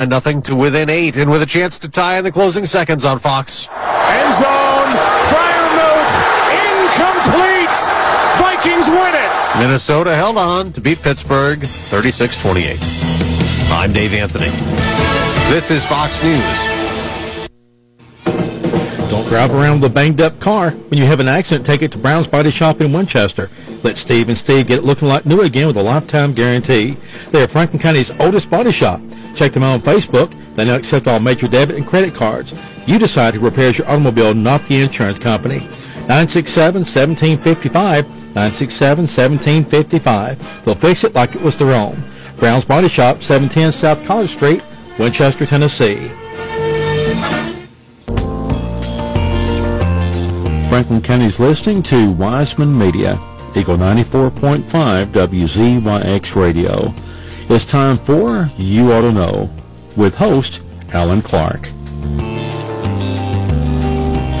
[0.00, 3.04] and nothing to within eight, and with a chance to tie in the closing seconds
[3.04, 3.66] on Fox.
[3.66, 4.90] End zone,
[5.26, 6.14] Freiermuth,
[6.54, 7.78] incomplete.
[8.38, 9.58] Vikings win it.
[9.58, 12.78] Minnesota held on to beat Pittsburgh 36-28.
[13.72, 14.50] I'm Dave Anthony.
[15.52, 16.44] This is Fox News.
[19.10, 20.70] Don't drive around with a banged up car.
[20.70, 23.50] When you have an accident, take it to Brown's Body Shop in Winchester.
[23.82, 26.96] Let Steve and Steve get it looking like new again with a lifetime guarantee.
[27.32, 29.00] They are Franklin County's oldest body shop.
[29.34, 30.32] Check them out on Facebook.
[30.56, 32.54] They now accept all major debit and credit cards.
[32.86, 35.68] You decide who repairs your automobile, not the insurance company.
[36.08, 40.64] 967-1755, 967-1755.
[40.64, 42.02] They'll fix it like it was their own.
[42.36, 44.62] Brown's Body Shop, 710 South College Street,
[44.98, 46.10] Winchester, Tennessee.
[50.68, 53.18] Franklin County's listening to Wiseman Media,
[53.56, 56.94] Eagle 94.5 WZYX Radio.
[57.50, 59.48] It's time for You Ought to Know
[59.96, 60.60] with host
[60.92, 61.64] Alan Clark.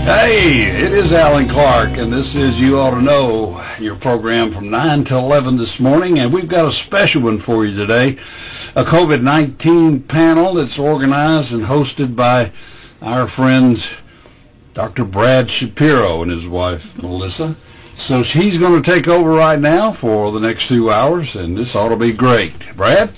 [0.04, 4.68] Hey, it is Alan Clark, and this is You Ought to Know, your program from
[4.68, 8.18] 9 to 11 this morning, and we've got a special one for you today.
[8.76, 12.52] A COVID-19 panel that's organized and hosted by
[13.00, 13.88] our friends
[14.74, 15.04] Dr.
[15.04, 17.56] Brad Schapiro and his wife, Melissa.
[17.98, 21.74] So she's going to take over right now for the next two hours, and this
[21.74, 22.54] ought to be great.
[22.76, 23.10] Brad?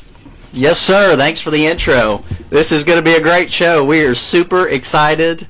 [0.55, 1.17] Yes, sir.
[1.17, 2.25] Thanks for the intro.
[2.49, 3.85] This is going to be a great show.
[3.85, 5.47] We are super excited.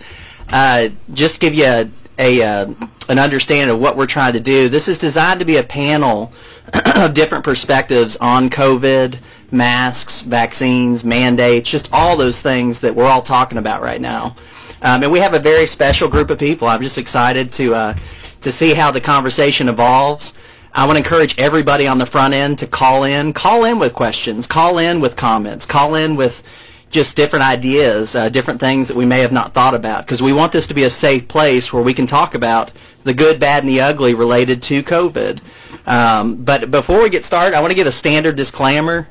[0.49, 2.75] Uh, just to give you a, a uh,
[3.09, 6.33] an understanding of what we're trying to do, this is designed to be a panel
[6.97, 9.17] of different perspectives on COVID,
[9.53, 14.35] masks, vaccines, mandates, just all those things that we're all talking about right now.
[14.83, 16.67] Um, and we have a very special group of people.
[16.67, 17.95] I'm just excited to uh,
[18.41, 20.33] to see how the conversation evolves.
[20.73, 23.93] I want to encourage everybody on the front end to call in, call in with
[23.93, 26.43] questions, call in with comments, call in with
[26.91, 30.33] just different ideas, uh, different things that we may have not thought about, because we
[30.33, 32.73] want this to be a safe place where we can talk about
[33.05, 35.41] the good, bad, and the ugly related to COVID.
[35.87, 39.09] Um, but before we get started, I want to give a standard disclaimer.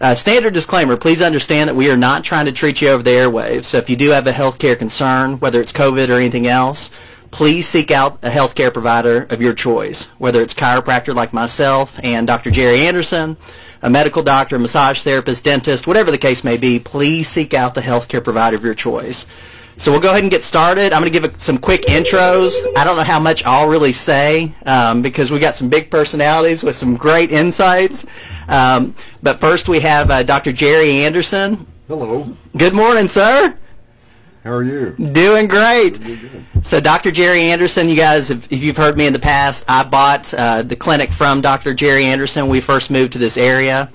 [0.00, 3.10] Uh, standard disclaimer, please understand that we are not trying to treat you over the
[3.10, 3.64] airwaves.
[3.64, 6.90] So if you do have a healthcare concern, whether it's COVID or anything else,
[7.32, 12.26] please seek out a healthcare provider of your choice, whether it's chiropractor like myself and
[12.26, 12.50] Dr.
[12.50, 13.36] Jerry Anderson,
[13.80, 17.80] a medical doctor, massage therapist, dentist, whatever the case may be, please seek out the
[17.80, 19.26] healthcare provider of your choice.
[19.78, 20.92] So we'll go ahead and get started.
[20.92, 22.52] I'm going to give a, some quick intros.
[22.76, 26.62] I don't know how much I'll really say um, because we got some big personalities
[26.62, 28.04] with some great insights.
[28.48, 30.52] Um, but first we have uh, Dr.
[30.52, 31.66] Jerry Anderson.
[31.88, 32.36] Hello.
[32.56, 33.56] Good morning, sir.
[34.44, 34.90] How are you?
[34.90, 36.00] Doing great.
[36.62, 37.12] So Dr.
[37.12, 40.74] Jerry Anderson, you guys, if you've heard me in the past, I bought uh, the
[40.74, 41.74] clinic from Dr.
[41.74, 42.44] Jerry Anderson.
[42.44, 43.90] when We first moved to this area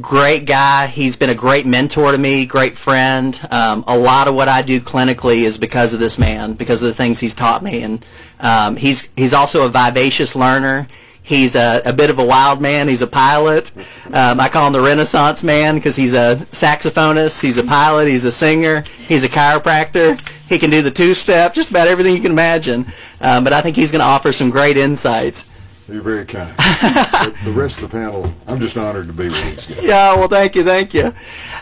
[0.00, 0.86] great guy.
[0.86, 3.38] He's been a great mentor to me, great friend.
[3.50, 6.88] Um, a lot of what I do clinically is because of this man, because of
[6.88, 7.82] the things he's taught me.
[7.82, 8.04] And
[8.40, 10.86] um, he's he's also a vivacious learner.
[11.24, 12.86] He's a, a bit of a wild man.
[12.86, 13.72] He's a pilot.
[14.12, 17.40] Um, I call him the Renaissance man because he's a saxophonist.
[17.40, 18.08] He's a pilot.
[18.08, 18.84] He's a singer.
[19.08, 20.20] He's a chiropractor.
[20.50, 22.92] He can do the two-step, just about everything you can imagine.
[23.22, 25.46] Um, but I think he's going to offer some great insights.
[25.88, 26.54] You're very kind.
[27.44, 29.76] the, rest of the panel, I'm just honored to be with you.
[29.80, 31.14] Yeah, well, thank you, thank you.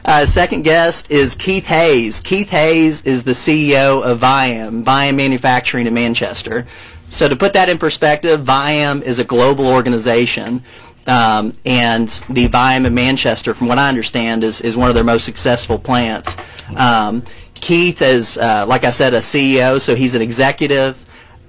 [0.04, 2.20] Uh, second guest is Keith Hayes.
[2.20, 6.66] Keith Hayes is the CEO of Viam, Viam Manufacturing in Manchester.
[7.12, 10.64] So to put that in perspective, Viam is a global organization.
[11.06, 15.04] Um, and the Viam in Manchester, from what I understand, is, is one of their
[15.04, 16.36] most successful plants.
[16.76, 17.22] Um,
[17.54, 20.96] Keith is, uh, like I said, a CEO, so he's an executive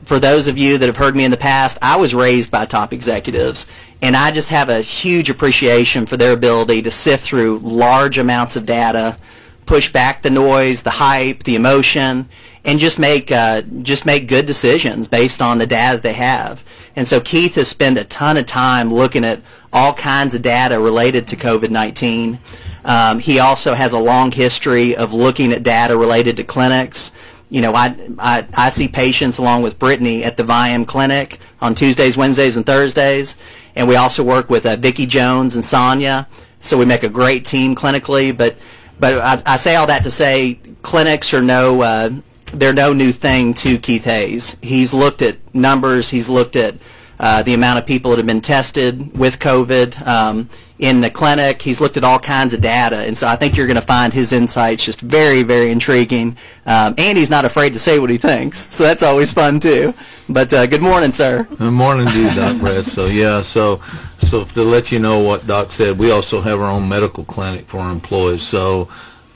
[0.06, 2.66] for those of you that have heard me in the past, I was raised by
[2.66, 3.66] top executives,
[4.02, 8.56] and I just have a huge appreciation for their ability to sift through large amounts
[8.56, 9.18] of data,
[9.66, 12.30] push back the noise, the hype, the emotion,
[12.66, 16.64] and just make uh, just make good decisions based on the data they have.
[16.96, 19.42] And so Keith has spent a ton of time looking at
[19.72, 22.38] all kinds of data related to COVID-19.
[22.86, 27.12] Um, he also has a long history of looking at data related to clinics
[27.54, 31.76] you know, I, I, I see patients along with Brittany at the Viam Clinic on
[31.76, 33.36] Tuesdays, Wednesdays, and Thursdays.
[33.76, 36.28] And we also work with uh, Jones and Sonia.
[36.62, 38.36] So we make a great team clinically.
[38.36, 38.56] But,
[39.00, 42.10] but I, I say all that to say clinics are no, uh,
[42.54, 44.56] they're no new thing to Keith Hayes.
[44.62, 46.10] He's looked at numbers.
[46.10, 46.76] He's looked at
[47.20, 50.06] uh, the amount of people that have been tested with COVID.
[50.06, 50.50] Um,
[50.84, 51.62] in the clinic.
[51.62, 54.12] He's looked at all kinds of data, and so I think you're going to find
[54.12, 56.38] his insights just very, very intriguing.
[56.66, 59.94] Um, and he's not afraid to say what he thinks, so that's always fun too.
[60.28, 61.44] But uh, good morning, sir.
[61.44, 62.86] Good morning to you, Doc Brad.
[62.86, 63.80] So yeah, so
[64.18, 67.66] so to let you know what Doc said, we also have our own medical clinic
[67.66, 68.42] for our employees.
[68.42, 68.90] So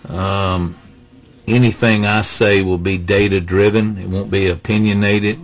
[0.09, 0.75] Um,
[1.47, 3.97] anything I say will be data driven.
[3.97, 5.39] It won't be opinionated,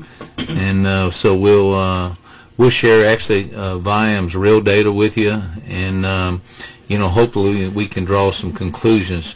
[0.50, 2.16] and uh, so we'll uh,
[2.58, 6.42] we'll share actually uh, Viam's real data with you, and um,
[6.88, 9.36] you know hopefully we can draw some conclusions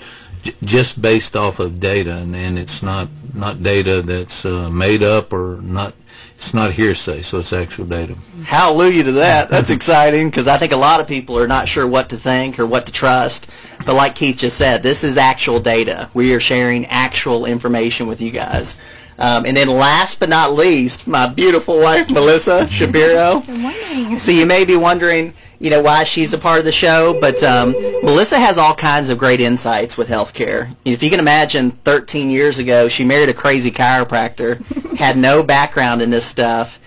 [0.64, 5.34] just based off of data, and, and it's not not data that's uh, made up
[5.34, 5.94] or not.
[6.38, 8.16] It's not hearsay, so it's actual data.
[8.44, 9.50] Hallelujah to that.
[9.52, 12.60] That's exciting because I think a lot of people are not sure what to think
[12.60, 13.48] or what to trust.
[13.86, 16.10] But like Keith just said, this is actual data.
[16.14, 18.76] We are sharing actual information with you guys.
[19.20, 23.44] Um, and then last but not least, my beautiful wife, Melissa Schapiro.
[23.46, 24.20] Good morning.
[24.20, 27.42] So you may be wondering, you know, why she's a part of the show, but
[27.44, 27.72] um,
[28.04, 30.76] Melissa has all kinds of great insights with healthcare.
[30.86, 34.64] If you can imagine, 13 years ago, she married a crazy chiropractor,
[34.98, 36.80] had no background in this stuff,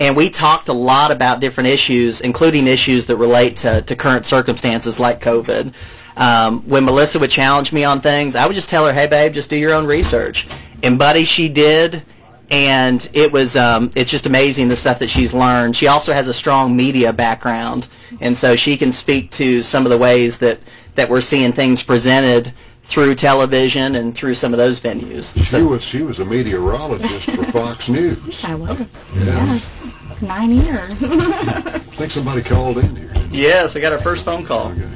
[0.00, 4.26] and we talked a lot about different issues, including issues that relate to, to current
[4.26, 5.72] circumstances like COVID.
[6.16, 9.34] Um, when Melissa would challenge me on things, I would just tell her, "Hey, babe,
[9.34, 10.46] just do your own research."
[10.82, 12.02] And buddy, she did
[12.50, 15.76] and it was um, it's just amazing the stuff that she's learned.
[15.76, 17.88] She also has a strong media background,
[18.20, 20.60] and so she can speak to some of the ways that
[20.94, 22.52] that we're seeing things presented
[22.84, 25.36] through television and through some of those venues.
[25.44, 28.44] She was she was a meteorologist for Fox News.
[28.44, 28.78] I was.
[29.16, 29.94] Yes.
[30.22, 30.96] Nine years.
[31.02, 33.12] I think somebody called in here.
[33.30, 34.68] Yes, we got our first phone call.
[34.68, 34.88] Okay.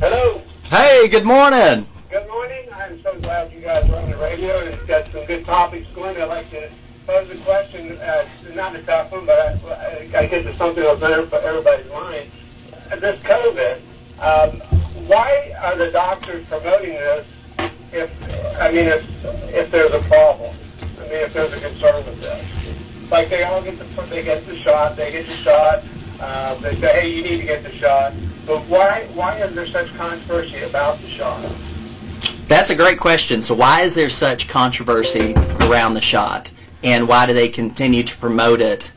[0.00, 0.40] Hello.
[0.64, 1.86] Hey, good morning.
[2.10, 2.66] Good morning.
[2.74, 5.86] I'm so glad you guys are on the radio and it's got some good topics
[5.94, 6.20] going.
[6.20, 6.68] I'd like to
[7.06, 11.00] pose a question, uh, not a tough one, but I, I, guess it's something that's
[11.00, 12.28] on everybody's mind.
[12.98, 13.76] This COVID,
[14.18, 14.58] um,
[15.06, 17.28] why are the doctors promoting this
[17.92, 18.10] if,
[18.58, 19.06] I mean, if,
[19.54, 20.56] if there's a problem?
[20.98, 22.44] I mean, if there's a concern with this?
[23.08, 25.84] Like they all get the, they get the shot, they get the shot,
[26.18, 28.14] uh, they say, hey, you need to get the shot.
[28.46, 31.48] But why, why is there such controversy about the shot?
[32.50, 33.40] That's a great question.
[33.42, 36.50] So why is there such controversy around the shot,
[36.82, 38.90] and why do they continue to promote it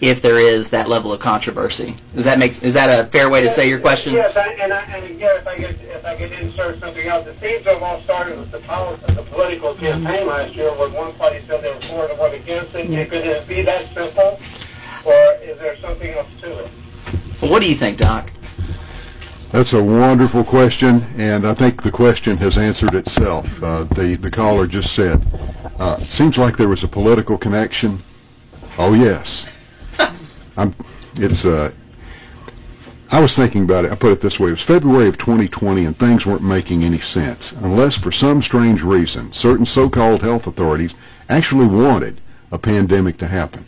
[0.00, 1.94] if there is that level of controversy?
[2.16, 4.14] Does that make is that a fair way to say your question?
[4.14, 7.24] Yes, I, and, I, and again, if I could, if I could insert something else,
[7.28, 10.28] it seems to have all started with the, the political campaign mm-hmm.
[10.28, 13.10] last year, where one party said they were for it and one against it.
[13.10, 14.40] Could it be that simple,
[15.04, 16.70] or is there something else to it?
[17.40, 18.32] Well, what do you think, Doc?
[19.50, 23.62] That's a wonderful question, and I think the question has answered itself.
[23.62, 25.26] Uh, the the caller just said,
[25.78, 28.02] uh, "Seems like there was a political connection."
[28.76, 29.46] Oh yes,
[30.56, 30.74] I'm.
[31.16, 31.44] It's.
[31.46, 31.72] Uh,
[33.10, 33.90] I was thinking about it.
[33.90, 36.98] I put it this way: it was February of 2020, and things weren't making any
[36.98, 40.94] sense, unless for some strange reason, certain so-called health authorities
[41.30, 42.20] actually wanted
[42.52, 43.64] a pandemic to happen.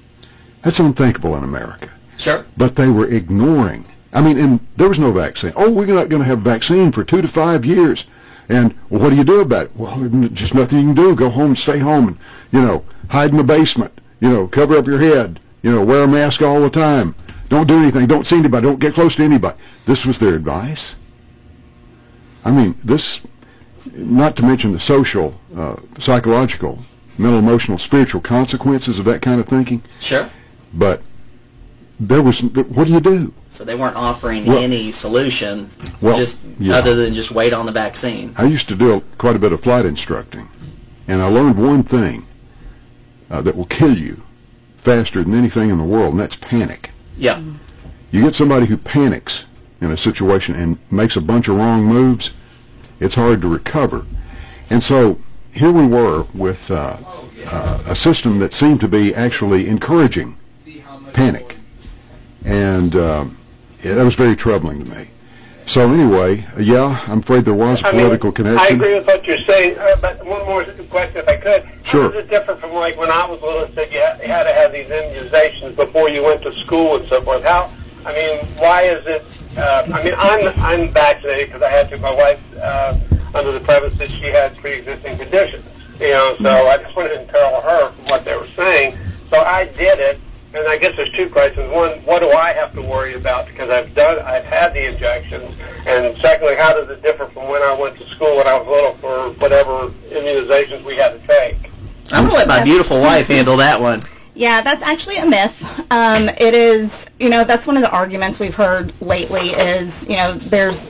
[0.61, 1.89] That's unthinkable in America
[2.19, 2.45] Sure.
[2.59, 3.87] but they were ignoring.
[4.13, 5.53] I mean, and there was no vaccine.
[5.57, 8.07] Oh, we're not going to have vaccine for two to five years.
[8.49, 9.77] And well, what do you do about it?
[9.77, 11.15] Well, just nothing you can do.
[11.15, 12.19] Go home, stay home, and
[12.51, 14.01] you know, hide in the basement.
[14.21, 15.39] You know, cover up your head.
[15.63, 17.15] You know, wear a mask all the time.
[17.49, 18.07] Don't do anything.
[18.07, 18.67] Don't see anybody.
[18.67, 19.59] Don't get close to anybody.
[19.87, 20.97] This was their advice.
[22.45, 23.21] I mean, this,
[23.93, 26.79] not to mention the social, uh, psychological,
[27.19, 29.83] mental, emotional, spiritual consequences of that kind of thinking.
[30.01, 30.31] Sure.
[30.73, 31.03] But
[32.01, 33.33] there was, what do you do?
[33.51, 35.71] So they weren't offering Well- any solution,
[36.01, 36.77] Well, just yeah.
[36.77, 38.35] other than just wait on the vaccine.
[38.37, 40.49] I used to do quite a bit of flight instructing,
[41.07, 42.27] and I learned one thing
[43.31, 44.23] uh, that will kill you
[44.79, 46.91] faster than anything in the world, and that's panic.
[47.19, 47.41] Yeah.
[48.11, 49.45] You get somebody who panics
[49.81, 52.33] in a situation and makes a bunch of wrong moves,
[52.99, 54.07] it's hard to recover.
[54.71, 55.21] And so
[55.53, 56.97] here we were with uh,
[57.47, 60.39] uh, a system that seemed to be actually encouraging
[61.13, 61.57] panic,
[62.45, 63.37] and um,
[63.83, 65.09] yeah, that was very troubling to me.
[65.67, 69.25] So anyway, yeah, I'm afraid there was a I mean, political I agree with what
[69.25, 71.69] you're saying, uh, but one more question, if I could.
[71.85, 72.03] Sure.
[72.03, 73.63] How is it different from like when I was little?
[73.63, 76.97] It said you had, you had to have these immunizations before you went to school
[76.97, 77.45] and so forth.
[77.45, 77.71] How?
[78.05, 79.25] I mean, why is it?
[79.57, 81.99] Uh, I mean, I'm I'm vaccinated because I had to.
[81.99, 82.99] My wife, uh,
[83.35, 85.65] under the premise that she had pre-existing conditions,
[86.01, 86.35] you know.
[86.41, 88.99] So I just wanted to tell her from what they were saying.
[89.31, 90.19] So I did it,
[90.53, 91.71] and I guess there's two questions.
[91.73, 95.55] One, what do I have to worry about because I've done, I've had the injections,
[95.87, 98.67] and secondly, how does it differ from when I went to school when I was
[98.67, 101.71] little for whatever immunizations we had to take?
[102.13, 104.03] I'm gonna let my beautiful wife handle that one.
[104.35, 105.65] Yeah, that's actually a myth.
[105.91, 110.17] Um, it is, you know, that's one of the arguments we've heard lately is, you
[110.17, 110.83] know, there's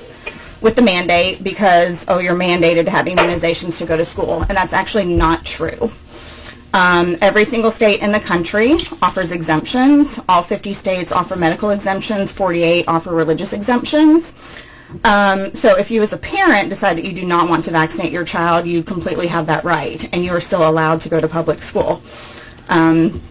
[0.60, 4.42] with the mandate because, oh, you're mandated to have immunizations to go to school.
[4.42, 5.90] And that's actually not true.
[6.72, 10.20] Um, every single state in the country offers exemptions.
[10.28, 12.30] All 50 states offer medical exemptions.
[12.30, 14.32] 48 offer religious exemptions.
[15.04, 18.12] Um, so if you as a parent decide that you do not want to vaccinate
[18.12, 21.28] your child, you completely have that right, and you are still allowed to go to
[21.28, 22.02] public school.
[22.68, 23.22] Um,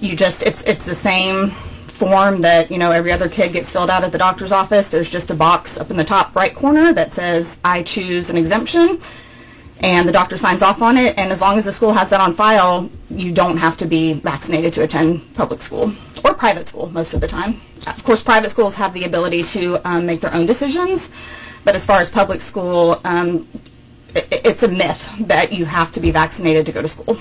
[0.00, 1.50] you just it's it's the same
[1.88, 4.88] form that you know every other kid gets filled out at the doctor's office.
[4.88, 8.36] There's just a box up in the top right corner that says I choose an
[8.36, 9.00] exemption,
[9.80, 11.16] and the doctor signs off on it.
[11.18, 14.14] And as long as the school has that on file, you don't have to be
[14.14, 15.92] vaccinated to attend public school
[16.24, 17.60] or private school most of the time.
[17.86, 21.10] Of course, private schools have the ability to um, make their own decisions,
[21.64, 23.48] but as far as public school, um,
[24.14, 27.18] it, it's a myth that you have to be vaccinated to go to school.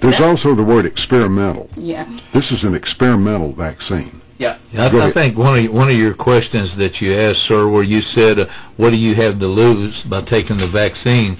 [0.00, 1.70] There's also the word experimental.
[1.76, 2.06] Yeah.
[2.32, 4.20] This is an experimental vaccine.
[4.38, 4.58] Yeah.
[4.76, 7.82] I, Go I think one of one of your questions that you asked, sir, where
[7.82, 8.46] you said, uh,
[8.76, 11.38] "What do you have to lose by taking the vaccine?"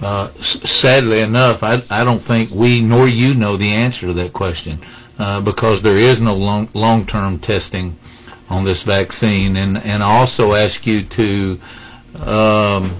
[0.00, 4.32] Uh, sadly enough, I, I don't think we nor you know the answer to that
[4.32, 4.80] question
[5.18, 7.98] uh, because there is no long long term testing
[8.48, 11.60] on this vaccine, and and I also ask you to.
[12.16, 12.96] Um,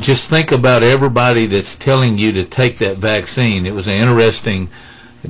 [0.00, 3.64] just think about everybody that's telling you to take that vaccine.
[3.64, 4.68] It was an interesting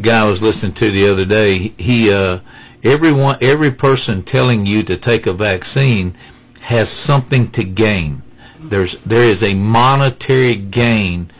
[0.00, 1.74] guy I was listening to the other day.
[1.76, 2.40] He, uh,
[2.82, 6.16] everyone, every person telling you to take a vaccine
[6.60, 8.22] has something to gain.
[8.68, 11.30] There's, there is a monetary gain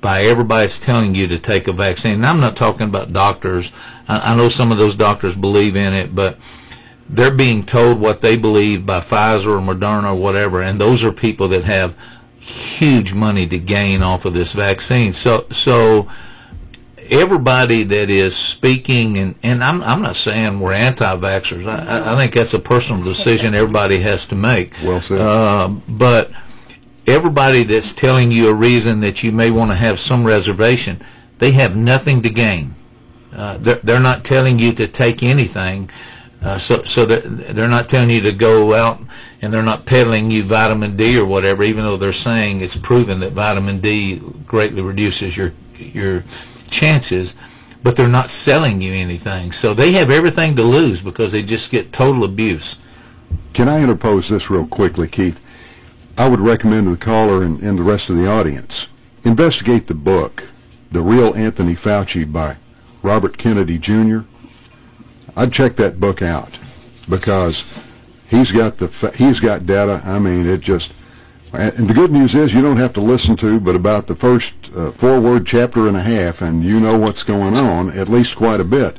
[0.00, 2.14] by everybody that's telling you to take a vaccine.
[2.14, 3.72] And I'm not talking about doctors.
[4.08, 6.38] I, I know some of those doctors believe in it, but
[7.08, 11.12] they're being told what they believe by Pfizer or Moderna or whatever, and those are
[11.12, 11.94] people that have
[12.38, 15.12] huge money to gain off of this vaccine.
[15.12, 16.08] So, so
[16.98, 21.66] everybody that is speaking, and, and I'm, I'm not saying we're anti-vaxxers.
[21.66, 24.72] I, I- I think that's a personal decision everybody has to make.
[24.82, 25.20] Well said.
[25.20, 26.30] Uh, but
[27.06, 31.02] everybody that's telling you a reason that you may want to have some reservation,
[31.38, 32.74] they have nothing to gain.
[33.34, 35.90] Uh, they're, they're not telling you to take anything.
[36.42, 39.00] Uh, so so they're, they're not telling you to go out
[39.42, 43.20] and they're not peddling you vitamin D or whatever, even though they're saying it's proven
[43.20, 46.24] that vitamin D greatly reduces your your
[46.70, 47.34] chances.
[47.82, 49.52] But they're not selling you anything.
[49.52, 52.76] So they have everything to lose because they just get total abuse.
[53.52, 55.40] Can I interpose this real quickly, Keith?
[56.18, 58.88] I would recommend to the caller and, and the rest of the audience
[59.22, 60.48] investigate the book,
[60.90, 62.56] The Real Anthony Fauci by
[63.02, 64.20] Robert Kennedy Jr.
[65.36, 66.58] I'd check that book out
[67.08, 67.64] because
[68.28, 70.00] he's got the he's got data.
[70.04, 70.92] I mean, it just
[71.52, 74.54] and the good news is you don't have to listen to but about the first
[74.74, 78.60] uh, forward chapter and a half, and you know what's going on at least quite
[78.60, 78.96] a bit.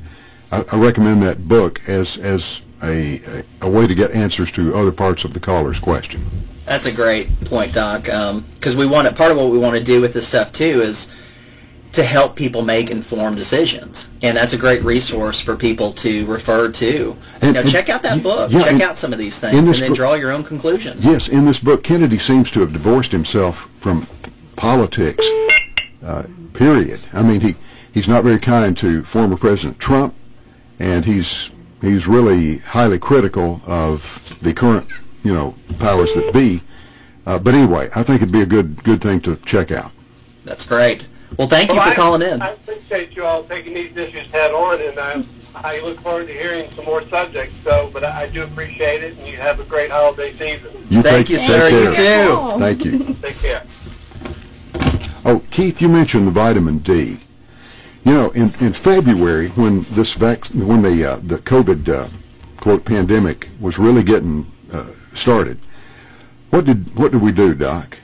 [0.52, 4.76] I, I recommend that book as as a, a a way to get answers to
[4.76, 6.24] other parts of the caller's question.
[6.68, 8.04] That's a great point, Doc.
[8.04, 10.82] Because we want to, part of what we want to do with this stuff too
[10.82, 11.08] is
[11.94, 16.70] to help people make informed decisions, and that's a great resource for people to refer
[16.70, 17.16] to.
[17.42, 18.52] And- you know, and- check out that book.
[18.52, 21.06] yeah, check out some of these things, and then draw your own conclusions.
[21.06, 24.06] Yes, in this book, Kennedy seems to have divorced himself from
[24.58, 25.26] politics.
[26.06, 27.00] Uh, period.
[27.14, 27.56] I mean, he
[27.94, 30.14] he's not very kind to former President Trump,
[30.80, 31.50] and he's
[31.82, 34.88] he's really highly critical of the current,
[35.28, 36.62] you know, powers that be.
[37.26, 39.92] Uh, but anyway, I think it'd be a good good thing to check out.
[40.46, 41.06] That's great.
[41.38, 42.42] Well, thank you for I- calling in.
[42.42, 46.34] I appreciate you all taking these issues head on, and I, I look forward to
[46.34, 47.54] hearing some more subjects.
[47.66, 50.72] So, but I, I do appreciate it, and you have a great holiday season.
[50.90, 51.70] You Thank take- you, take sir.
[51.70, 52.60] You too.
[52.60, 53.14] Thank you.
[53.22, 53.64] Take care.
[55.26, 57.18] Oh, Keith, you mentioned the vitamin D.
[58.06, 62.08] You know, in, in February, when this vac- when the uh, the COVID uh,
[62.62, 64.50] quote pandemic was really getting
[65.18, 65.60] started,
[66.50, 67.98] what did what did we do, Doc?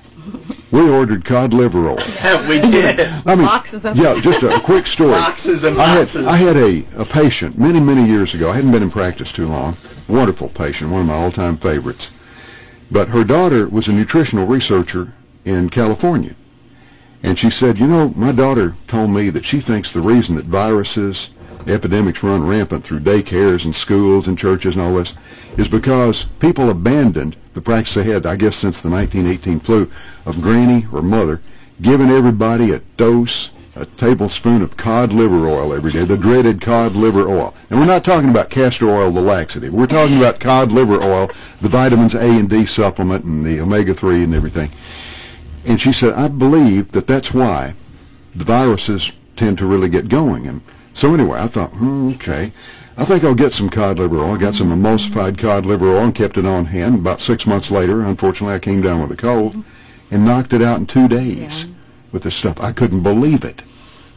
[0.71, 1.97] We ordered cod liver oil.
[2.49, 2.99] we did.
[3.25, 5.11] I mean, Boxes of- yeah, just a, a quick story.
[5.11, 6.25] Boxes and I had boxes.
[6.25, 8.49] I had a, a patient many many years ago.
[8.49, 9.77] I hadn't been in practice too long.
[10.07, 12.11] Wonderful patient, one of my all time favorites.
[12.91, 15.13] But her daughter was a nutritional researcher
[15.45, 16.35] in California.
[17.21, 20.45] And she said, you know, my daughter told me that she thinks the reason that
[20.45, 21.29] viruses,
[21.67, 25.13] epidemics run rampant through daycares and schools and churches and all this
[25.57, 29.91] is because people abandoned the practice they had, I guess, since the 1918 flu
[30.25, 31.41] of granny or mother
[31.81, 36.95] giving everybody a dose, a tablespoon of cod liver oil every day, the dreaded cod
[36.95, 37.53] liver oil.
[37.69, 39.73] And we're not talking about castor oil, the laxative.
[39.73, 44.23] We're talking about cod liver oil, the vitamins A and D supplement and the omega-3
[44.23, 44.71] and everything.
[45.65, 47.75] And she said, I believe that that's why
[48.35, 50.47] the viruses tend to really get going.
[50.47, 50.61] And
[50.93, 52.51] so anyway, I thought, hmm, okay,
[52.95, 54.35] I think I'll get some cod liver oil.
[54.35, 56.95] I got some emulsified cod liver oil and kept it on hand.
[56.95, 59.63] About six months later, unfortunately, I came down with a cold
[60.11, 61.65] and knocked it out in two days
[62.11, 62.61] with this stuff.
[62.61, 63.63] I couldn't believe it.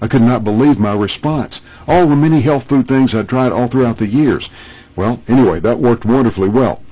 [0.00, 1.62] I could not believe my response.
[1.88, 4.50] All the many health food things I tried all throughout the years.
[4.94, 6.82] Well, anyway, that worked wonderfully well.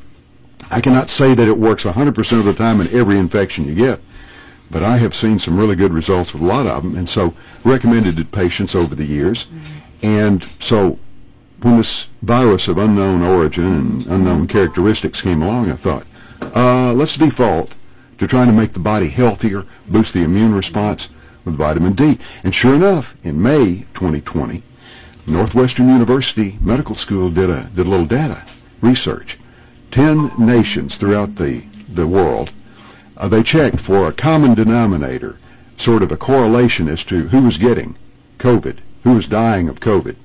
[0.70, 4.00] I cannot say that it works 100% of the time in every infection you get,
[4.70, 7.34] but I have seen some really good results with a lot of them, and so
[7.64, 9.46] recommended to patients over the years.
[10.02, 10.98] And so
[11.62, 16.06] when this virus of unknown origin and unknown characteristics came along, I thought,
[16.54, 17.74] uh, let's default
[18.18, 21.08] to trying to make the body healthier, boost the immune response
[21.44, 22.18] with vitamin D.
[22.42, 24.62] And sure enough, in May 2020,
[25.26, 28.44] Northwestern University Medical School did a did a little data
[28.80, 29.38] research.
[29.90, 32.50] Ten nations throughout the the world,
[33.24, 35.38] uh, they checked for a common denominator,
[35.78, 37.96] sort of a correlation as to who was getting
[38.36, 40.16] COVID, who was dying of COVID.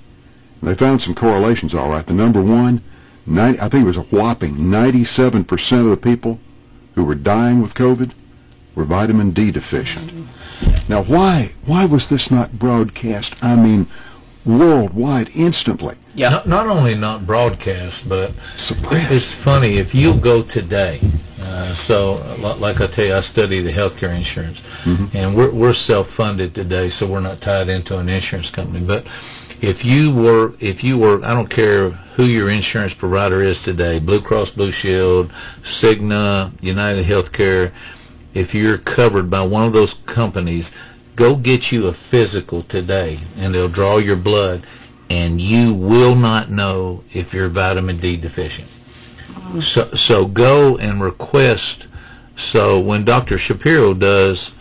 [0.59, 2.05] And they found some correlations, all right.
[2.05, 2.81] The number one,
[3.25, 6.41] 90, I think it was a whopping 97% of the people
[6.95, 8.11] who were dying with COVID
[8.75, 10.11] were vitamin D deficient.
[10.89, 13.33] Now, why why was this not broadcast?
[13.41, 13.87] I mean,
[14.45, 15.95] worldwide instantly.
[16.19, 16.31] Yeah.
[16.31, 19.09] Not, not only not broadcast, but Suppressed.
[19.09, 20.99] it's funny if you'll go today.
[21.41, 22.15] Uh, so,
[22.59, 24.61] like I tell you, I study the healthcare insurance,
[25.13, 28.85] and we're we're self-funded today, so we're not tied into an insurance company.
[28.85, 29.07] But
[29.61, 33.99] if you were, if you were, I don't care who your insurance provider is today,
[33.99, 35.31] Blue Cross Blue Shield,
[35.63, 37.71] Cigna, United Healthcare,
[38.33, 40.69] if you're covered by one of those companies,
[41.15, 44.65] go get you a physical today, and they'll draw your blood,
[45.09, 48.67] and you will not know if you're vitamin D deficient.
[49.61, 51.87] So, so go and request.
[52.35, 53.35] So when Dr.
[53.35, 54.51] Schapiro does,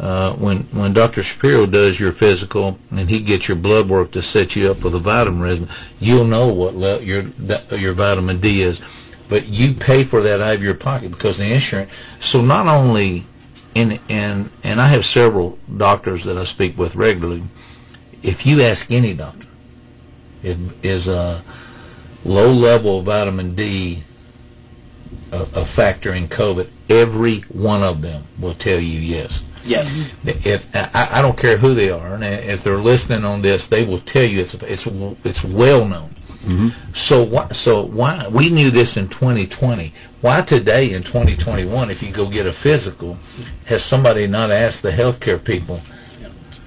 [0.00, 1.22] uh, when when Dr.
[1.22, 4.94] Schapiro does your physical and he gets your blood work to set you up with
[4.94, 5.68] a vitamin regimen,
[6.00, 7.24] you'll know what le- your
[7.76, 8.80] your vitamin D is.
[9.28, 11.90] But you pay for that out of your pocket because the insurance.
[12.20, 13.26] So not only,
[13.74, 17.42] in and and I have several doctors that I speak with regularly.
[18.22, 19.47] If you ask any doctor,
[20.82, 21.42] is a
[22.24, 24.04] low level of vitamin D
[25.32, 29.42] a, a factor in COVID, every one of them will tell you yes.
[29.64, 30.06] Yes.
[30.24, 33.84] If I, I don't care who they are, and if they're listening on this, they
[33.84, 34.86] will tell you it's it's
[35.24, 36.14] it's well known.
[36.44, 36.68] Mm-hmm.
[36.94, 37.48] So why?
[37.52, 38.26] So why?
[38.28, 39.92] We knew this in 2020.
[40.22, 43.18] Why today in 2021, if you go get a physical,
[43.66, 45.82] has somebody not asked the healthcare people?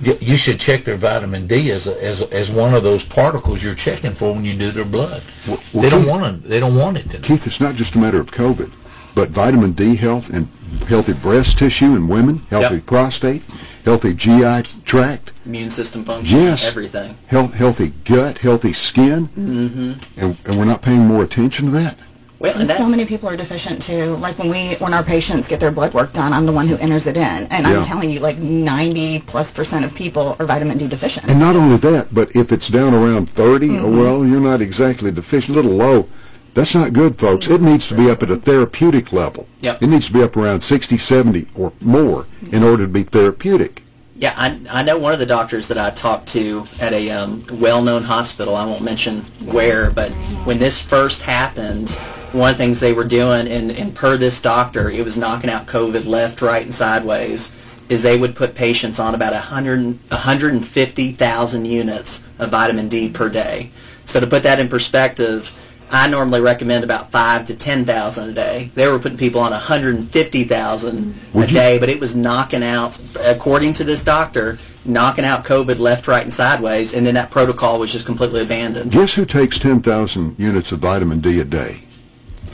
[0.05, 3.03] Y- You should check their vitamin D as a, as a, as one of those
[3.03, 5.23] particles you're checking for when you do their blood.
[5.47, 6.47] well, they don't want to.
[6.47, 7.19] They don't want it to.
[7.19, 8.71] Keith, it's not just a matter of COVID,
[9.15, 10.47] but vitamin D health and
[10.87, 12.85] healthy breast tissue in women, healthy Yep.
[12.85, 13.43] prostate,
[13.83, 16.37] healthy GI tract, Immune system function.
[16.39, 16.65] Yes.
[16.65, 17.17] Everything.
[17.27, 19.93] health, healthy gut, healthy skin, mm-hmm.
[20.23, 21.97] and, and we're not paying more attention to that.
[22.41, 24.15] Well, and And so many people are deficient too.
[24.15, 26.75] Like when we, when our patients get their blood work done, I'm the one who
[26.77, 27.77] enters it in, and Yeah.
[27.77, 31.29] I'm telling you, like 90 plus percent of people are vitamin D deficient.
[31.29, 35.11] And not only that, but if it's down around 30, oh, well, you're not exactly
[35.11, 36.09] deficient, a little low.
[36.55, 37.47] That's not good, folks.
[37.47, 39.47] It needs to be up at a therapeutic level.
[39.61, 39.83] Yep.
[39.83, 43.83] It needs to be up around 60, 70 or more in order to be therapeutic.
[44.17, 47.45] Yeah, I, I know one of the doctors that I talked to at a um,
[47.53, 48.55] well-known hospital.
[48.55, 50.11] I won't mention where, but
[50.45, 51.97] when this first happened,
[52.31, 55.49] one of the things they were doing, and, and per this doctor, it was knocking
[55.49, 57.51] out COVID left, right, and sideways,
[57.89, 63.71] is they would put patients on about 100, 150,000 units of vitamin D per day.
[64.05, 65.51] So to put that in perspective,
[65.93, 68.71] I normally recommend about five to ten thousand a day.
[68.75, 73.73] They were putting people on 150,000 a you- day, but it was knocking out, according
[73.73, 77.91] to this doctor, knocking out COVID left, right, and sideways, and then that protocol was
[77.91, 78.91] just completely abandoned.
[78.91, 81.83] Guess who takes 10,000 units of vitamin D a day?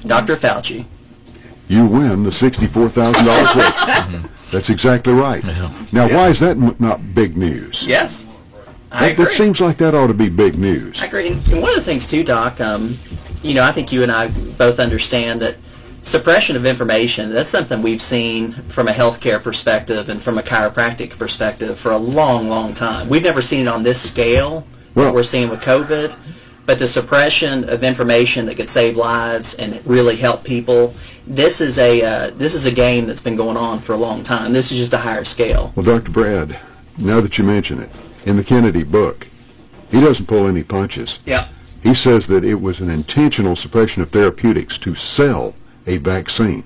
[0.07, 0.35] Dr.
[0.35, 0.85] Fauci.
[1.67, 4.29] You win the $64,000 question.
[4.51, 5.43] That's exactly right.
[5.43, 5.71] Yeah.
[5.91, 7.83] Now, why is that m- not big news?
[7.85, 8.25] Yes,
[8.91, 9.25] I That, agree.
[9.25, 11.01] that seems like that ought to be big news.
[11.01, 11.27] I agree.
[11.27, 12.97] And one of the things too, Doc, um,
[13.43, 15.57] you know, I think you and I both understand that
[16.03, 21.17] suppression of information, that's something we've seen from a healthcare perspective and from a chiropractic
[21.19, 23.09] perspective for a long, long time.
[23.09, 24.65] We've never seen it on this scale,
[24.95, 26.15] Well- what we're seeing with COVID,
[26.67, 30.93] but the suppression of information that could save lives and really help people,
[31.25, 34.21] this is a, uh, this is a game that's been going on for a long
[34.21, 34.51] time.
[34.51, 35.71] This is just a higher scale.
[35.75, 36.11] Well, Dr.
[36.11, 36.59] Brad,
[36.97, 37.89] now that you mention it,
[38.25, 39.27] in the Kennedy book,
[39.89, 41.19] he doesn't pull any punches.
[41.25, 41.47] Yeah.
[41.81, 45.55] He says that it was an intentional suppression of therapeutics to sell
[45.87, 46.65] a vaccine.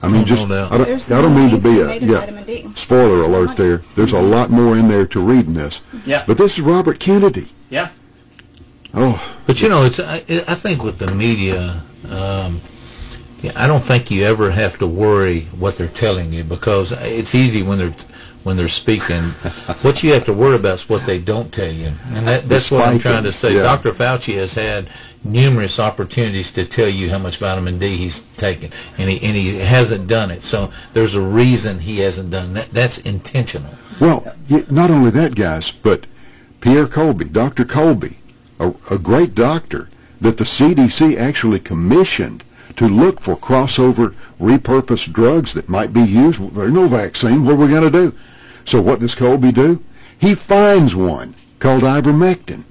[0.00, 0.68] I mean, just no.
[0.70, 2.72] I don't, I don't mean to be a yeah.
[2.74, 3.78] Spoiler alert there.
[3.96, 5.80] There's a lot more in there to read in this.
[6.04, 6.24] Yeah.
[6.26, 7.48] But this is Robert Kennedy.
[7.70, 7.88] Yeah.
[8.94, 12.60] Oh, But you know, it's I, I think with the media, um,
[13.42, 17.34] Yeah, I don't think you ever have to worry what they're telling you because it's
[17.34, 17.94] easy when they're
[18.44, 19.22] when they're speaking.
[19.82, 22.70] what you have to worry about is what they don't tell you, and that, that's
[22.70, 23.54] what I'm Despite trying to say.
[23.56, 23.62] yeah.
[23.62, 23.92] Dr.
[23.92, 24.90] Fauci has had
[25.24, 29.58] numerous opportunities to tell you how much vitamin D he's taken, and he and he
[29.58, 30.42] hasn't done it.
[30.44, 32.70] So there's a reason he hasn't done that.
[32.72, 33.74] That's intentional.
[33.98, 34.34] Well,
[34.70, 36.06] not only that, guys, but
[36.60, 37.64] Pierre Kory, Dr.
[37.64, 38.16] Kory,
[38.60, 39.88] a, a great doctor
[40.20, 42.44] that the CDC actually commissioned
[42.76, 46.40] to look for crossover repurposed drugs that might be used.
[46.54, 47.44] There's no vaccine.
[47.44, 48.16] What are we going to do?
[48.64, 49.80] So what does Kory do?
[50.18, 52.64] He finds one called ivermectin.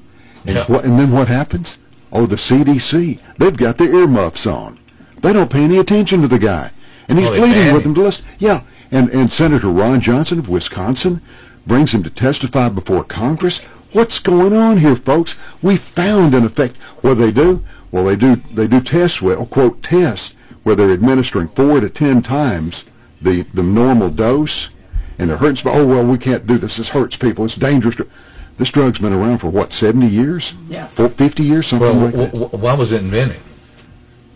[0.45, 0.65] And, Yeah.
[0.65, 1.77] what, and then what happens?
[2.11, 4.79] Oh, the CDC, they've got their earmuffs on.
[5.21, 6.71] They don't pay any attention to the guy.
[7.07, 8.25] And he's Oh, pleading with them to listen.
[8.39, 11.21] Yeah, and, and Senator Ron Johnson of Wisconsin
[11.65, 13.61] brings him to testify before Congress.
[13.93, 15.35] What's going on here, folks?
[15.61, 16.77] We found an effect.
[17.01, 17.63] What do they do?
[17.91, 22.21] Well, they do they do tests, well, quote, tests, where they're administering four to ten
[22.23, 22.85] times
[23.21, 24.69] the, the normal dose,
[25.19, 26.77] and they're hurting, oh, well, we can't do this.
[26.77, 27.45] This hurts people.
[27.45, 27.95] It's dangerous.
[28.57, 30.53] This drug's been around for, what, 70 years?
[30.67, 30.87] Yeah.
[30.89, 32.37] For 50 years, something Well, like w- that.
[32.39, 33.39] w- why was it invented?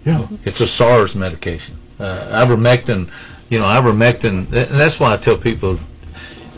[0.06, 0.28] Yeah.
[0.46, 1.78] It's a SARS medication.
[2.00, 3.10] Uh, ivermectin,
[3.50, 4.50] you know, ivermectin.
[4.52, 5.80] th- And that's why I tell people, y-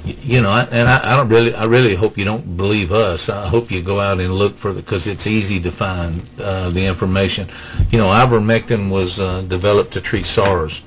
[0.06, 3.30] you know, and I, I don't really, I really hope you don't believe us.
[3.30, 6.70] I hope you go out and look for the, because it's easy to find uh,
[6.70, 7.50] the information.
[7.92, 10.82] You know, ivermectin was uh, developed to treat SARS.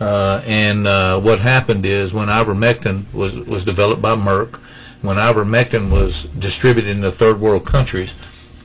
[0.00, 4.56] Uh, and uh, what happened is when ivermectin was, was developed by Merck,
[5.02, 8.12] when ivermectin was distributed in the third world countries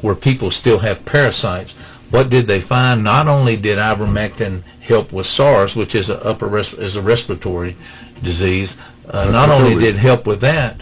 [0.02, 1.74] where people still have parasites,
[2.10, 3.04] what did they find?
[3.04, 7.76] Not only did ivermectin help with SARS, which is a upper res- is a respiratory
[8.24, 8.78] disease,
[9.10, 10.80] uh, not only did it help with that,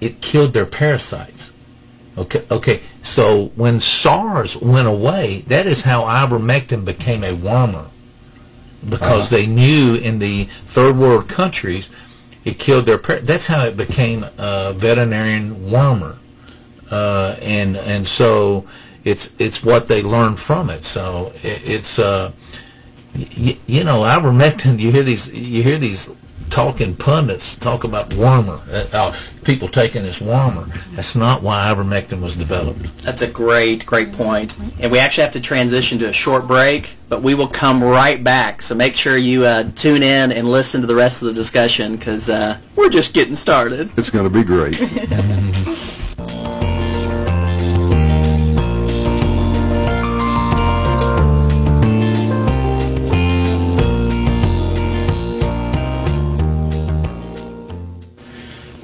[0.00, 1.50] it killed their parasites.
[2.16, 2.80] Okay, okay.
[3.02, 7.88] So when SARS went away, that is how ivermectin became a wormer,
[8.88, 11.90] because they knew in the third world countries
[12.44, 12.98] it killed their.
[12.98, 16.18] Par- that's how it became a veterinarian wormer,
[16.90, 18.64] uh, and and so
[19.02, 20.84] it's it's what they learned from it.
[20.84, 22.30] So it, it's uh,
[23.16, 24.78] y- you know ivermectin.
[24.78, 26.08] You hear these you hear these
[26.50, 30.66] talking pundits talk about warmer, Uh, uh, people taking this warmer.
[30.94, 32.80] That's not why ivermectin was developed.
[33.02, 34.56] That's a great, great point.
[34.80, 38.22] And we actually have to transition to a short break, but we will come right
[38.22, 38.62] back.
[38.62, 41.96] So make sure you uh, tune in and listen to the rest of the discussion
[41.96, 43.90] because uh, we're just getting started.
[43.96, 44.78] It's going to be great.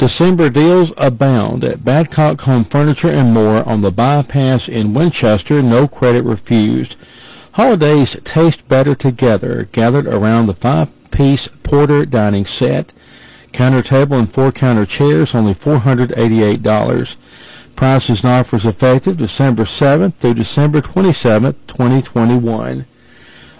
[0.00, 5.60] December deals abound at Badcock Home Furniture and More on the bypass in Winchester.
[5.60, 6.96] No credit refused.
[7.52, 12.94] Holidays taste better together, gathered around the five-piece Porter dining set.
[13.52, 17.16] Counter table and four counter chairs, only $488.
[17.76, 22.86] Prices and offers effective December 7th through December 27th, 2021.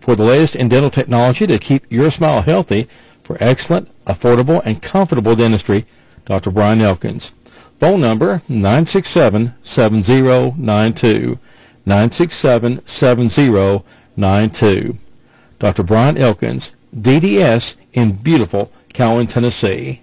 [0.00, 2.88] For the latest in dental technology to keep your smile healthy
[3.22, 5.86] for excellent, affordable, and comfortable dentistry,
[6.24, 6.50] Dr.
[6.50, 7.32] Brian Elkins.
[7.80, 8.40] Phone number
[11.86, 13.82] 967-7092,
[14.16, 14.98] 967-7092.
[15.58, 15.82] Dr.
[15.82, 20.00] Brian Elkins, DDS in beautiful Cowan, Tennessee.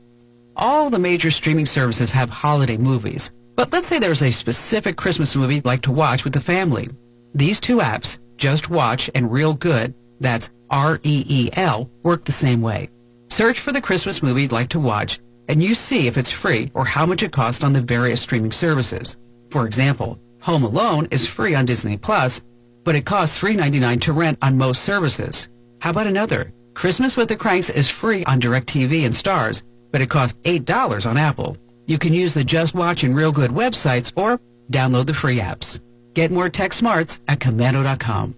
[0.56, 5.36] All the major streaming services have holiday movies, but let's say there's a specific Christmas
[5.36, 6.90] movie you'd like to watch with the family.
[7.36, 12.90] These two apps, Just Watch and Reelgood, that's R-E-E-L, work the same way.
[13.30, 15.20] Search for the Christmas movie you'd like to watch,
[15.50, 18.52] and you see if it's free or how much it costs on the various streaming
[18.52, 19.18] services.
[19.50, 22.42] For example, Home Alone is free on Disney Plus,
[22.84, 25.48] but it costs $3.99 to rent on most services.
[25.80, 26.54] How about another?
[26.76, 31.18] Christmas with the Cranks is free on DirecTV and Starz, but it costs $8 on
[31.18, 31.58] Apple.
[31.86, 34.40] You can use the Just Watch and Reelgood websites or
[34.72, 35.80] download the free apps.
[36.14, 38.36] Get more tech smarts at komando.com.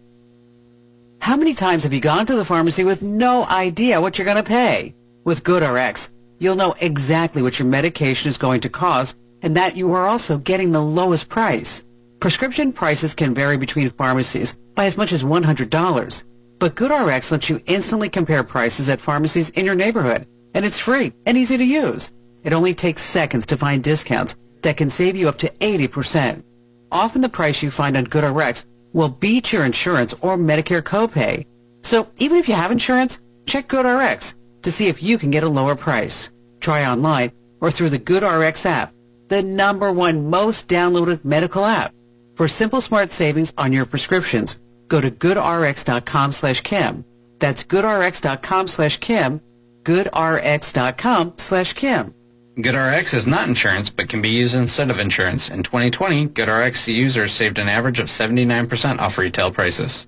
[1.20, 4.38] How many times have you gone to the pharmacy with no idea what you're going
[4.38, 4.94] to pay?
[5.24, 6.10] With GoodRx,
[6.40, 10.38] you'll know exactly what your medication is going to cost and that you are also
[10.38, 11.84] getting the lowest price.
[12.20, 16.26] Prescription prices can vary between pharmacies by as much as $100,
[16.60, 21.14] but GoodRx lets you instantly compare prices at pharmacies in your neighborhood, and it's free
[21.26, 22.12] and easy to use.
[22.44, 26.44] It only takes seconds to find discounts that can save you up to 80%.
[26.92, 31.46] Often the price you find on GoodRx will beat your insurance or Medicare copay.
[31.84, 35.50] So even if you have insurance, check GoodRx to see if you can get a
[35.50, 36.32] lower price.
[36.60, 38.94] Try online or through the GoodRx app,
[39.28, 41.94] the number one most downloaded medical app.
[42.36, 47.06] For simple smart savings on your prescriptions, go to goodrx.com slash Kim.
[47.40, 49.42] That's goodrx.com slash Kim,
[49.84, 52.14] goodrx.com slash Kim.
[52.58, 55.50] GoodRx is not insurance, but can be used instead of insurance.
[55.50, 60.08] In 2020, GoodRx users saved an average of 79% off retail prices.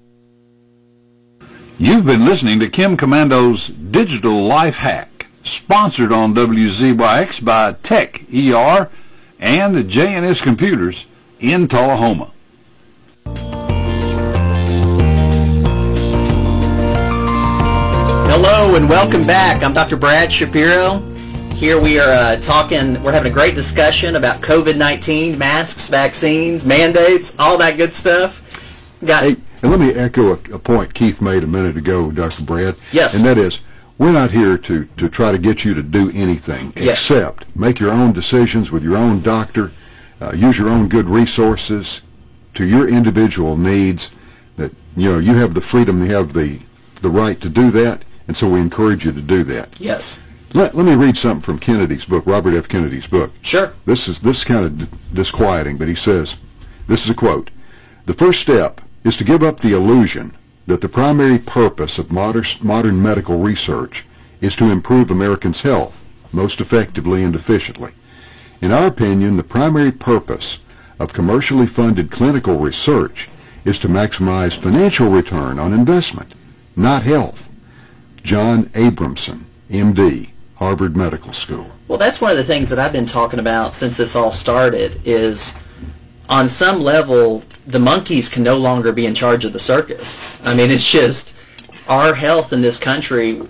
[1.77, 8.89] You've been listening to Kim Komando's Digital Life Hack, sponsored on WZYX by Tech ER
[9.39, 11.05] and J&S Computers
[11.41, 12.31] in Tullahoma.
[18.29, 19.63] Hello and welcome back.
[19.63, 19.97] I'm Dr.
[19.97, 21.06] Brad Schapiro.
[21.57, 27.33] Here we are uh, talking, we're having a great discussion about COVID-19, masks, vaccines, mandates,
[27.39, 28.39] all that good stuff.
[29.03, 32.43] Got Hey, and let me echo a, a point Keith made a minute ago, Dr.
[32.43, 32.75] Brad.
[32.91, 33.15] Yes.
[33.15, 33.61] And that is,
[33.97, 36.99] we're not here to, to try to get you to do anything Yes.
[36.99, 39.71] except make your own decisions with your own doctor,
[40.21, 42.01] uh, use your own good resources
[42.53, 44.11] to your individual needs.
[44.57, 46.59] That you know you have the freedom, you have the
[47.01, 49.79] the right to do that, and so we encourage you to do that.
[49.79, 50.19] Yes.
[50.53, 52.69] Let, let me read something from Kennedy's book, Robert F.
[52.69, 53.31] Kennedy's book.
[53.41, 53.73] Sure.
[53.85, 56.35] This is this is kind of d- disquieting, but he says,
[56.87, 57.51] this is a quote:
[58.05, 62.45] "The first step is to give up the illusion that the primary purpose of modern
[62.61, 64.05] modern medical research
[64.39, 67.91] is to improve Americans' health most effectively and efficiently.
[68.61, 70.59] In our opinion, the primary purpose
[70.97, 73.29] of commercially funded clinical research
[73.65, 76.33] is to maximize financial return on investment,
[76.75, 77.49] not health."
[78.23, 81.71] John Abramson, M.D., Harvard Medical School.
[81.87, 85.01] Well, that's one of the things that I've been talking about since this all started
[85.05, 85.53] is
[86.29, 90.17] on some level the monkeys can no longer be in charge of the circus.
[90.43, 91.33] I mean, it's just
[91.87, 93.41] our health in this country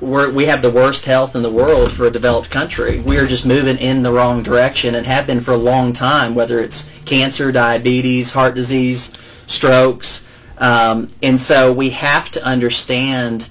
[0.00, 3.00] we're, we have the worst health in the world for a developed country.
[3.00, 6.34] We are just moving in the wrong direction and have been for a long time,
[6.34, 9.10] whether it's cancer, diabetes, heart disease,
[9.46, 10.22] strokes.
[10.58, 13.48] Um, and so we have to understand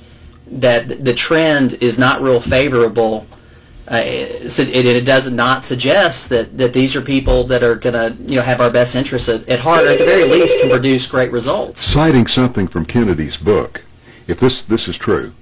[0.47, 3.25] that the trend is not real favorable.
[3.87, 7.93] Uh, so it, it does not suggest that, that these are people that are going
[7.93, 10.59] to you know have our best interests at, at heart, or at the very least
[10.59, 11.85] can produce great results.
[11.85, 13.85] citing something from Kennedy's book,
[14.27, 15.35] if this this is true,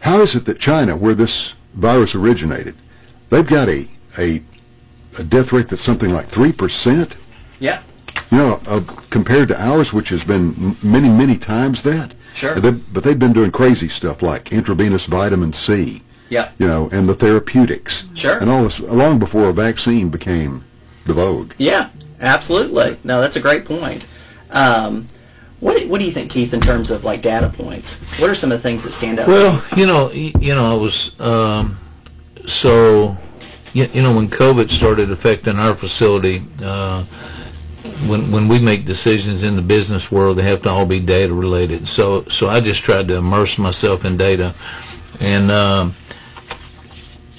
[0.00, 2.74] how is it that China, where this virus originated,
[3.28, 4.42] they've got a a,
[5.18, 7.16] a death rate that's something like three percent?
[7.60, 7.82] Yeah.
[8.30, 12.14] You know, uh, compared to ours, which has been m- many, many times that.
[12.34, 12.58] Sure.
[12.58, 16.02] They, but they've been doing crazy stuff like intravenous vitamin C.
[16.28, 16.50] Yeah.
[16.58, 18.04] You know, and the therapeutics.
[18.14, 18.38] Sure.
[18.38, 20.64] And all this long before a vaccine became
[21.04, 21.52] the vogue.
[21.58, 21.90] Yeah,
[22.20, 22.98] absolutely.
[23.04, 24.06] No, that's a great point.
[24.50, 25.08] Um,
[25.60, 27.96] what do, what do you think, Keith, in terms of like data points?
[28.18, 29.28] What are some of the things that stand out?
[29.28, 31.78] Well, you know, you know, I was um,
[32.46, 33.16] so
[33.72, 36.44] you, you know when COVID started affecting our facility.
[36.62, 37.04] Uh,
[38.06, 41.32] when when we make decisions in the business world, they have to all be data
[41.32, 41.88] related.
[41.88, 44.54] So so I just tried to immerse myself in data,
[45.20, 45.94] and um,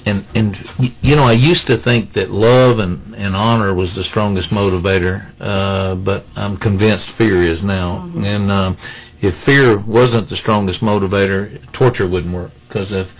[0.06, 0.56] and and
[1.02, 5.26] you know I used to think that love and, and honor was the strongest motivator,
[5.40, 8.10] uh, but I'm convinced fear is now.
[8.16, 8.76] And um,
[9.20, 13.14] if fear wasn't the strongest motivator, torture wouldn't work because if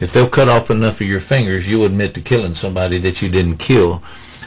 [0.00, 3.28] if they'll cut off enough of your fingers, you'll admit to killing somebody that you
[3.28, 4.02] didn't kill.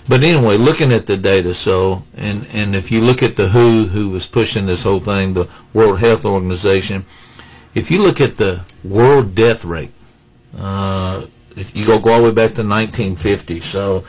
[0.07, 3.85] But anyway, looking at the data, so and and if you look at the WHO,
[3.87, 7.05] who was pushing this whole thing, the World Health Organization,
[7.73, 9.91] if you look at the world death rate,
[10.57, 14.05] uh, if you go, go all the way back to 1950, so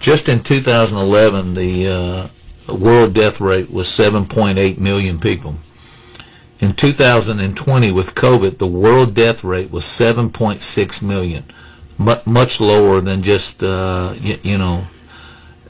[0.00, 5.56] just in 2011, the uh, world death rate was 7.8 million people.
[6.60, 11.44] In 2020, with COVID, the world death rate was 7.6 million,
[11.98, 14.86] mu- much lower than just uh, y- you know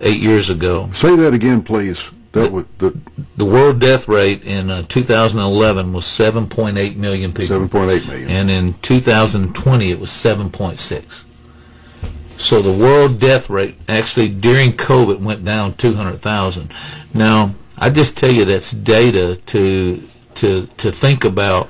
[0.02, 0.90] eight years ago.
[0.92, 2.10] Say that again, please.
[2.32, 2.98] That was the
[3.36, 7.58] The world death rate in uh, 2011 was 7.8 million people.
[7.60, 8.28] 7.8 million.
[8.28, 11.24] And in 2020, it was 7.6.
[12.38, 16.72] So the world death rate actually during COVID went down 200,000.
[17.14, 21.68] Now, I just tell you that's data to to to think about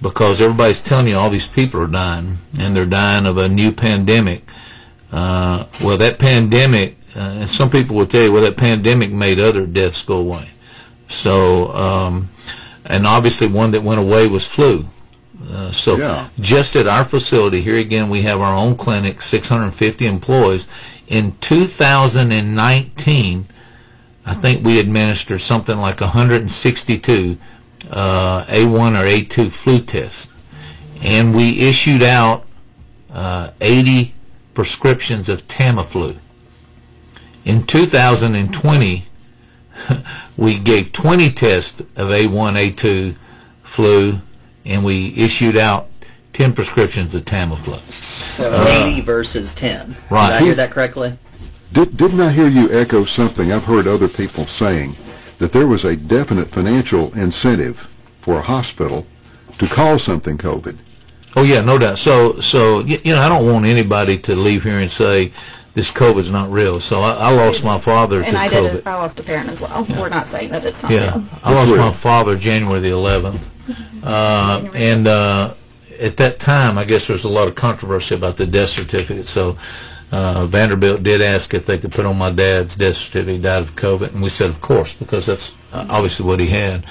[0.00, 3.72] because everybody's telling you all these people are dying and they're dying of a new
[3.72, 4.44] pandemic.
[5.10, 9.38] Uh, well, that pandemic, uh, and some people will tell you, well, that pandemic made
[9.38, 10.50] other deaths go away.
[11.08, 12.30] So, um,
[12.84, 14.86] and obviously one that went away was flu.
[15.50, 16.28] Uh, so Yeah.
[16.40, 20.66] just at our facility here again, we have our own clinic, 650 employees.
[21.08, 23.46] In 2019,
[24.26, 27.36] I think we administered something like 162
[27.90, 30.28] uh, A1 or A2 flu tests,
[31.02, 32.46] and we issued out
[33.12, 34.14] uh, 80
[34.54, 36.16] prescriptions of Tamiflu.
[37.44, 39.04] In 2020,
[40.36, 43.16] we gave 20 tests of A1, A2
[43.62, 44.20] flu,
[44.64, 45.88] and we issued out
[46.32, 47.80] 10 prescriptions of Tamiflu.
[48.36, 49.96] So Uh, 80 versus 10.
[50.10, 50.30] right.
[50.30, 51.18] Did I hear that correctly?
[51.72, 54.96] Did, didn't I hear you echo something I've heard other people saying
[55.38, 57.88] that there was a definite financial incentive
[58.20, 59.06] for a hospital
[59.58, 60.76] to call something COVID?
[61.36, 61.98] Oh yeah, no doubt.
[61.98, 65.32] So so you know, I don't want anybody to leave here and say
[65.74, 66.80] this COVID's not real.
[66.80, 68.62] So I, I lost my father And to I COVID.
[68.70, 68.74] did.
[68.76, 69.84] it- I lost a parent as well.
[69.90, 71.24] We're not saying that it's not Yeah, real.
[71.42, 73.40] I lost my father January the 11th,
[74.02, 75.54] uh, and uh,
[76.00, 79.26] at that time, I guess there was a lot of controversy about the death certificate.
[79.26, 79.56] So
[80.12, 83.34] uh, Vanderbilt did ask if they could put on my dad's death certificate.
[83.36, 86.46] He died of COVID, and we said, of course, because that's uh, obviously what he
[86.48, 86.86] had.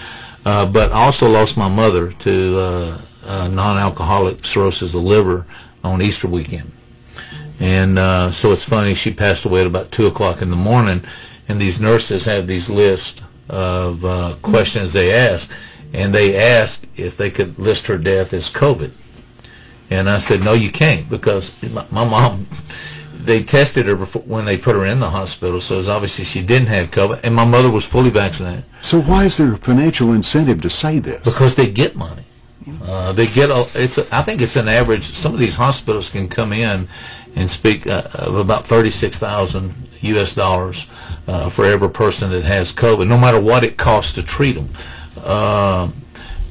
[0.45, 5.45] Uh, but I also lost my mother to uh, uh, non-alcoholic cirrhosis of the liver
[5.85, 6.69] on Easter weekend.
[7.63, 11.01] And uh, so it's funny, she passed away at about 2 o'clock in the morning,
[11.47, 15.49] and these nurses have these lists of uh, questions they ask,
[15.93, 18.91] and they asked if they could list her death as COVID.
[19.89, 22.47] And I said, no, you can't, because my, my mom,
[23.13, 26.41] they tested her before, when they put her in the hospital, so it's obviously she
[26.41, 28.65] didn't have COVID, and my mother was fully vaccinated.
[28.81, 31.23] So why is there a financial incentive to say this?
[31.23, 32.25] Because they get money.
[32.83, 35.13] Uh, they get a, it's a, I think it's an average.
[35.13, 36.87] Some of these hospitals can come in
[37.35, 40.33] and speak uh, of about thirty six thousand U.S.
[40.33, 40.87] dollars
[41.27, 44.69] uh, for every person that has COVID, no matter what it costs to treat them.
[45.17, 45.89] Uh,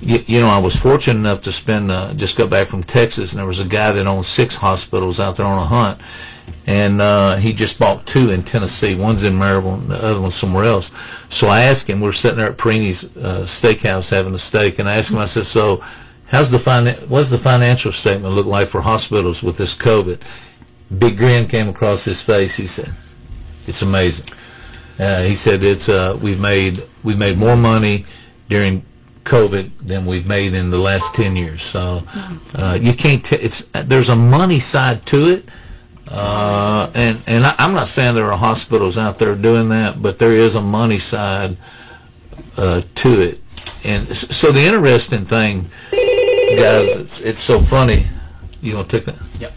[0.01, 1.91] you, you know, I was fortunate enough to spend.
[1.91, 5.21] Uh, just got back from Texas, and there was a guy that owned six hospitals
[5.21, 6.01] out there on a hunt,
[6.67, 8.95] and uh, he just bought two in Tennessee.
[8.95, 10.91] One's in Maryville, and the other one's somewhere else.
[11.29, 12.01] So I asked him.
[12.01, 15.19] We were sitting there at Perini's uh, Steakhouse having a steak, and I asked him.
[15.19, 15.85] I said, "So,
[16.27, 20.21] how's the finan- What's the financial statement look like for hospitals with this COVID?"
[20.99, 22.57] Big grin came across his face.
[22.57, 22.93] He said,
[23.67, 24.27] "It's amazing."
[24.99, 28.05] Uh, he said, "It's uh, we've made we've made more money
[28.49, 28.85] during."
[29.25, 31.63] COVID than we've made in the last ten years.
[31.63, 32.03] So
[32.57, 33.25] uh, you can't.
[33.25, 35.49] T- it's there's a money side to it,
[36.09, 40.19] uh, and and I, I'm not saying there are hospitals out there doing that, but
[40.19, 41.57] there is a money side
[42.57, 43.41] uh, to it.
[43.85, 48.09] And so the interesting thing, guys, it's it's so funny.
[48.61, 49.23] You want to take that?
[49.41, 49.53] Yep.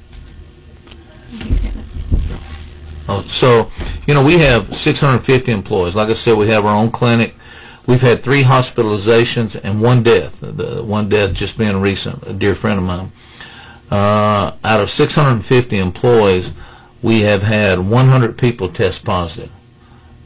[3.08, 3.70] Oh, so,
[4.08, 5.96] you know, we have 650 employees.
[5.96, 7.36] Like I said, we have our own clinic.
[7.86, 10.40] We've had three hospitalizations and one death.
[10.42, 13.12] The one death just being recent, a dear friend of mine.
[13.92, 16.52] Uh, out of 650 employees,
[17.04, 19.52] we have had 100 people test positive.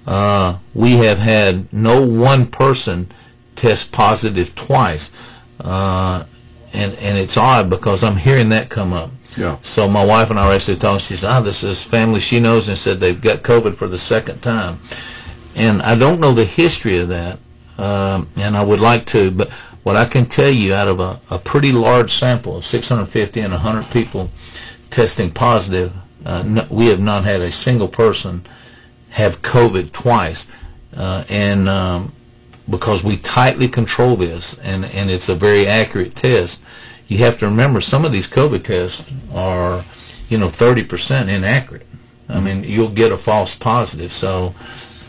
[0.07, 3.11] Uh, we have had no one person
[3.57, 5.11] test positive twice.
[5.59, 6.23] Uh,
[6.71, 9.11] and, and it's odd because I'm hearing that come up.
[9.37, 9.57] Yeah.
[9.61, 10.99] So my wife and I were actually talking.
[10.99, 13.99] She said, "Ah, this is family she knows," and said they've got COVID for the
[13.99, 14.79] second time.
[15.55, 17.39] And I don't know the history of that,
[17.77, 19.31] um, and I would like to.
[19.31, 19.49] But
[19.83, 23.53] what I can tell you, out of a, a pretty large sample of 650 and
[23.53, 24.29] 100 people
[24.89, 25.93] testing positive,
[26.25, 28.45] uh, no, we have not had a single person
[29.09, 30.47] have COVID twice,
[30.95, 32.13] uh, and um,
[32.69, 36.59] because we tightly control this, and and it's a very accurate test
[37.09, 39.03] you have to remember some of these COVID tests
[39.33, 39.83] are,
[40.29, 41.85] you know, 30% inaccurate.
[42.29, 44.13] I mean, you'll get a false positive.
[44.13, 44.53] So,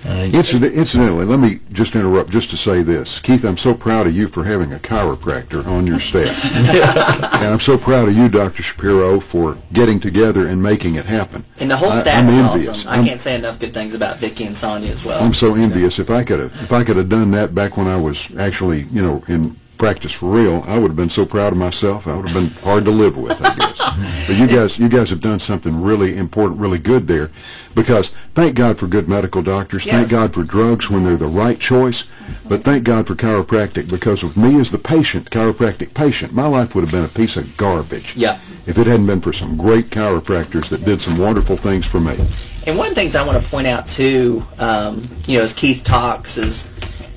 [0.07, 3.19] uh, Incident, incidentally, let me just interrupt just to say this.
[3.19, 6.43] Keith, I'm so proud of you for having a chiropractor on your staff.
[6.55, 8.63] and I'm so proud of you, Dr.
[8.63, 11.45] Schapiro, for getting together and making it happen.
[11.59, 12.69] And the whole staff I'm is envious.
[12.71, 12.89] awesome.
[12.89, 15.23] I I'm- can't say enough good things about Vicky and Sonia as well.
[15.23, 15.99] I'm so envious.
[15.99, 18.85] If I could have, if I could have done that back when I was actually,
[18.85, 22.07] you know, in practice for real, I would have been so proud of myself.
[22.07, 24.27] I would have been hard to live with, I guess.
[24.27, 27.31] but you guys, you guys have done something really important, really good there,
[27.75, 29.85] because thank God for good medical doctors.
[29.85, 32.05] Thank God for drugs when they're the right choice.
[32.47, 36.75] But thank God for chiropractic because with me as the patient, chiropractic patient, my life
[36.75, 38.15] would have been a piece of garbage.
[38.17, 38.39] Yeah.
[38.67, 42.19] If it hadn't been for some great chiropractors that did some wonderful things for me.
[42.67, 45.55] And one of the things I want to point out too, um, you know, as
[45.55, 46.69] Keith talks, is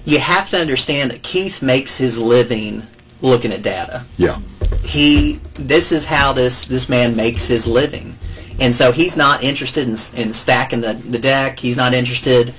[0.06, 2.84] you have to understand that Keith makes his living
[3.22, 4.06] looking at data.
[4.18, 4.40] Yeah.
[4.84, 8.18] He, this is how this this man makes his living,
[8.60, 11.60] and so he's not interested in, in stacking the, the deck.
[11.60, 12.54] He's not interested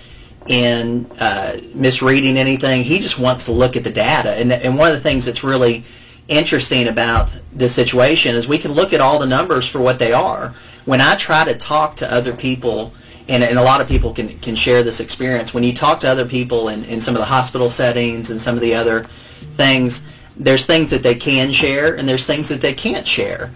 [0.46, 2.82] in uh, misreading anything.
[2.82, 4.32] He just wants to look at the data.
[4.32, 5.84] And and one of the things that's really
[6.28, 10.12] interesting about this situation is we can look at all the numbers for what they
[10.12, 10.54] are.
[10.86, 12.92] When I try to talk to other people,
[13.28, 16.10] and, and a lot of people can, can share this experience, when you talk to
[16.10, 19.04] other people in, in some of the hospital settings and some of the other
[19.56, 20.02] things,
[20.36, 23.54] there's things that they can share and there's things that they can't share.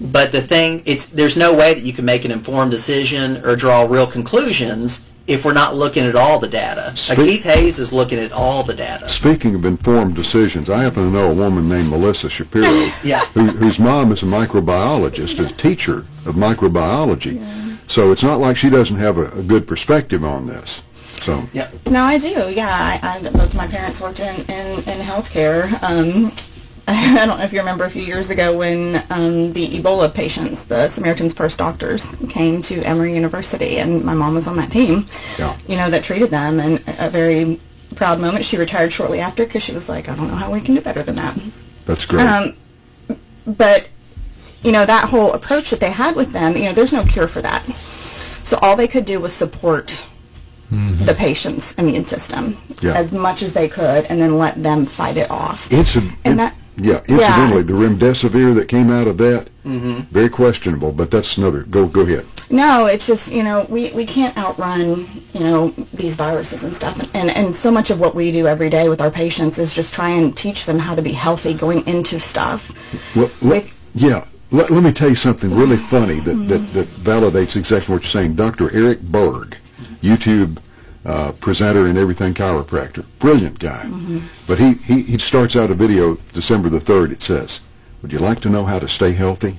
[0.00, 3.56] But the thing, it's there's no way that you can make an informed decision or
[3.56, 6.94] draw real conclusions if we're not looking at all the data.
[7.08, 9.08] Like Keith Hayes is looking at all the data.
[9.08, 13.24] Speaking of informed decisions, I happen to know a woman named Melissa Schapiro, Yeah.
[13.26, 17.67] who, whose mom is a microbiologist, a teacher of microbiology.
[17.88, 20.82] So it's not like she doesn't have a, a good perspective on this.
[21.22, 21.70] So Yeah.
[21.86, 22.50] No, I do.
[22.50, 25.82] Yeah, I, I, both my parents worked in in, in healthcare.
[25.82, 26.32] Um,
[26.88, 30.64] I don't know if you remember a few years ago when um, the Ebola patients,
[30.64, 35.06] the Samaritan's Purse doctors, came to Emory University, and my mom was on that team.
[35.38, 35.54] Yeah.
[35.66, 37.60] You know, that treated them, and a very
[37.94, 38.46] proud moment.
[38.46, 40.80] She retired shortly after because she was like, I don't know how we can do
[40.80, 41.38] better than that.
[41.84, 42.26] that's great.
[42.26, 42.56] Um,
[43.46, 43.88] but
[44.62, 47.28] you know that whole approach that they had with them, you know, there's no cure
[47.28, 47.64] for that.
[48.44, 49.88] So all they could do was support
[50.70, 51.04] mm-hmm.
[51.04, 52.94] the patient's immune system Yeah.
[52.94, 55.68] as much as they could, and then let them fight it off.
[55.68, 60.00] Inci- and that- yeah, incidentally, the remdesivir that came out of that, mm-hmm.
[60.12, 62.24] very questionable, but that's another, go, go ahead.
[62.50, 66.98] No, it's just you know we, we can't outrun you know these viruses and stuff,
[67.12, 69.92] and and so much of what we do every day with our patients is just
[69.92, 72.72] try and teach them how to be healthy going into stuff.
[73.14, 77.56] Well, let, yeah, let, let me tell you something really funny that, that, that validates
[77.56, 78.34] exactly what you're saying.
[78.34, 78.74] Dr.
[78.74, 79.56] Eric Berg,
[80.00, 80.58] YouTube
[81.04, 83.88] uh, presenter and everything chiropractor, brilliant guy.
[84.46, 87.12] But he, he, he starts out a video December the 3rd.
[87.12, 87.60] It says,
[88.02, 89.58] would you like to know how to stay healthy?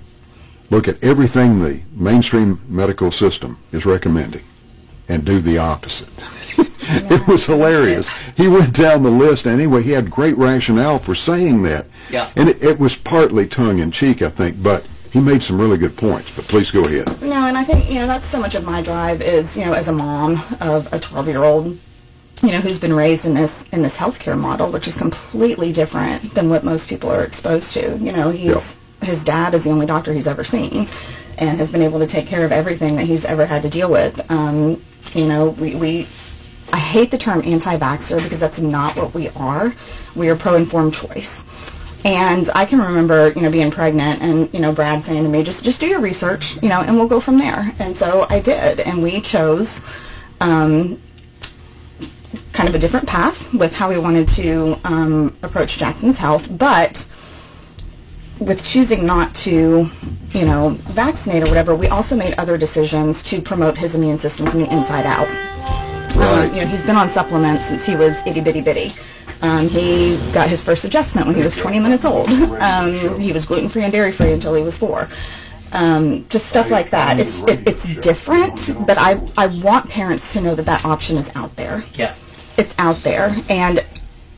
[0.69, 4.43] Look at everything the mainstream medical system is recommending
[5.07, 6.09] and do the opposite.
[7.11, 8.09] it was hilarious.
[8.35, 9.83] He went down the list anyway.
[9.83, 11.85] He had great rationale for saying that.
[12.09, 12.31] Yeah.
[12.35, 15.77] And it, it was partly tongue in cheek, I think, but he made some really
[15.77, 16.35] good points.
[16.35, 17.21] But please go ahead.
[17.21, 19.73] No, and I think you know that's so much of my drive is you know
[19.73, 21.77] as a mom of a 12 year old,
[22.41, 26.33] you know who's been raised in this in this healthcare model, which is completely different
[26.33, 27.97] than what most people are exposed to.
[27.97, 30.89] You know, he's his dad is the only doctor he's ever seen,
[31.37, 33.91] and has been able to take care of everything that he's ever had to deal
[33.91, 34.19] with.
[34.31, 34.81] Um,
[35.13, 35.75] you know, we.
[35.75, 36.07] we
[36.71, 39.73] I hate the term anti-vaxxer because that's not what we are.
[40.15, 41.43] We are pro-informed choice.
[42.05, 45.43] And I can remember, you know, being pregnant and, you know, Brad saying to me,
[45.43, 47.73] just, just do your research, you know, and we'll go from there.
[47.79, 48.79] And so I did.
[48.79, 49.81] And we chose
[50.39, 51.01] um,
[52.53, 56.47] kind of a different path with how we wanted to um, approach Jackson's health.
[56.57, 57.05] But
[58.39, 59.89] with choosing not to,
[60.31, 64.49] you know, vaccinate or whatever, we also made other decisions to promote his immune system
[64.49, 65.88] from the inside out.
[66.19, 66.49] Right.
[66.49, 68.93] Um, you know, he's been on supplements since he was itty bitty bitty.
[69.41, 72.29] Um, he got his first adjustment when he was 20 minutes old.
[72.59, 75.07] Um, he was gluten free and dairy free until he was four.
[75.71, 77.19] Um, just stuff like that.
[77.19, 81.31] It's it, it's different, but I I want parents to know that that option is
[81.35, 81.85] out there.
[81.93, 82.15] Yeah.
[82.57, 83.85] It's out there, and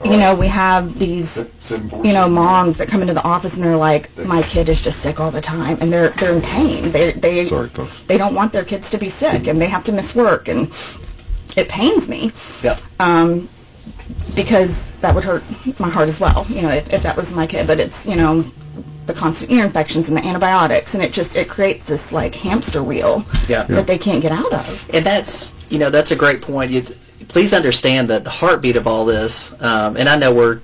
[0.05, 1.37] you know we have these
[1.69, 4.99] you know moms that come into the office and they're like, my kid is just
[4.99, 6.91] sick all the time, and they're they're in pain.
[6.91, 7.71] They they Sorry,
[8.07, 10.71] they don't want their kids to be sick, and they have to miss work, and
[11.57, 12.31] it pains me
[12.63, 12.77] Yeah.
[12.99, 13.49] um,
[14.35, 15.43] because that would hurt
[15.79, 16.45] my heart as well.
[16.49, 18.43] You know, if, if that was my kid, but it's you know
[19.07, 22.83] the constant ear infections and the antibiotics, and it just it creates this like hamster
[22.83, 23.63] wheel Yeah.
[23.63, 24.89] that they can't get out of.
[24.93, 26.71] And that's you know that's a great point.
[26.71, 26.83] You,
[27.27, 30.61] please understand that the heartbeat of all this, um, and I know we're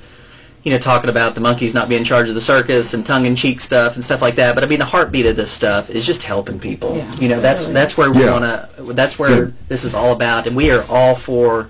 [0.64, 3.62] you know talking about the monkeys not being in charge of the circus and tongue-in-cheek
[3.62, 4.55] stuff and stuff like that.
[4.55, 6.97] But I mean the heartbeat of this stuff is just helping people.
[6.97, 8.32] Yeah, you know that's really that's where we Yeah.
[8.39, 8.43] want
[8.78, 8.93] to.
[8.93, 9.51] That's where Yeah.
[9.70, 11.70] this is all about, and we are all for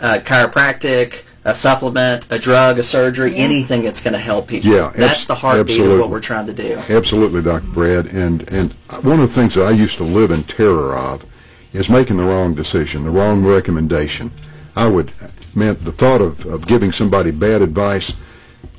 [0.00, 1.22] uh, chiropractic.
[1.46, 4.70] A supplement, a drug, a surgery, anything that's going to help people.
[4.70, 6.82] Yeah, that's the heartbeat of what we're trying to do.
[6.88, 7.66] Absolutely, Dr.
[7.66, 8.06] Brad.
[8.06, 8.72] And and
[9.02, 11.26] one of the things that I used to live in terror of
[11.74, 14.30] is making the wrong decision, the wrong recommendation.
[14.76, 15.12] I would,
[15.54, 18.12] man, the thought of, of giving somebody bad advice,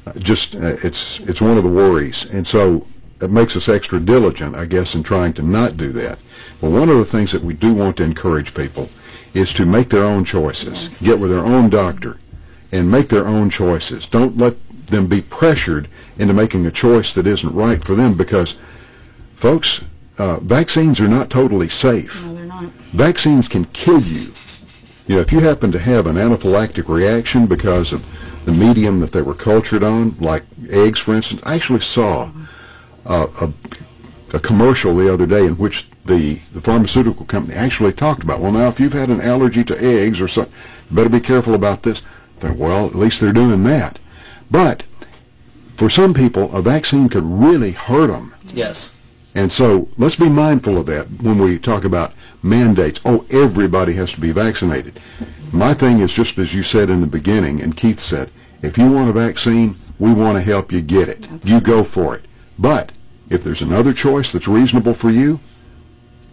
[0.06, 2.86] uh, just uh, it's it's one of the worries, and so
[3.22, 6.20] it makes us extra diligent, I guess, in trying to not do that.
[6.62, 8.90] Well, one of the things that we do want to encourage people
[9.34, 12.18] is to make their own choices, get with their own doctor,
[12.72, 14.06] and make their own choices.
[14.06, 14.56] Don't let
[14.88, 15.88] them be pressured
[16.18, 18.56] into making a choice that isn't right for them because,
[19.36, 19.82] folks,
[20.18, 22.24] uh, vaccines are not totally safe.
[22.24, 22.64] No, they're not.
[22.94, 24.34] Vaccines can kill you.
[25.08, 28.06] You know, if you happen to have an anaphylactic reaction because of
[28.46, 32.32] the medium that they were cultured on, like eggs, for instance, I actually saw
[33.06, 33.54] uh, a,
[34.36, 38.52] a commercial the other day in which the, the pharmaceutical company actually talked about, well,
[38.52, 40.54] now, if you've had an allergy to eggs or something,
[40.90, 42.02] better be careful about this.
[42.44, 43.98] Well, at least they're doing that.
[44.52, 44.84] But
[45.78, 48.36] for some people, a vaccine could really hurt them.
[48.54, 48.92] Yes.
[49.36, 53.02] And so let's be mindful of that when we talk about mandates.
[53.04, 55.00] Oh, everybody has to be vaccinated.
[55.52, 58.32] My thing is just as you said in the beginning, and Keith said,
[58.62, 61.28] if you want a vaccine, we want to help you get it.
[61.44, 62.26] You go for it.
[62.58, 62.94] But
[63.30, 65.42] if there's another choice that's reasonable for you,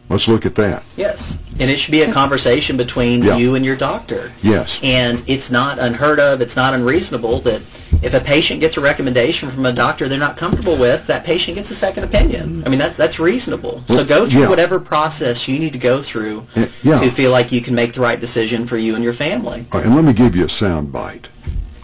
[0.09, 0.83] let's look at that.
[0.97, 3.37] Yes, and it should be a conversation between Yeah.
[3.37, 4.33] you and your doctor.
[4.43, 4.79] Yes.
[4.83, 7.63] And it's not unheard of, it's not unreasonable that
[8.03, 11.57] if a patient gets a recommendation from a doctor they're not comfortable with, that patient
[11.57, 12.65] gets a second opinion.
[12.67, 13.85] I mean, that's, that's reasonable.
[13.89, 14.49] so go through yeah.
[14.49, 16.99] whatever process you need to go through Uh, yeah.
[17.01, 19.67] to feel like you can make the right decision for you and your family.
[19.73, 21.29] Right, and let me give you a sound bite.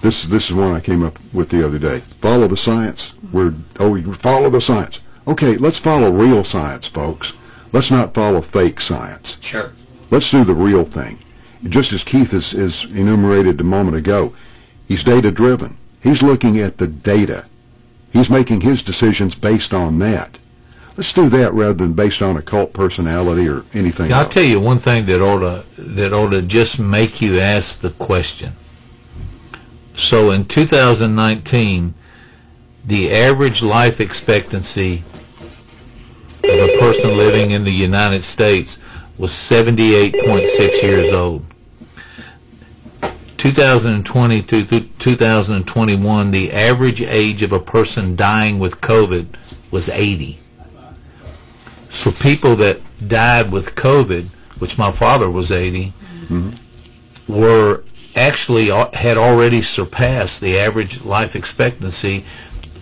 [0.02, 2.02] This this is one I came up with the other day.
[2.20, 3.14] Follow the science.
[3.32, 5.00] We're oh follow the science.
[5.26, 7.32] Okay, let's follow real science, folks.
[7.72, 9.36] Let's not follow fake science.
[9.40, 9.72] Sure.
[10.10, 11.18] Let's do the real thing.
[11.64, 14.32] Just as Keith is, is enumerated a moment ago,
[14.86, 15.76] he's data driven.
[16.02, 17.46] He's looking at the data.
[18.12, 20.38] He's making his decisions based on that.
[20.96, 24.34] Let's do that rather than based on a cult personality or anything I'll else.
[24.34, 27.90] tell you one thing that ought to that ought to just make you ask the
[27.90, 28.54] question.
[29.94, 31.94] So in 2019,
[32.84, 35.04] the average life expectancy
[36.48, 38.78] of a person living in the United States
[39.16, 41.44] was 78.6 years old.
[43.36, 49.34] 2020 to 2021, the average age of a person dying with COVID
[49.70, 50.38] was 80.
[51.90, 54.28] So people that died with COVID,
[54.58, 55.92] which my father was 80,
[57.28, 57.84] were
[58.16, 62.24] actually had already surpassed the average life expectancy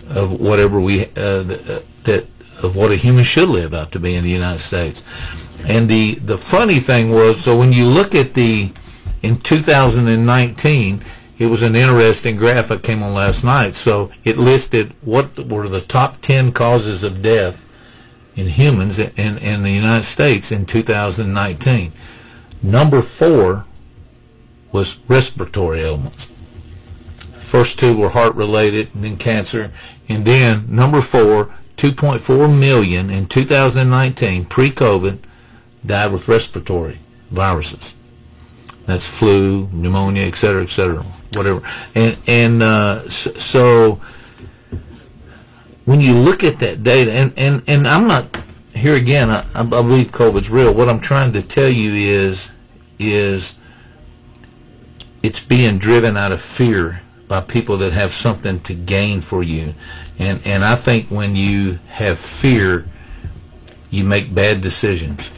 [0.09, 2.25] of whatever we uh, uh, that
[2.61, 5.03] of what a human should live out to be in the United States.
[5.65, 8.71] And the the funny thing was, so when you look at the
[9.21, 11.03] in 2019,
[11.39, 13.75] it was an interesting graph that came on last night.
[13.75, 17.63] So it listed what were the top 10 causes of death
[18.35, 21.91] in humans in, in the United States in 2019.
[22.63, 23.65] Number four
[24.71, 26.27] was respiratory ailments.
[27.39, 29.71] First two were heart related and then cancer.
[30.09, 35.19] And then number four, 2.4 million in 2019 pre-COVID
[35.85, 36.99] died with respiratory
[37.31, 37.93] viruses.
[38.85, 41.03] That's flu, pneumonia, et cetera, et cetera,
[41.33, 41.61] whatever.
[41.93, 44.01] And and uh, so
[45.85, 48.37] when you look at that data, and, and, and I'm not
[48.77, 49.29] here again.
[49.29, 50.73] I, I believe COVID's real.
[50.73, 52.49] What I'm trying to tell you is
[52.99, 53.55] is
[55.21, 59.73] it's being driven out of fear by people that have something to gain for you.
[60.19, 62.87] And and I think when you have fear,
[63.89, 65.31] you make bad decisions.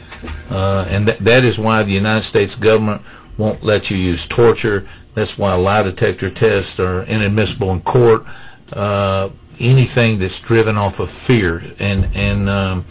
[0.50, 3.02] Uh, and th- that is why the United States government
[3.38, 4.86] won't let you use torture.
[5.14, 8.24] That's why lie detector tests are inadmissible in court.
[8.72, 12.84] Uh, anything that's driven off of fear, and and um,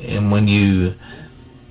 [0.00, 0.94] and when you,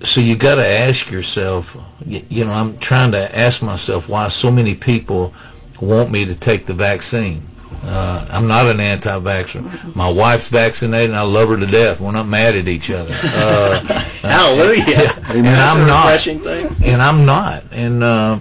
[0.04, 1.76] so you got to ask yourself.
[2.06, 5.34] You, you know, I'm trying to ask myself why so many people
[5.80, 7.48] want me to take the vaccine.
[7.84, 9.96] Uh, I'm not an anti-vaxxer.
[9.96, 12.00] My wife's vaccinated, and I love her to death.
[12.00, 13.12] We're not mad at each other.
[13.24, 13.80] Uh,
[14.22, 15.16] Hallelujah.
[15.30, 16.22] and I'm not.
[16.22, 16.76] thing.
[16.84, 17.64] And I'm not.
[17.72, 18.40] And uh,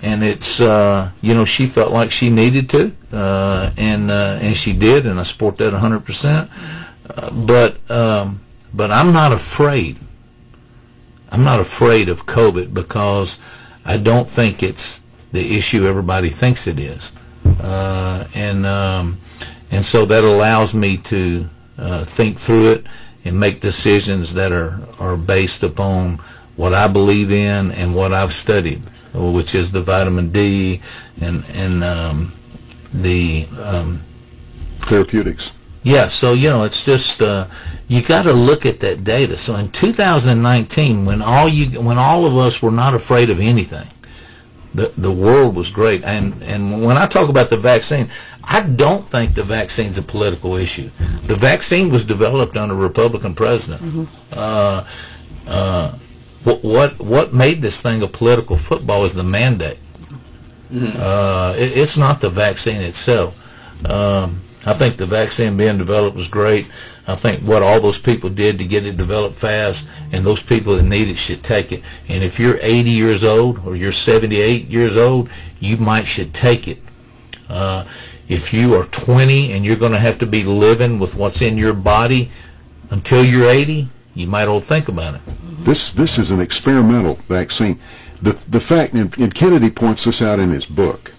[0.00, 4.56] and it's uh, you know she felt like she needed to, uh, and uh, and
[4.56, 6.00] she did, and I support that 100.
[6.00, 6.50] percent
[7.08, 8.40] uh, But um,
[8.74, 9.98] but I'm not afraid.
[11.30, 13.38] I'm not afraid of COVID because
[13.84, 17.12] I don't think it's the issue everybody thinks it is,
[17.60, 19.18] uh, and um,
[19.70, 22.86] and so that allows me to uh, think through it
[23.24, 26.18] and make decisions that are are based upon
[26.56, 28.82] what I believe in and what I've studied,
[29.14, 30.80] which is the vitamin D
[31.20, 32.32] and and um,
[32.92, 34.02] the um,
[34.80, 35.52] therapeutics.
[35.82, 37.46] yeah, so you know, it's just uh,
[37.88, 39.36] you got to look at that data.
[39.36, 43.86] So in 2019, when all you, when all of us were not afraid of anything,
[44.74, 46.02] the the world was great.
[46.04, 48.10] And and when I talk about the vaccine,
[48.44, 50.90] I don't think the vaccine's a political issue.
[51.26, 54.08] The vaccine was developed under a Republican president.
[54.32, 54.84] Uh,
[55.46, 55.92] uh,
[56.44, 59.78] what what what made this thing a political football is the mandate.
[60.74, 63.34] Uh, it, it's not the vaccine itself.
[63.84, 66.66] Um, I think the vaccine being developed was great.
[67.06, 70.76] I think what all those people did to get it developed fast, and those people
[70.76, 71.82] that need it should take it.
[72.08, 75.28] And if you're 80 years old or you're 78 years old,
[75.58, 76.78] you might should take it.
[77.48, 77.84] Uh,
[78.28, 81.58] if you are 20 and you're going to have to be living with what's in
[81.58, 82.30] your body
[82.90, 85.20] until you're 80, you might all think about it.
[85.64, 87.78] This this is an experimental vaccine.
[88.20, 91.12] The the fact, and, and Kennedy points this out in his book.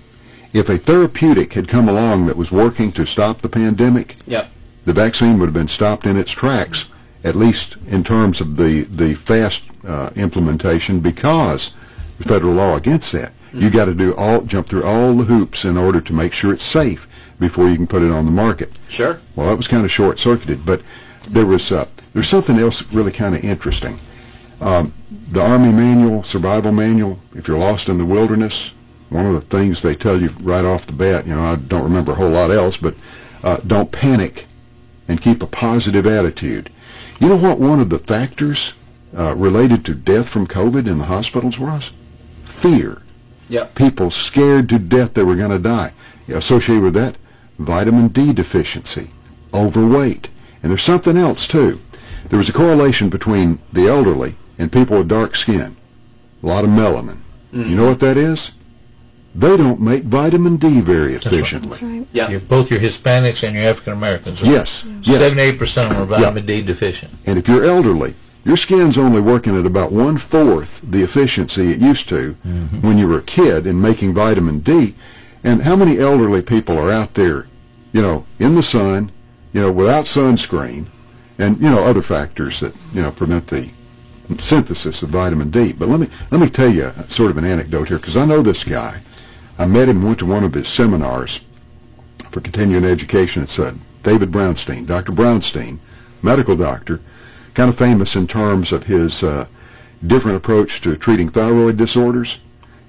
[0.53, 4.49] If a therapeutic had come along that was working to stop the pandemic, Yep.
[4.85, 6.85] The vaccine would have been stopped in its tracks,
[7.23, 11.71] at least in terms of the the fast uh, implementation, because
[12.17, 13.33] the federal law against that.
[13.53, 16.53] You got to do all jump through all the hoops in order to make sure
[16.53, 17.07] it's safe
[17.39, 18.79] before you can put it on the market.
[18.89, 19.19] Sure.
[19.35, 20.81] Well, that was kind of short circuited, but
[21.29, 23.99] there was uh, there's something else really kind of interesting.
[24.59, 24.93] Um,
[25.31, 27.19] the Army manual, survival manual.
[27.35, 28.71] If you're lost in the wilderness,
[29.09, 31.83] one of the things they tell you right off the bat, you know, I don't
[31.83, 32.95] remember a whole lot else, but
[33.43, 34.47] uh, don't panic
[35.07, 36.69] and keep a positive attitude.
[37.19, 37.59] You know what?
[37.59, 38.73] One of the factors
[39.17, 41.91] uh, related to death from COVID in the hospitals was
[42.45, 43.01] fear.
[43.49, 43.75] Yep.
[43.75, 45.93] People scared to death they were going to die.
[46.27, 47.17] Associated with that,
[47.59, 49.09] vitamin D deficiency,
[49.53, 50.29] overweight,
[50.61, 51.81] and there's something else too.
[52.29, 55.75] There was a correlation between the elderly and people with dark skin,
[56.41, 57.19] a lot of melanin.
[57.51, 58.51] You know what that is?
[59.35, 62.05] They don't make vitamin D very efficiently.
[62.13, 62.29] Yeah.
[62.29, 64.43] You're, both your Hispanics and your African Americans.
[64.43, 65.19] are- Yes, yes.
[65.19, 67.11] 78% of them are vitamin D deficient.
[67.25, 68.13] And if you're elderly,
[68.45, 72.81] your skin's only working at about one fourth the efficiency it used to mm-hmm.
[72.81, 74.95] when you were a kid in making vitamin D.
[75.43, 77.47] And how many elderly people are out there,
[77.91, 79.11] you know, in the sun,
[79.51, 80.87] you know, without sunscreen,
[81.37, 83.69] and you know other factors that you know prevent the
[84.39, 85.73] synthesis of vitamin D.
[85.73, 88.41] But let me let me tell you sort of an anecdote here because I know
[88.41, 89.01] this guy.
[89.57, 91.41] I met him, went to one of his seminars
[92.31, 93.43] for continuing education.
[93.43, 95.11] It's uh, David Brownstein, Dr.
[95.11, 95.79] Brownstein,
[96.21, 96.99] medical doctor,
[97.53, 99.45] kind of famous in terms of his uh,
[100.05, 102.39] different approach to treating thyroid disorders.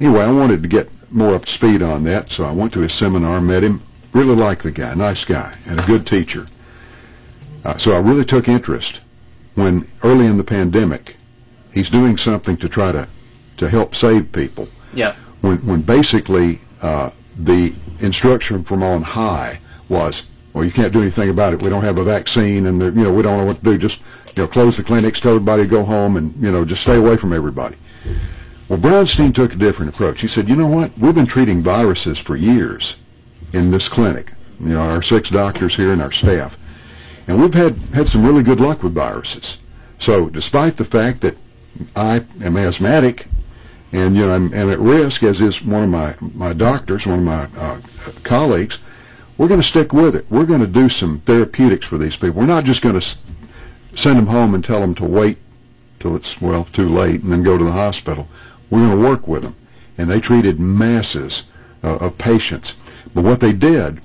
[0.00, 2.80] Anyway, I wanted to get more up to speed on that, so I went to
[2.80, 6.48] his seminar, met him, really liked the guy, nice guy, and a good teacher.
[7.64, 9.00] Uh, so I really took interest
[9.54, 11.16] when early in the pandemic,
[11.72, 13.08] he's doing something to try to,
[13.58, 15.14] to help save people Yeah.
[15.44, 20.24] When, when basically uh, the instruction from on high was,
[20.54, 21.60] well, you can't do anything about it.
[21.60, 23.76] We don't have a vaccine, and you know we don't know what to do.
[23.76, 24.00] Just
[24.34, 26.96] you know, close the clinics, tell everybody to go home, and you know just stay
[26.96, 27.76] away from everybody.
[28.68, 30.22] Well, Brownstein took a different approach.
[30.22, 30.96] He said, you know what?
[30.96, 32.96] We've been treating viruses for years
[33.52, 34.32] in this clinic.
[34.58, 36.56] You know, our six doctors here and our staff,
[37.26, 39.58] and we've had had some really good luck with viruses.
[39.98, 41.36] So, despite the fact that
[41.96, 43.26] I am asthmatic
[43.94, 47.20] and you know I'm, am at risk, as is one of my my doctors, one
[47.20, 47.80] of my uh,
[48.24, 48.78] colleagues.
[49.38, 50.26] We're going to stick with it.
[50.30, 52.40] We're going to do some therapeutics for these people.
[52.40, 53.18] We're not just going to
[53.94, 55.38] send them home and tell them to wait
[55.98, 58.28] till it's well too late and then go to the hospital.
[58.68, 59.54] We're going to work with them,
[59.96, 61.44] and they treated masses
[61.84, 62.74] uh, of patients.
[63.14, 64.00] But what they did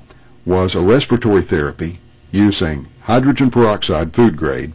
[0.45, 1.97] was a respiratory therapy
[2.31, 4.73] using hydrogen peroxide, food grade,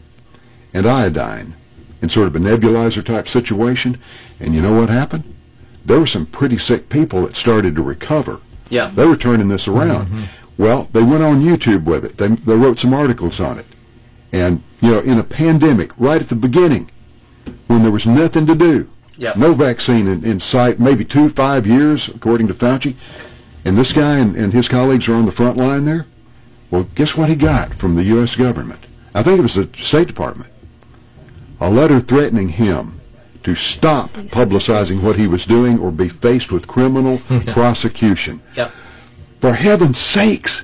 [0.72, 1.54] and iodine
[2.04, 3.98] in sort of a nebulizer type situation.
[4.38, 5.24] And you know what happened?
[5.86, 8.40] There were some pretty sick people that started to recover.
[8.68, 8.88] Yeah.
[8.94, 10.06] They were turning this around.
[10.08, 10.62] Mm-hmm.
[10.62, 12.18] Well, they went on YouTube with it.
[12.18, 13.66] They, they wrote some articles on it.
[14.32, 16.90] And, you know, in a pandemic, right at the beginning,
[17.68, 19.36] when there was nothing to do, Yep.
[19.36, 22.96] no vaccine in, in sight, maybe two, five years, according to Fauci,
[23.64, 26.06] and this guy and, and his colleagues are on the front line there,
[26.70, 28.34] well, guess what he got from the U.S.
[28.34, 28.80] government?
[29.14, 30.50] I think it was the State Department.
[31.64, 33.00] A letter threatening him
[33.42, 38.42] to stop publicizing what he was doing or be faced with criminal prosecution.
[38.54, 38.70] Yep.
[39.40, 40.62] For heaven's sakes,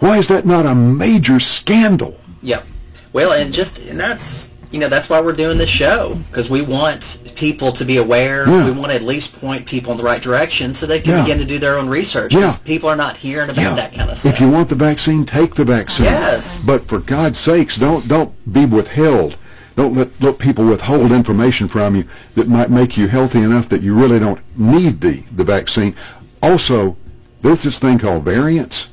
[0.00, 2.18] why is that not a major scandal?
[2.42, 2.66] Yep.
[3.12, 6.62] Well, and just and that's you know that's why we're doing this show because we
[6.62, 8.48] want people to be aware.
[8.48, 8.64] Yeah.
[8.64, 11.22] We want to at least point people in the right direction so they can Yeah.
[11.22, 12.34] begin to do their own research.
[12.34, 12.56] Yeah.
[12.64, 13.74] People are not hearing about Yeah.
[13.76, 14.34] that kind of stuff.
[14.34, 16.06] If you want the vaccine, take the vaccine.
[16.06, 16.60] Yes.
[16.66, 19.36] But for God's sakes, don't don't be withheld.
[19.76, 22.04] Don't let, let people withhold information from you
[22.34, 25.94] that might make you healthy enough that you really don't need the, the vaccine.
[26.42, 26.96] Also,
[27.42, 28.88] there's this thing called variants.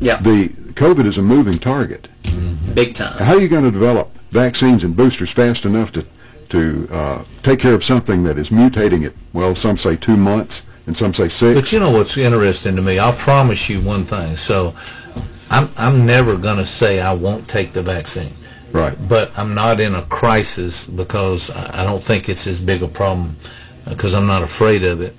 [0.00, 0.20] Yeah.
[0.20, 2.08] The COVID is a moving target.
[2.74, 3.18] Big time.
[3.18, 6.06] How are you going to develop vaccines and boosters fast enough to
[6.50, 10.62] to uh, take care of something that is mutating at well, some say two months
[10.86, 11.60] and some say six.
[11.60, 12.98] But you know what's interesting to me?
[12.98, 14.36] I'll promise you one thing.
[14.36, 14.74] So,
[15.50, 18.32] I'm I'm never going to say I won't take the vaccine.
[18.72, 18.96] Right.
[19.08, 23.36] But I'm not in a crisis because I don't think it's as big a problem
[23.86, 25.14] uh, because I'm not afraid of it.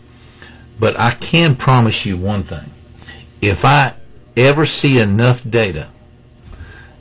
[0.79, 2.71] But I can promise you one thing.
[3.41, 3.93] If I
[4.37, 5.89] ever see enough data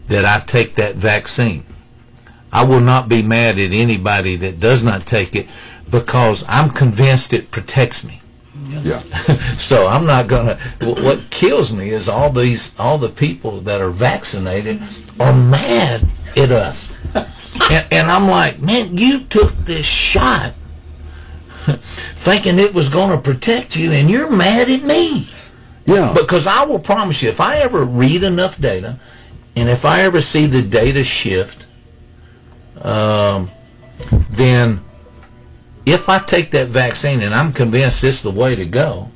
[0.08, 1.64] that I take that vaccine,
[2.50, 5.48] I will not be mad at anybody that does not take it
[5.90, 8.20] because I'm convinced it protects me.
[8.68, 9.02] Yeah.
[9.58, 10.56] so I'm not gonna.
[10.80, 14.82] wh- What kills me is all these, all the people that are vaccinated
[15.18, 16.06] are mad
[16.36, 20.54] at us, and, and I'm like, man, you took this shot
[22.16, 25.30] thinking it was going to protect you, and you're mad at me.
[25.86, 26.12] Yeah.
[26.14, 28.98] Because I will promise you, if I ever read enough data,
[29.56, 31.66] and if I ever see the data shift,
[32.82, 33.50] um,
[34.30, 34.84] then
[35.88, 39.10] if I take that vaccine and I'm convinced it's the way to go,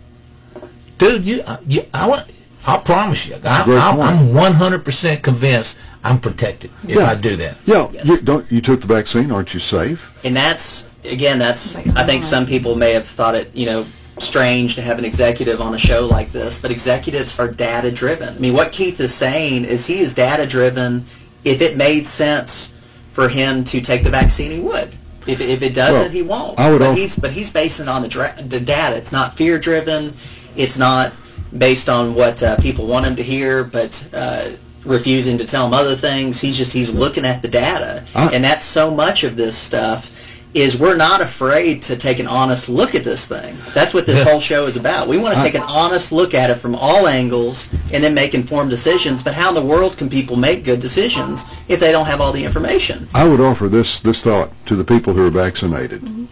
[0.98, 2.30] dude, you, uh, you I want,
[2.66, 7.06] I promise you, I, I, I'm 100% convinced I'm protected if Yeah.
[7.10, 7.56] I do that.
[7.66, 9.30] Yeah, you, don't you took the vaccine?
[9.30, 10.18] Aren't you safe?
[10.24, 13.86] And that's again, that's I think some people may have thought it, you know,
[14.18, 18.36] strange to have an executive on a show like this, but executives are data driven.
[18.36, 21.06] I mean, what Keith is saying is he is data driven.
[21.44, 22.72] If it made sense
[23.12, 24.94] for him to take the vaccine, he would.
[25.26, 26.58] If, if it doesn't, Well, he won't.
[26.58, 28.96] I would but he's but he's basing on the dra- the data.
[28.96, 30.14] It's not fear driven.
[30.56, 31.12] It's not
[31.56, 34.50] based on what uh, people want him to hear, but uh,
[34.84, 36.40] refusing to tell him other things.
[36.40, 40.10] He's just he's looking at the data, I- and that's so much of this stuff.
[40.54, 43.56] Is we're not afraid to take an honest look at this thing.
[43.72, 44.30] That's what this Yeah.
[44.30, 45.08] whole show is about.
[45.08, 48.34] We want to take an honest look at it from all angles and then make
[48.34, 49.22] informed decisions.
[49.22, 52.32] But how in the world can people make good decisions if they don't have all
[52.32, 53.08] the information?
[53.14, 56.02] I would offer this this thought to the people who are vaccinated.
[56.02, 56.24] Mm-hmm.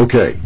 [0.00, 0.38] Okay,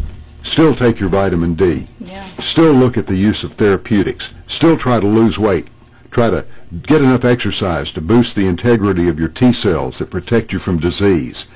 [0.43, 1.87] still take your vitamin D.
[2.05, 2.25] Yeah.
[2.41, 4.35] Still look at the use of therapeutics.
[4.49, 5.69] Still try to lose weight.
[6.11, 6.45] Try to
[6.83, 10.81] get enough exercise to boost the integrity of your T cells that protect you from
[10.81, 11.47] disease.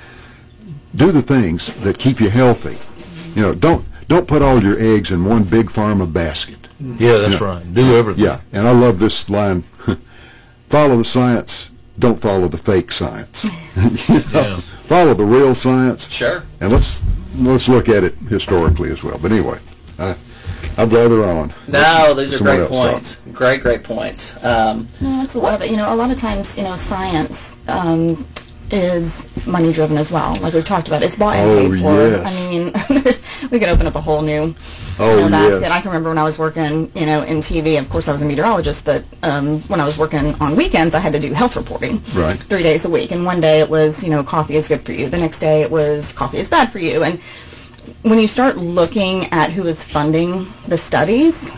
[0.95, 2.79] Do the things that keep you healthy.
[3.35, 6.57] You know, don't don't put all your eggs in one big pharma basket.
[6.81, 7.47] Yeah, that's Yeah.
[7.47, 7.75] right.
[7.75, 8.25] Do everything.
[8.25, 9.63] Yeah, and I love this line.
[10.69, 13.45] follow the science, don't follow the fake science.
[13.77, 14.61] You know, Yeah.
[14.87, 16.09] Follow the real science.
[16.11, 16.43] Sure.
[16.61, 17.05] And let's
[17.37, 19.19] let's look at it historically as well.
[19.19, 19.59] But anyway,
[20.01, 20.17] I
[20.77, 21.53] I blather on.
[21.69, 22.93] No, these are great else talk.
[22.93, 23.17] points.
[23.33, 24.35] Great, great points.
[24.43, 25.71] Um, No, that's a lot of it.
[25.71, 28.27] You know, a lot of times, you know, science um,
[28.73, 30.37] is money driven as well.
[30.37, 32.09] Like we've talked about, it's bought and Oh, paid for.
[32.09, 32.37] yes.
[32.37, 32.73] I mean,
[33.51, 34.55] we could open up a whole new
[34.99, 35.63] Oh, you know, basket.
[35.63, 35.71] yes.
[35.71, 37.79] I can remember when I was working, you know, in TV.
[37.79, 40.99] Of course, I was a meteorologist, but um, when I was working on weekends, I
[40.99, 42.03] had to do health reporting.
[42.15, 42.37] Right.
[42.39, 44.93] Three days a week, and one day it was, you know, coffee is good for
[44.93, 45.09] you.
[45.09, 47.19] The next day it was coffee is bad for you, and
[48.03, 51.51] when you start looking at who is funding the studies,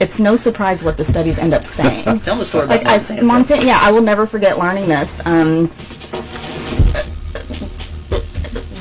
[0.00, 2.04] it's no surprise what the studies end up saying.
[2.20, 3.20] tell the story about like I, Monsanto.
[3.20, 5.20] Monsanto, yeah, I will never forget learning this.
[5.26, 5.70] Um,
[6.12, 6.35] was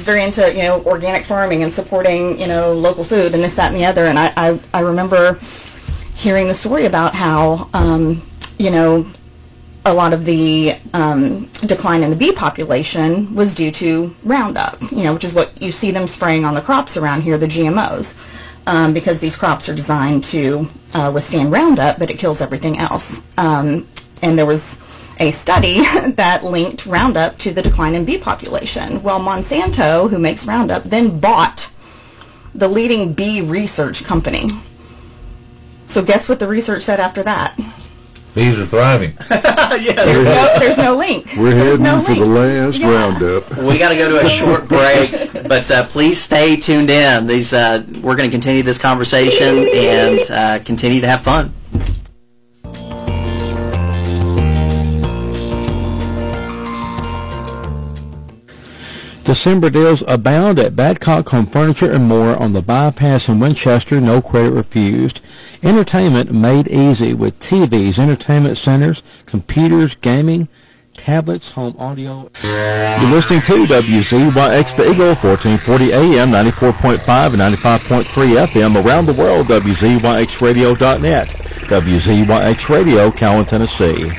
[0.06, 3.74] very into you know organic farming and supporting you know local food and this that
[3.74, 4.06] and the other.
[4.06, 5.40] And I I, I remember
[6.16, 8.22] hearing the story about how um,
[8.58, 9.06] you know
[9.86, 15.04] a lot of the um, decline in the bee population was due to Roundup, you
[15.04, 18.16] know, which is what you see them spraying on the crops around here, the GMOs,
[18.66, 23.22] um, because these crops are designed to uh, withstand Roundup, but it kills everything else.
[23.38, 23.88] Um,
[24.24, 24.80] and there was
[25.20, 25.80] a study
[26.12, 29.02] that linked Roundup to the decline in bee population.
[29.04, 31.70] Well, Monsanto, who makes Roundup, then bought
[32.54, 34.50] the leading bee research company.
[35.88, 37.58] So guess what the research said after that?
[38.34, 39.18] Bees are thriving.
[39.32, 41.26] yeah, there's no, there's no link.
[41.38, 42.90] We're There's heading no for the last Yeah.
[42.92, 43.58] roundup.
[43.60, 47.28] We got to go to a short break, but uh, please stay tuned in.
[47.28, 51.54] These uh, we're going to continue this conversation and uh, continue to have fun.
[59.26, 64.00] December deals abound at Badcock Home Furniture and More on the bypass in Winchester.
[64.00, 65.20] No credit refused.
[65.64, 70.48] Entertainment made easy with TVs, entertainment centers, computers, gaming,
[70.96, 72.30] tablets, home audio.
[72.44, 79.48] You're listening to WZYX The Eagle, 1440 AM, 94.5 and 95.3 FM around the world,
[79.48, 81.30] WZYXradio.net.
[81.30, 84.12] WZYX Radio, Cowan, Tennessee.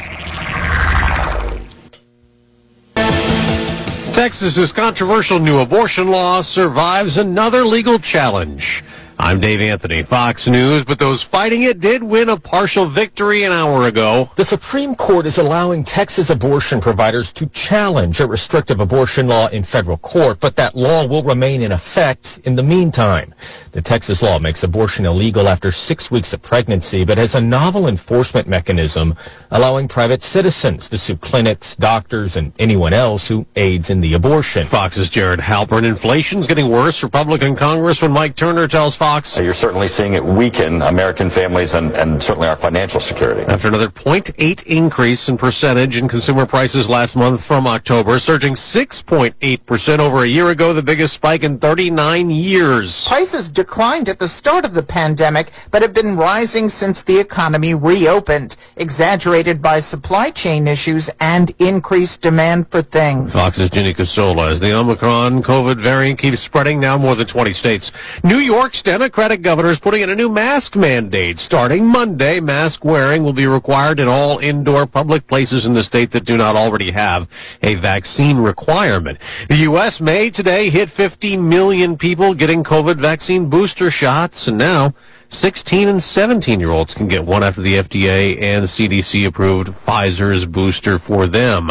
[4.16, 8.82] Texas's controversial new abortion law survives another legal challenge.
[9.18, 13.52] I'm Dave Anthony, Fox News, but those fighting it did win a partial victory an
[13.52, 14.30] hour ago.
[14.36, 19.64] The Supreme Court is allowing Texas abortion providers to challenge a restrictive abortion law in
[19.64, 23.34] federal court, but that law will remain in effect in the meantime.
[23.72, 27.88] The Texas law makes abortion illegal after six weeks of pregnancy, but has a novel
[27.88, 29.16] enforcement mechanism
[29.50, 34.66] allowing private citizens to sue clinics, doctors, and anyone else who aids in the abortion.
[34.66, 35.84] Fox's Jared Halpern.
[35.84, 37.02] Inflation's getting worse.
[37.02, 39.05] Republican Congressman Mike Turner tells Fox.
[39.06, 43.42] Uh, you're certainly seeing it weaken American families and, and certainly our financial security.
[43.42, 49.98] After another 0.8 increase in percentage in consumer prices last month from October, surging 6.8%
[50.00, 53.06] over a year ago, the biggest spike in 39 years.
[53.06, 57.74] Prices declined at the start of the pandemic, but have been rising since the economy
[57.74, 63.32] reopened, exaggerated by supply chain issues and increased demand for things.
[63.32, 64.50] Fox's Ginny Casola.
[64.50, 67.92] As the Omicron COVID variant keeps spreading, now more than 20 states.
[68.24, 71.38] New York's Democratic governor is putting in a new mask mandate.
[71.38, 76.12] Starting Monday, mask wearing will be required in all indoor public places in the state
[76.12, 77.28] that do not already have
[77.62, 79.18] a vaccine requirement.
[79.50, 80.00] The U.S.
[80.00, 84.94] may today hit 50 million people getting COVID vaccine booster shots, and now
[85.28, 90.46] 16 and 17 year olds can get one after the FDA and CDC approved Pfizer's
[90.46, 91.70] booster for them.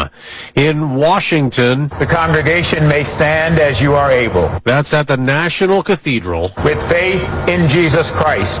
[0.54, 4.60] In Washington, The congregation may stand as you are able.
[4.64, 6.52] that's at the National Cathedral.
[6.64, 8.60] With faith in Jesus Christ,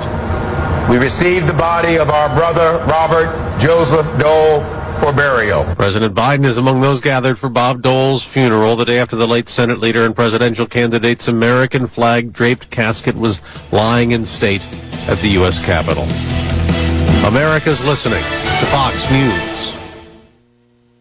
[0.90, 4.60] we receive the body of our brother Robert Joseph Dole
[4.98, 5.64] for burial.
[5.76, 9.48] President Biden is among those gathered for Bob Dole's funeral the day after the late
[9.48, 13.40] Senate leader and presidential candidate's American flag draped casket was
[13.72, 14.62] lying in state
[15.08, 15.64] at the U.S.
[15.64, 16.04] Capitol.
[17.26, 19.55] America's listening to Fox News.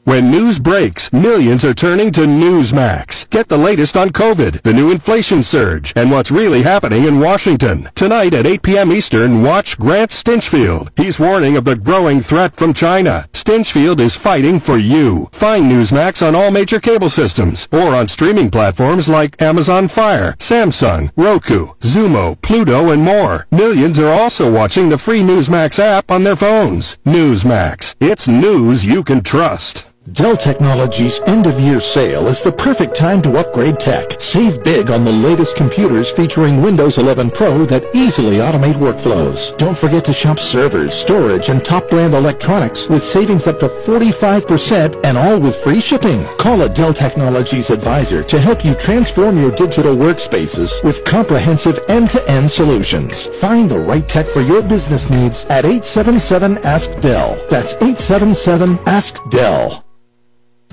[0.05, 3.27] When news breaks, millions are turning to Newsmax.
[3.31, 7.89] Get the latest on COVID, the new inflation surge, and what's really happening in Washington.
[7.95, 8.91] Tonight at 8 p.m.
[8.91, 10.89] Eastern, watch Grant Stinchfield.
[10.95, 13.27] He's warning of the growing threat from China.
[13.33, 15.27] Stinchfield is fighting for you.
[15.31, 21.09] Find Newsmax on all major cable systems or on streaming platforms like Amazon Fire, Samsung,
[21.15, 23.47] Roku, Xumo, Pluto, and more.
[23.49, 26.99] Millions are also watching the free Newsmax app on their phones.
[27.07, 27.95] Newsmax.
[27.99, 29.87] It's news you can trust.
[30.11, 34.21] Dell Technologies end-of-year sale is the perfect time to upgrade tech.
[34.21, 39.57] Save big on the latest computers featuring Windows 11 Pro that easily automate workflows.
[39.57, 45.17] Don't forget to shop servers, storage, and top-brand electronics with savings up to 45% and
[45.17, 46.23] all with free shipping.
[46.37, 52.51] Call a Dell Technologies advisor to help you transform your digital workspaces with comprehensive end-to-end
[52.51, 53.25] solutions.
[53.25, 57.47] Find the right tech for your business needs at 877-ASK-DELL.
[57.49, 59.81] That's 877-ASK-DELL.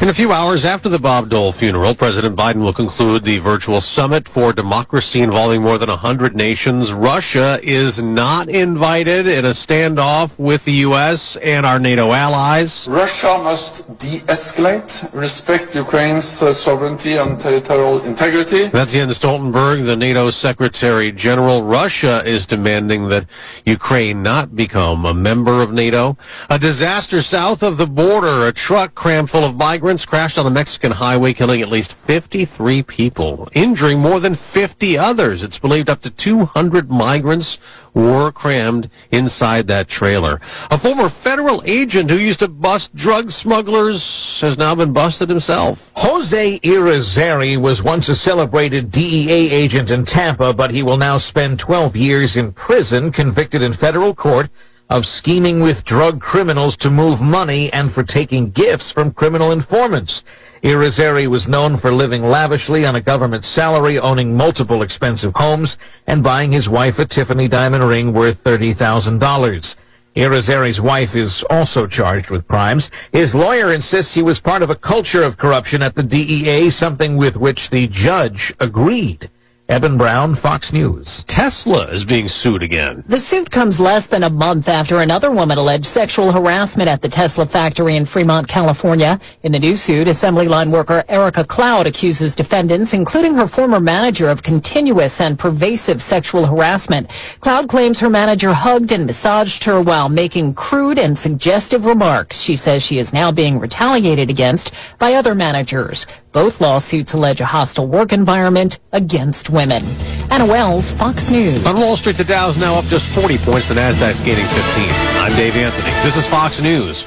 [0.00, 3.80] In a few hours after the Bob Dole funeral, President Biden will conclude the virtual
[3.80, 6.92] summit for democracy involving more than 100 nations.
[6.92, 11.36] Russia is not invited in a standoff with the U.S.
[11.36, 12.88] and our NATO allies.
[12.88, 18.68] Russia must de-escalate, respect Ukraine's uh, sovereignty and territorial integrity.
[18.68, 21.62] That's Jens Stoltenberg, the NATO Secretary General.
[21.62, 23.26] Russia is demanding that
[23.66, 26.16] Ukraine not become a member of NATO.
[26.50, 28.48] A disaster south of the border.
[28.48, 31.92] A truck crammed full of migrants migrants crashed on a Mexican highway, killing at least
[31.92, 35.42] 53 people, injuring more than 50 others.
[35.42, 37.58] It's believed up to 200 migrants
[37.92, 40.40] were crammed inside that trailer.
[40.70, 45.90] A former federal agent who used to bust drug smugglers has now been busted himself.
[45.96, 51.58] Jose Irizarry was once a celebrated DEA agent in Tampa, but he will now spend
[51.58, 54.48] 12 years in prison, convicted in federal court
[54.92, 60.22] of scheming with drug criminals to move money and for taking gifts from criminal informants.
[60.62, 66.22] Irizarry was known for living lavishly on a government salary, owning multiple expensive homes, and
[66.22, 69.76] buying his wife a Tiffany diamond ring worth $30,000.
[70.14, 72.90] Irizarry's wife is also charged with crimes.
[73.12, 77.16] His lawyer insists he was part of a culture of corruption at the DEA, something
[77.16, 79.30] with which the judge agreed.
[79.72, 81.24] Eben Brown, Fox News.
[81.28, 83.02] Tesla is being sued again.
[83.08, 87.08] The suit comes less than a month after another woman alleged sexual harassment at the
[87.08, 89.18] Tesla factory in Fremont, California.
[89.44, 94.28] In the new suit, assembly line worker Erica Cloud accuses defendants, including her former manager,
[94.28, 97.08] of continuous and pervasive sexual harassment.
[97.40, 102.42] Cloud claims her manager hugged and massaged her while making crude and suggestive remarks.
[102.42, 106.06] She says she is now being retaliated against by other managers.
[106.32, 109.84] Both lawsuits allege a hostile work environment against women.
[110.30, 111.64] Anna Wells, Fox News.
[111.66, 113.68] On Wall Street, the Dow's now up just 40 points.
[113.68, 114.88] The Nasdaq's gaining 15.
[115.20, 115.90] I'm Dave Anthony.
[116.02, 117.04] This is Fox News.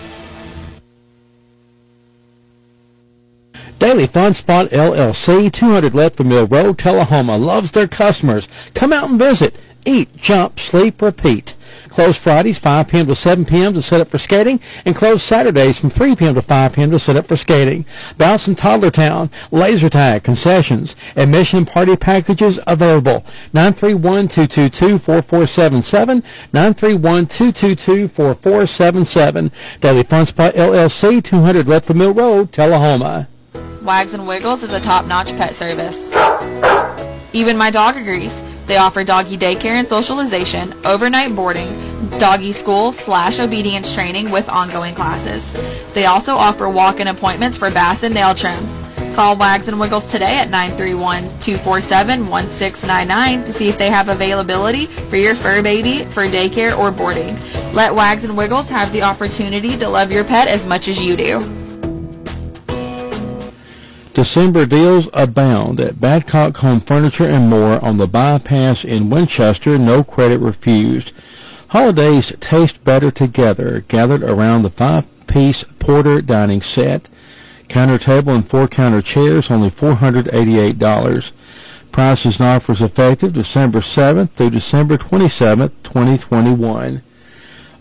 [3.79, 8.47] Daily Fun Spot LLC, 200 Ledford Mill Road, Tullahoma, loves their customers.
[8.75, 9.55] Come out and visit.
[9.85, 11.54] Eat, jump, sleep, repeat.
[11.95, 13.07] Closed Fridays 5 p.m.
[13.07, 13.73] to 7 p.m.
[13.73, 16.35] to set up for skating, and closed Saturdays from 3 p.m.
[16.35, 16.91] to 5 p.m.
[16.91, 17.85] to set up for skating.
[18.17, 23.23] Bounce in Toddler Town, laser tag, concessions, admission and party packages available.
[23.53, 26.21] 931-222-4477,
[26.53, 29.51] 931-222-4477.
[29.79, 33.29] Daily Fun Spot LLC, 200 Ledford Mill Road, Tullahoma.
[33.83, 36.11] Wags and Wiggles is a top-notch pet service.
[37.31, 38.37] Even my dog agrees.
[38.67, 44.95] They offer doggy daycare and socialization, overnight boarding, doggy school slash obedience training with ongoing
[44.95, 45.53] classes.
[45.93, 48.81] They also offer walk-in appointments for bass and nail trims.
[49.15, 55.35] Call Wags and Wiggles today at 931-247-1699 to see if they have availability for your
[55.35, 57.39] fur baby for daycare or boarding.
[57.73, 61.15] Let Wags and Wiggles have the opportunity to love your pet as much as you
[61.15, 61.64] do.
[64.15, 69.77] December deals abound at Badcock Home Furniture and More on the bypass in Winchester.
[69.77, 71.11] No credit refused.
[71.67, 77.09] Holidays taste better together, gathered around the five-piece Porter dining set.
[77.67, 81.31] Counter table and four counter chairs, only $488.
[81.91, 87.03] Prices and offers effective December 7th through December 27th, 2021.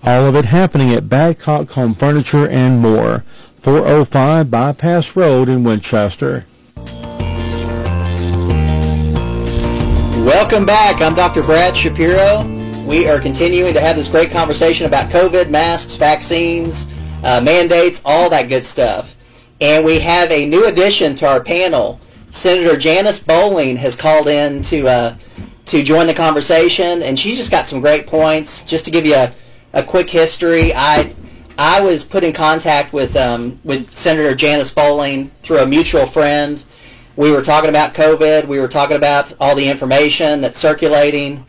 [0.03, 3.25] All of it happening at Badcock Home Furniture and More.
[3.65, 6.45] 405 Bypass Road in Winchester.
[10.23, 11.01] Welcome back.
[11.01, 11.43] I'm Dr.
[11.43, 12.85] Brad Schapiro.
[12.85, 16.93] We are continuing to have this great conversation about COVID, masks, vaccines,
[17.23, 19.17] uh, mandates, all that good stuff.
[19.63, 21.99] And we have a new addition to our panel.
[22.29, 25.17] Senator Janice Bowling has called in to uh,
[25.65, 28.63] to join the conversation, and she just got some great points.
[28.65, 29.33] Just to give you a,
[29.73, 31.15] a quick history, I
[31.59, 36.63] I was put in contact with um, with Senator Janice Bowling through a mutual friend.
[37.17, 38.49] We were talking about COVID.
[38.49, 41.47] We were talking about all the information that's circulating.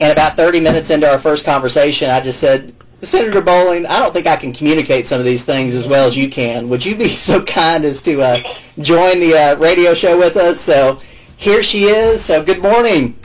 [0.00, 4.12] And about 30 minutes into our first conversation, I just said, Senator Bowling, I don't
[4.12, 6.68] think I can communicate some of these things as well as you can.
[6.70, 10.60] Would you be so kind as to uh, join the uh, radio show with us?
[10.60, 11.00] So
[11.36, 12.24] here she is.
[12.24, 13.18] So good morning.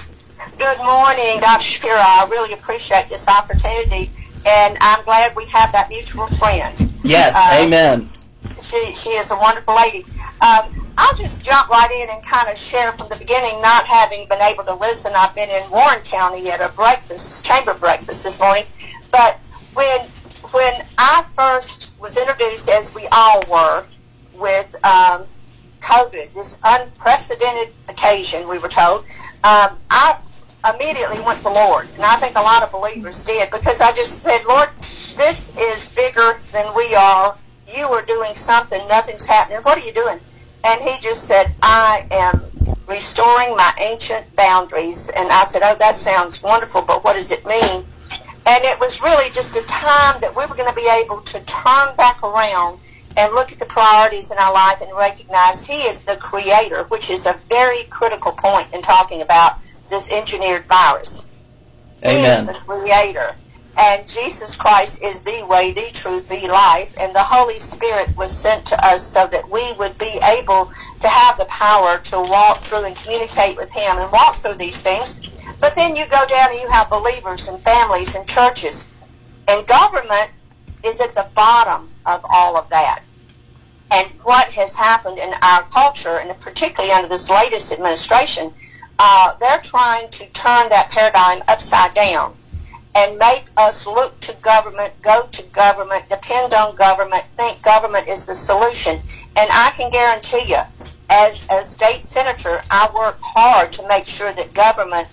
[0.57, 1.63] Good morning, Dr.
[1.63, 1.99] Schapiro.
[1.99, 4.09] I really appreciate this opportunity,
[4.47, 6.91] and I'm glad we have that mutual friend.
[7.03, 8.09] Yes, Uh, amen.
[8.61, 10.05] She, she is a wonderful lady.
[10.41, 14.27] Um, I'll just jump right in and kind of share from the beginning, not having
[14.27, 15.13] been able to listen.
[15.15, 18.65] I've been in Warren County at a breakfast, chamber breakfast this morning.
[19.11, 19.37] But
[19.73, 20.07] when,
[20.51, 23.85] when I first was introduced, as we all were,
[24.33, 25.25] with um,
[25.81, 29.03] COVID, this unprecedented occasion, we were told,
[29.43, 30.17] um, I
[30.73, 31.87] immediately went to the Lord.
[31.95, 34.69] And I think a lot of believers did because I just said, Lord,
[35.15, 37.37] this is bigger than we are.
[37.67, 38.87] You are doing something.
[38.87, 39.61] Nothing's happening.
[39.61, 40.19] What are you doing?
[40.63, 42.41] And he just said, I am
[42.87, 45.09] restoring my ancient boundaries.
[45.09, 47.85] And I said, oh, that sounds wonderful, but what does it mean?
[48.45, 51.39] And it was really just a time that we were going to be able to
[51.41, 52.79] turn back around
[53.17, 57.09] and look at the priorities in our life and recognize He is the creator, which
[57.09, 59.59] is a very critical point in talking about
[59.89, 61.25] this engineered virus.
[62.03, 63.35] He is the creator.
[63.77, 68.35] And Jesus Christ is the way, the truth, the life, and the Holy Spirit was
[68.35, 70.71] sent to us so that we would be able
[71.01, 74.81] to have the power to walk through and communicate with Him and walk through these
[74.81, 75.15] things.
[75.59, 78.87] But then you go down and you have believers and families and churches.
[79.47, 80.31] And government
[80.83, 83.03] is at the bottom of all of that.
[83.91, 88.53] And what has happened in our culture, and particularly under this latest administration,
[88.99, 92.35] uh, they're trying to turn that paradigm upside down
[92.95, 98.25] and make us look to government, go to government, depend on government, think government is
[98.25, 98.99] the solution.
[99.35, 100.61] And I can guarantee you,
[101.09, 105.07] as a state senator, I work hard to make sure that government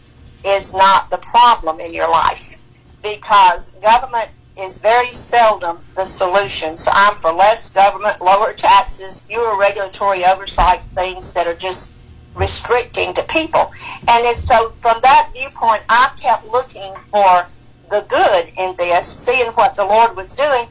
[0.44, 2.56] is not the problem in your life
[3.02, 6.76] because government is very seldom the solution.
[6.78, 11.90] So I'm for less government, lower taxes, fewer regulatory oversight things that are just
[12.34, 13.72] restricting to people.
[14.08, 17.46] And it's, so from that viewpoint, I kept looking for
[17.90, 20.68] the good in this, seeing what the Lord was doing,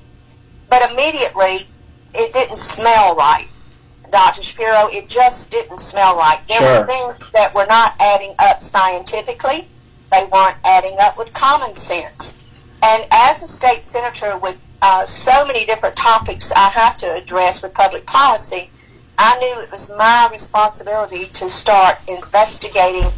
[0.70, 1.68] but immediately
[2.14, 3.47] it didn't smell right.
[4.11, 4.41] Dr.
[4.41, 6.39] Schapiro, it just didn't smell right.
[6.47, 6.82] There Sure.
[6.82, 9.68] were things that were not adding up scientifically.
[10.11, 12.36] They weren't adding up with common sense.
[12.84, 17.64] And as a state senator with uh, so many different topics I have to address
[17.64, 18.70] with public policy,
[19.18, 23.11] I knew it was my responsibility to start investigating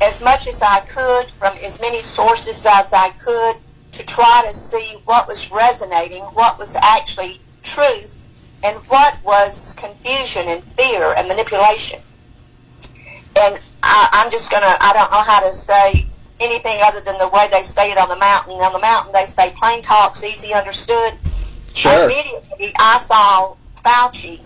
[0.00, 3.56] as much as I could from as many sources as I could
[3.92, 8.16] to try to see what was resonating, what was actually truth,
[8.62, 12.00] and what was confusion and fear and manipulation.
[13.36, 16.06] And I, I'm just going to, I don't know how to say
[16.40, 18.54] anything other than the way they say it on the mountain.
[18.54, 21.14] On the mountain, they say plain talks, easy understood.
[21.74, 22.04] Sure.
[22.04, 24.40] Immediately, I saw Fauci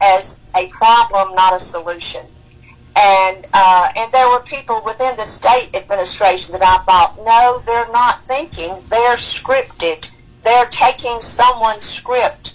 [0.00, 2.26] as a problem, not a solution.
[2.96, 7.90] And uh, and there were people within the state administration that I thought, no, they're
[7.92, 8.74] not thinking.
[8.88, 10.08] They're scripted.
[10.42, 12.54] They're taking someone's script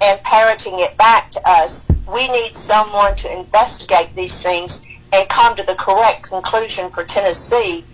[0.00, 1.86] and parroting it back to us.
[2.12, 7.84] We need someone to investigate these things and come to the correct conclusion for Tennessee,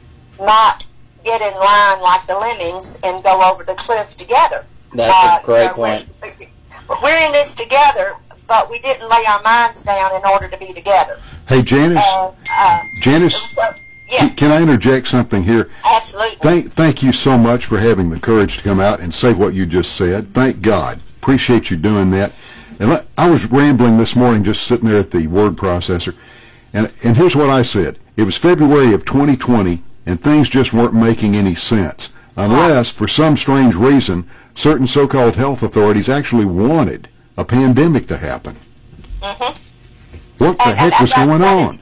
[0.41, 0.85] not
[1.25, 4.65] get in line like the lemmings and go over the cliff together.
[4.95, 6.09] That's Uh, a great you know, point.
[7.03, 8.17] We're in this together,
[8.49, 11.21] but we didn't lay our minds down in order to be together.
[11.47, 12.03] Hey, Janice.
[12.05, 13.75] And, uh, Janice, so,
[14.09, 15.71] yes, can I interject something here?
[15.85, 16.37] absolutely.
[16.39, 19.55] Thank, thank you so much for having the courage to come out and say what
[19.55, 20.35] you just said.
[20.35, 21.01] Thank God.
[21.21, 22.33] Appreciate you doing that.
[22.81, 26.15] And I was rambling this morning, just sitting there at the word processor,
[26.73, 27.99] and and here's what I said.
[28.17, 33.37] It was February of 2020, and things just weren't making any sense unless, for some
[33.37, 38.57] strange reason, certain so-called health authorities actually wanted a pandemic to happen.
[39.23, 39.57] Mm-hmm.
[40.45, 41.81] What the And- and heck was going on?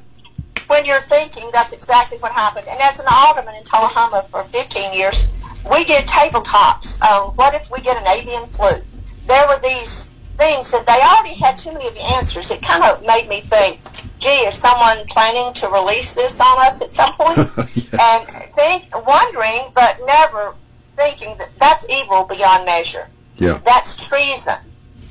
[0.68, 2.66] when you're thinking, that's exactly what happened.
[2.68, 5.26] And as an alderman in Tullahoma for 15 years,
[5.70, 6.98] we did tabletops.
[7.36, 8.82] What if we get an avian flu?
[9.28, 12.50] There were these things, that they already had too many of the answers.
[12.50, 13.78] It kind of made me think,
[14.18, 17.38] gee, is someone planning to release this on us at some point?
[17.98, 20.54] And think, wondering, but never
[20.96, 23.08] thinking that that's evil beyond measure.
[23.36, 23.60] Yeah.
[23.64, 24.56] That's treason.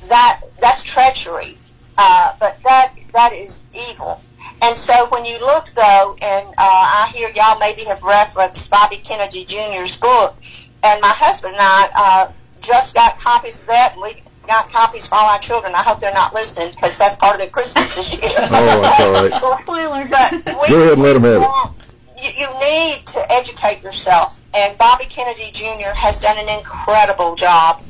[0.10, 1.58] That that's treachery.
[1.98, 4.22] Uh, but that that is evil.
[4.62, 8.98] And so when you look though, and uh, I hear y'all maybe have referenced Bobby
[8.98, 10.36] Kennedy Jr.'s book,
[10.84, 12.32] and my husband and I uh,
[12.62, 15.74] just got copies of that, and we got copies for all our children.
[15.76, 18.32] I hope they're not listening because that's part of their Christmas this year.
[18.38, 19.60] Oh, that's all right.
[19.62, 20.06] Spoiler.
[20.06, 20.32] But
[20.62, 22.24] we, Go ahead and let 'em have it.
[22.24, 25.90] You, you need to educate yourself, and Bobby Kennedy Jr.
[25.94, 27.84] has done an incredible job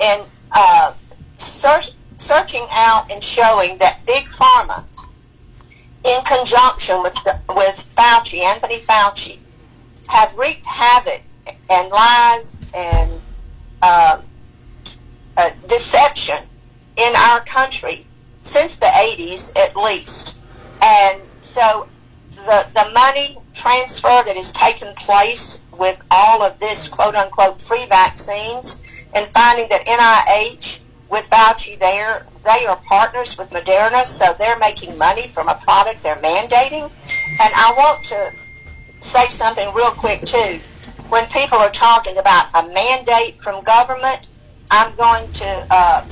[0.00, 0.20] in
[0.52, 0.92] uh,
[1.44, 4.84] search, searching out and showing that big pharma,
[6.04, 7.16] in conjunction with
[7.48, 9.38] with Fauci, Anthony Fauci,
[10.06, 11.22] have wreaked havoc
[11.70, 13.20] and lies and
[13.82, 14.20] uh,
[15.36, 16.44] uh, deception
[16.96, 18.06] in our country
[18.42, 20.36] since the 80s at least.
[20.82, 21.88] And so
[22.46, 27.86] the, the money transfer that has taken place with all of this quote unquote free
[27.86, 28.82] vaccines
[29.14, 30.80] and finding that NIH
[31.14, 36.02] with Fauci there, they are partners with Moderna, so they're making money from a product
[36.02, 36.90] they're mandating.
[37.40, 38.32] And I want to
[39.00, 40.58] say something real quick too.
[41.10, 44.26] When people are talking about a mandate from government,
[44.72, 46.04] I'm going to uh,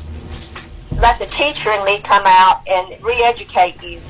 [0.99, 4.01] let the teacher in me come out and re-educate you.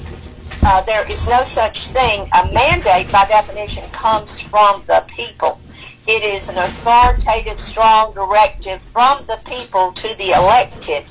[0.62, 2.28] Uh, there is no such thing.
[2.34, 5.58] A mandate, by definition, comes from the people.
[6.04, 11.04] It is an authoritative, strong directive from the people to the elected.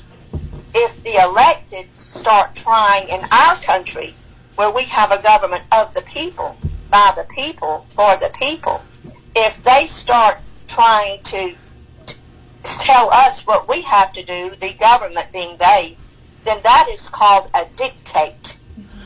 [0.74, 4.14] If the elected start trying in our country,
[4.56, 6.58] where we have a government of the people,
[6.90, 8.82] by the people, for the people,
[9.34, 10.38] if they start
[10.68, 11.54] trying to
[12.62, 15.96] tell us what we have to do, the government being they,
[16.44, 18.58] then that is called a dictate.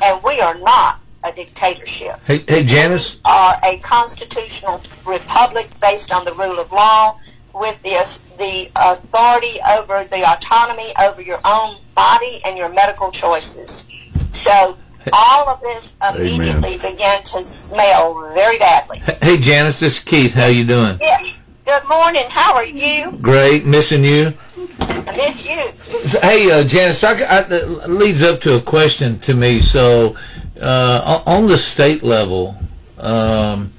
[0.02, 2.20] And we are not a dictatorship.
[2.24, 3.18] Hey, hey, Janice.
[3.24, 7.18] Are a constitutional republic based on the rule of law
[7.54, 8.06] with the,
[8.38, 13.86] the authority over the autonomy over your own body and your medical choices.
[14.30, 14.76] So
[15.12, 18.98] all of this immediately began to smell very badly.
[19.22, 20.32] Hey, Janice, this is Keith.
[20.32, 20.98] How you doing?
[21.00, 21.32] Yeah.
[21.64, 22.26] Good morning.
[22.28, 23.10] How are you?
[23.20, 23.66] Great.
[23.66, 24.32] Missing you.
[24.78, 26.20] I miss you.
[26.20, 29.62] Hey, uh, Janice, I, I, that leads up to a question to me.
[29.62, 30.16] So,
[30.60, 32.56] uh, on the state level,
[32.98, 33.72] um,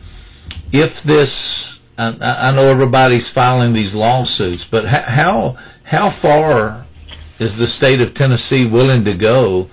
[0.72, 6.86] if this, I, I know everybody's filing these lawsuits, but how how far
[7.40, 9.70] is the state of Tennessee willing to go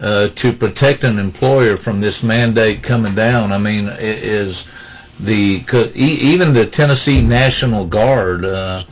[0.00, 3.52] uh, to protect an employer from this mandate coming down?
[3.52, 4.66] I mean, is
[5.18, 5.64] the
[5.94, 8.84] even the Tennessee National Guard uh,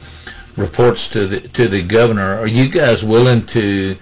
[0.56, 2.38] reports to the to the governor.
[2.38, 3.96] Are you guys willing to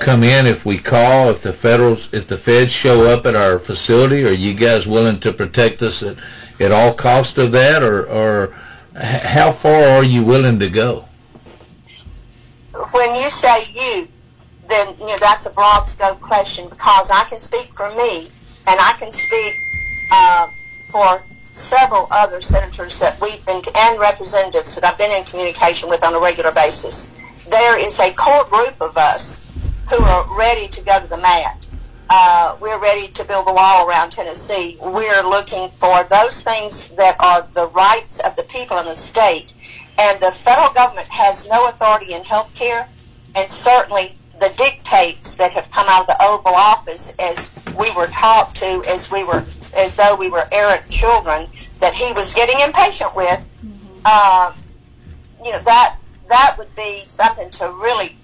[0.00, 3.58] come in if we call if the federals if the feds show up at our
[3.58, 4.24] facility?
[4.24, 6.16] Are you guys willing to protect us at
[6.58, 8.54] at all cost of that, or or
[8.94, 11.04] how far are you willing to go?
[12.92, 14.08] when you say you,
[14.68, 18.30] then you know that's a broad scope question because I can speak for me
[18.66, 19.54] and I can speak
[20.12, 20.48] uh,
[20.90, 21.22] for
[21.54, 26.14] several other senators that we've been and representatives that I've been in communication with on
[26.14, 27.10] a regular basis.
[27.48, 29.39] There is a core group of us
[29.90, 31.66] who are ready to go to the mat.
[32.08, 34.78] Uh, we're ready to build a wall around Tennessee.
[34.80, 39.48] We're looking for those things that are the rights of the people in the state.
[39.98, 42.88] And the federal government has no authority in health care,
[43.34, 48.06] and certainly the dictates that have come out of the Oval Office as we were
[48.06, 49.44] taught to, as we were,
[49.74, 51.48] as though we were errant children,
[51.80, 53.40] that he was getting impatient with,
[54.04, 54.52] uh,
[55.44, 55.96] you know, that,
[56.28, 58.16] that would be something to really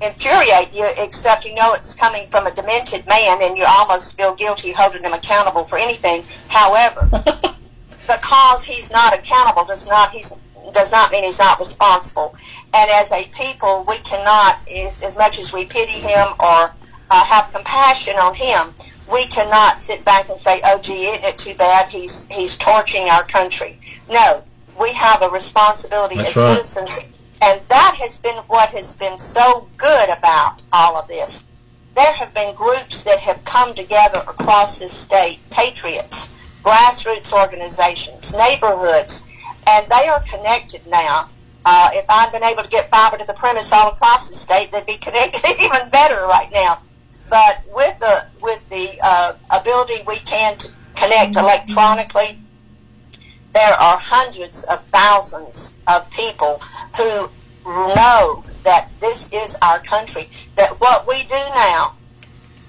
[0.00, 4.34] infuriate you, except you know it's coming from a demented man and you almost feel
[4.34, 6.24] guilty holding him accountable for anything.
[6.48, 7.08] However,
[8.06, 10.30] because he's not accountable does not he's
[10.72, 12.34] does not mean he's not responsible.
[12.72, 16.72] And as a people, we cannot, as, as much as we pity him or
[17.10, 18.72] uh, have compassion on him,
[19.10, 23.08] we cannot sit back and say, "Oh, gee, isn't it too bad he's he's torching
[23.08, 23.78] our country?"
[24.08, 24.44] No,
[24.78, 26.64] we have a responsibility That's as right.
[26.64, 27.08] citizens,
[27.40, 31.42] and that has been what has been so good about all of this.
[31.94, 36.28] There have been groups that have come together across this state, patriots,
[36.62, 39.22] grassroots organizations, neighborhoods,
[39.66, 41.30] and they are connected now.
[41.64, 44.72] Uh, if I'd been able to get fiber to the premise all across the state,
[44.72, 46.80] they'd be connected even better right now.
[47.28, 52.39] But with the with the uh, ability we can to connect electronically,
[53.52, 56.60] there are hundreds of thousands of people
[56.96, 57.28] who
[57.64, 60.28] know that this is our country.
[60.56, 61.94] That what we do now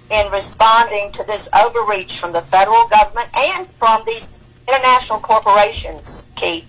[0.10, 4.38] in responding to this overreach from the federal government and from these
[4.68, 6.66] international corporations, Keith,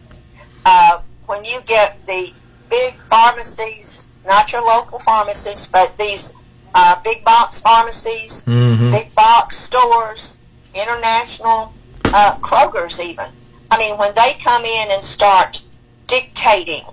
[0.65, 2.33] uh, when you get the
[2.71, 6.33] big pharmacies, not your local pharmacists, but these
[6.75, 8.93] uh, big box pharmacies, Mhm.
[8.93, 10.39] big box stores,
[10.75, 11.73] international
[12.07, 13.27] uh, Kroger's even.
[13.73, 15.63] I mean, when they come in and start
[16.07, 16.85] dictating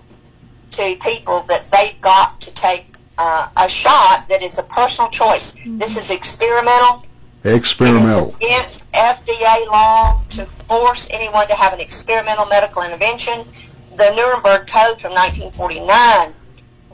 [0.72, 2.86] to people that they've got to take
[3.18, 5.54] uh, a shot that is a personal choice.
[5.66, 7.06] This is experimental.
[7.44, 8.34] Experimental.
[8.36, 13.46] Against FDA law to force anyone to have an experimental medical intervention.
[13.98, 16.34] The Nuremberg Code from 1949.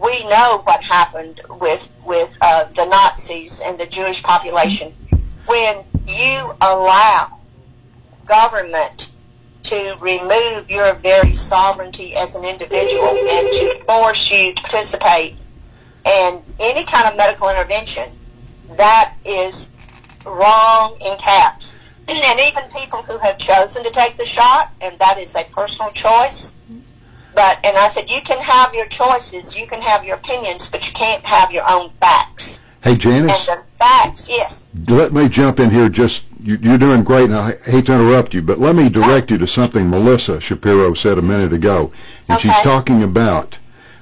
[0.02, 4.96] We know what happened with with uh, the Nazis and the Jewish population
[5.46, 7.38] when you allow
[8.26, 9.12] government
[9.66, 15.36] to remove your very sovereignty as an individual and to force you to participate
[16.06, 18.12] in any kind of medical intervention,
[18.78, 19.70] that is
[20.26, 21.76] wrong in caps.
[22.08, 25.92] And even people who have chosen to take the shot, and that is a personal
[25.92, 26.52] choice.
[27.34, 30.88] But, and I said, you can have your choices, you can have your opinions, but
[30.88, 32.60] you can't have your own facts.
[32.86, 34.70] Hey, Janice, And the facts, yes.
[34.88, 35.90] let me jump in here.
[35.90, 39.32] Just you, you're doing great, and I hate to interrupt you, but let me direct
[39.32, 41.92] you to something Melissa Schapiro said a minute ago,
[42.28, 43.58] and she's talking about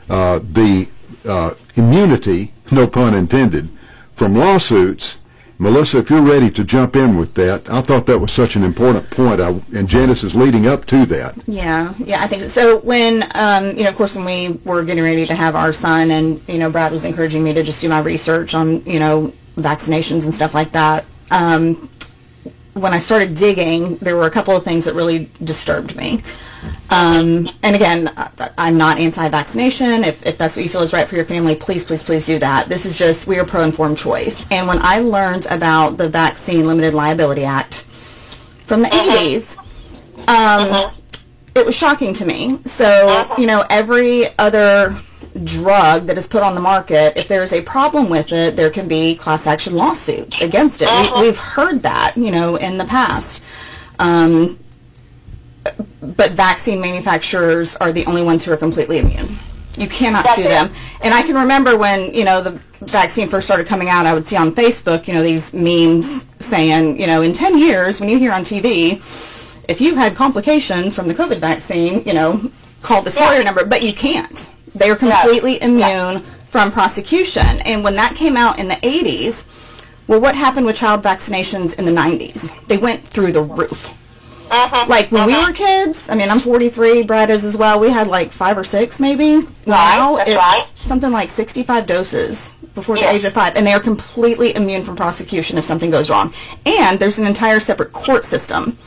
[0.09, 0.89] uh, the
[1.23, 3.69] uh, immunity, no pun intended,
[4.15, 5.15] from lawsuits.
[5.63, 8.65] Melissa, if you're ready to jump in with that, I thought that was such an
[8.65, 11.37] important point, I, and Janice is leading up to that.
[11.47, 12.79] Yeah, yeah, I think so.
[12.79, 16.11] When, um, you know, of course, when we were getting ready to have our son,
[16.11, 19.31] and you know, Brad was encouraging me to just do my research on, you know,
[19.55, 21.05] vaccinations and stuff like that.
[21.31, 21.89] Um,
[22.73, 26.23] when I started digging, there were a couple of things that really disturbed me.
[26.89, 28.13] Um, and again,
[28.57, 30.03] I'm not anti-vaccination.
[30.03, 32.37] If, if that's what you feel is right for your family, please, please, please do
[32.39, 32.69] that.
[32.69, 34.45] This is just, we are pro-informed choice.
[34.51, 37.85] And when I learned about the Vaccine Limited Liability Act
[38.67, 39.57] from the 80s,
[40.27, 40.91] um,
[41.55, 42.59] it was shocking to me.
[42.65, 44.95] So, you know, every other
[45.43, 48.87] drug that is put on the market, if there's a problem with it, there can
[48.87, 50.89] be class action lawsuits against it.
[51.15, 53.41] We, we've heard that, you know, in the past.
[53.99, 54.59] Um,
[56.01, 59.37] but vaccine manufacturers are the only ones who are completely immune.
[59.77, 60.71] You cannot sue them.
[61.01, 64.25] And I can remember when, you know, the vaccine first started coming out, I would
[64.25, 68.19] see on Facebook, you know, these memes saying, you know, in 10 years, when you
[68.19, 69.01] hear on TV,
[69.67, 73.81] if you had complications from the COVID vaccine, you know, call this lawyer number, but
[73.81, 74.51] you can't.
[74.75, 77.61] They are completely immune from prosecution.
[77.61, 79.43] And when that came out in the 80s,
[80.05, 82.51] well, what happened with child vaccinations in the 90s?
[82.67, 83.93] They went through the roof.
[84.51, 84.85] Uh-huh.
[84.87, 85.47] Like when we uh-huh.
[85.47, 87.79] were kids, I mean, I'm 43, Brad is as well.
[87.79, 89.47] We had like five or six, maybe.
[89.65, 90.67] now that's it's right.
[90.75, 93.13] something like 65 doses before Yes.
[93.13, 96.33] the age of five, and they are completely immune from prosecution if something goes wrong.
[96.65, 98.77] And there's an entire separate court system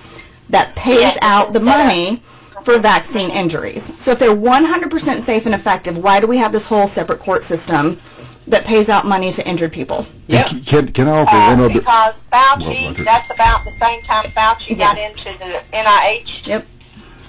[0.50, 2.22] that pays out the money
[2.64, 3.90] for vaccine injuries.
[3.98, 7.44] So if they're 100% safe and effective, why do we have this whole separate court
[7.44, 8.00] system
[8.48, 10.06] that pays out money to injured people?
[10.28, 11.74] Can, can I offer Uh, one other?
[11.74, 16.46] because Well, Fauci, let that's about the same time Fauci got into the NIH.
[16.46, 16.66] Yep.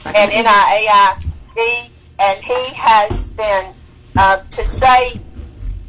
[0.05, 1.89] And NIAID,
[2.19, 3.73] and he has been,
[4.15, 5.19] uh, to say,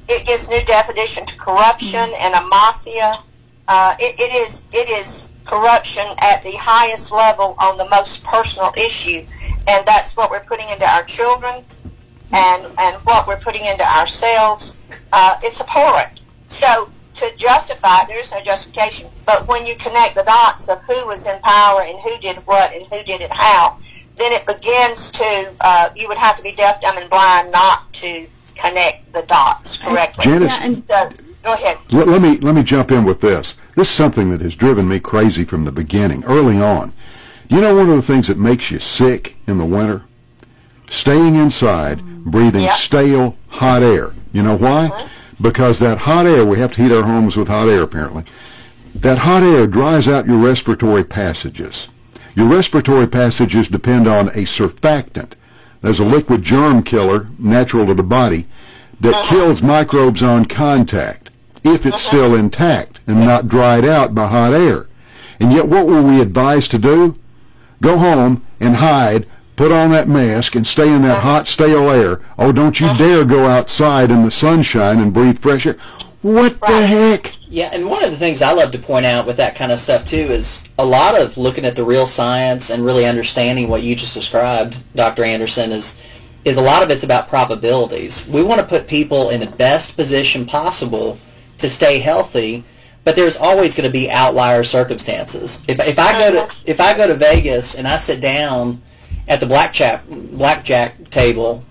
[0.08, 3.22] it gives new definition to corruption and a mafia.
[3.68, 8.72] Uh, it, it is, it is corruption at the highest level on the most personal
[8.76, 9.26] issue,
[9.66, 11.62] and that's what we're putting into our children
[12.32, 14.77] and and what we're putting into ourselves,
[15.12, 16.20] uh, it's abhorrent.
[16.48, 19.08] So to justify, it, there is no justification.
[19.26, 22.72] But when you connect the dots of who was in power and who did what
[22.72, 23.78] and who did it how,
[24.16, 25.52] then it begins to.
[25.60, 29.78] Uh, you would have to be deaf, dumb, and blind not to connect the dots
[29.78, 30.24] correctly.
[30.24, 31.10] Janice- So,
[31.44, 31.78] go ahead.
[31.90, 33.54] Let, let me let me jump in with this.
[33.76, 36.92] This is something that has driven me crazy from the beginning, early on.
[37.48, 40.02] You know, one of the things that makes you sick in the winter,
[40.90, 44.14] staying inside, breathing stale, hot air.
[44.32, 45.08] You know why?
[45.40, 48.24] Because that hot air, we have to heat our homes with hot air apparently.
[48.94, 51.88] That hot air dries out your respiratory passages.
[52.34, 55.32] Your respiratory passages depend on a surfactant.
[55.80, 58.46] There's a liquid germ killer, natural to the body,
[59.00, 59.28] that uh-huh.
[59.28, 61.30] kills microbes on contact
[61.62, 62.08] if it's uh-huh.
[62.08, 64.88] still intact and not dried out by hot air.
[65.40, 67.14] And yet what were we advised to do?
[67.80, 69.26] Go home and hide,
[69.58, 72.20] put on that mask and stay in that hot, stale air.
[72.38, 72.98] Oh, don't you uh-huh.
[72.98, 75.76] dare go outside in the sunshine and breathe fresh air.
[76.22, 77.34] What the heck?
[77.48, 79.80] Yeah, and one of the things I love to point out with that kind of
[79.80, 83.82] stuff too is a lot of looking at the real science and really understanding what
[83.82, 85.24] you just described, Dr.
[85.24, 85.98] Anderson, is
[86.44, 88.26] is a lot of it's about probabilities.
[88.28, 91.18] We want to put people in the best position possible
[91.58, 92.64] to stay healthy,
[93.02, 95.60] but there's always going to be outlier circumstances.
[95.66, 98.82] If if I go to if I go to Vegas and I sit down
[99.28, 101.64] at the blackjack blackjack table,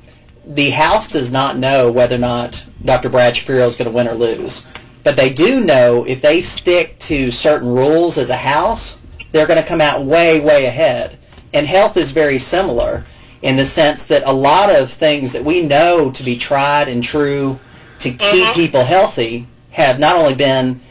[0.45, 3.09] the house does not know whether or not Dr.
[3.09, 4.63] Brad Schapiro is going to win or lose.
[5.03, 8.97] But they do know if they stick to certain rules as a house,
[9.31, 11.17] they're going to come out way, way ahead.
[11.53, 13.05] And health is very similar
[13.41, 17.03] in the sense that a lot of things that we know to be tried and
[17.03, 17.59] true
[17.99, 18.53] to keep mm-hmm.
[18.53, 20.81] people healthy have not only been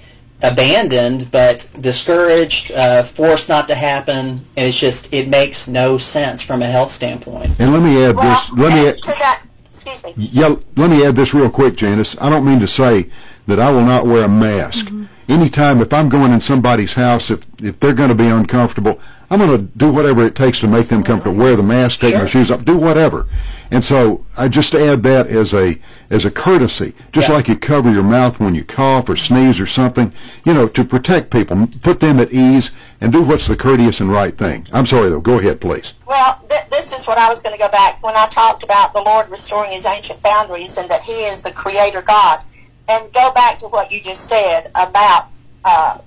[0.50, 6.42] abandoned but discouraged, uh, forced not to happen, and it's just it makes no sense
[6.42, 7.50] from a health standpoint.
[7.58, 8.52] And let me add this.
[8.52, 10.14] Let me add, To that, excuse me.
[10.16, 12.16] Yeah, let me add this real quick, Janice.
[12.20, 13.10] I don't mean to say
[13.46, 14.90] that I will not wear a mask.
[15.28, 19.40] Anytime, if I'm going in somebody's house, if if they're going to be uncomfortable, I'm
[19.40, 21.36] going to do whatever it takes to make them comfortable.
[21.36, 23.26] Wear the mask, take my shoes off, do whatever.
[23.72, 25.80] And so I just add that as a
[26.10, 29.66] as a courtesy, just like you cover your mouth when you cough or sneeze or
[29.66, 30.12] something,
[30.44, 32.70] you know, to protect people, put them at ease,
[33.00, 34.68] and do what's the courteous and right thing.
[34.72, 35.20] I'm sorry though.
[35.20, 35.94] Go ahead, please.
[36.06, 38.92] Well, th- this is what I was going to go back when I talked about
[38.92, 42.44] the Lord restoring His ancient boundaries and that He is the Creator God,
[42.88, 45.28] and go back to what you just said about
[45.64, 45.98] uh,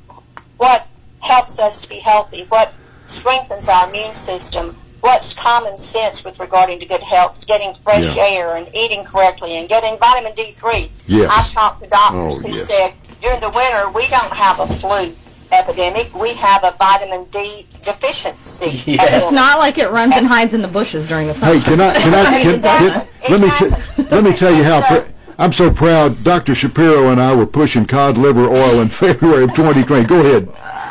[0.58, 0.88] what
[1.22, 2.74] helps us to be healthy, what
[3.06, 8.24] strengthens our immune system, what's common sense with regarding to good health, getting fresh Yeah.
[8.26, 10.90] air and eating correctly and getting vitamin D3.
[11.08, 11.30] Yes.
[11.34, 12.68] I've talked to doctors Oh, who yes.
[12.68, 15.14] said during the winter we don't have a flu
[15.52, 18.84] epidemic, we have a vitamin D deficiency.
[18.88, 21.56] It's not like it runs and hides in the bushes during the summer.
[21.60, 21.94] Hey, can I?
[21.96, 22.42] Can I?
[22.44, 24.82] Can, can, let me t- let me tell you how.
[24.82, 26.26] Pr- I'm so proud.
[26.26, 26.52] Dr.
[26.52, 30.06] Schapiro and I were pushing cod liver oil in February of 2020.
[30.06, 30.50] Go ahead.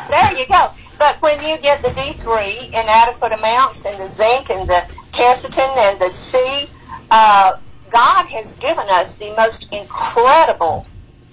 [0.09, 0.71] There you go.
[0.97, 5.77] But when you get the D3 in adequate amounts and the zinc and the quercetin
[5.77, 6.67] and the C,
[7.11, 7.59] uh,
[7.91, 10.87] God has given us the most incredible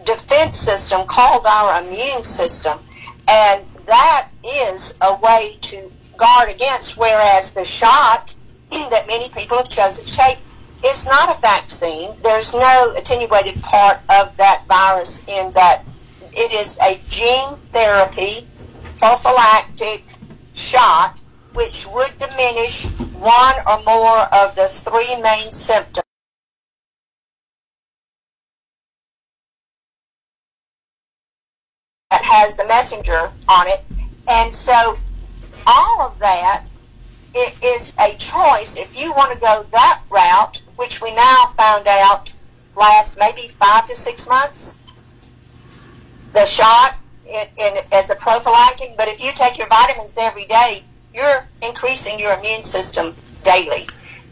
[0.04, 2.80] defense system called our immune system.
[3.28, 8.34] And that is a way to guard against, whereas the shot
[8.70, 10.38] that many people have chosen to take
[10.84, 12.14] is not a vaccine.
[12.22, 15.84] There's no attenuated part of that virus in that
[16.32, 18.46] it is a gene therapy
[18.98, 20.04] prophylactic
[20.54, 21.20] shot
[21.54, 22.84] which would diminish
[23.14, 26.04] one or more of the three main symptoms.
[32.10, 33.82] That has the messenger on it.
[34.28, 34.98] And so
[35.66, 36.66] all of that
[37.36, 38.76] it is a choice.
[38.76, 42.32] If you want to go that route, which we now found out
[42.76, 44.76] last maybe five to six months,
[46.32, 46.96] the shot
[47.26, 48.96] in, in, as a prophylactic.
[48.96, 50.84] But if you take your vitamins every day,
[51.14, 53.88] you're increasing your immune system daily.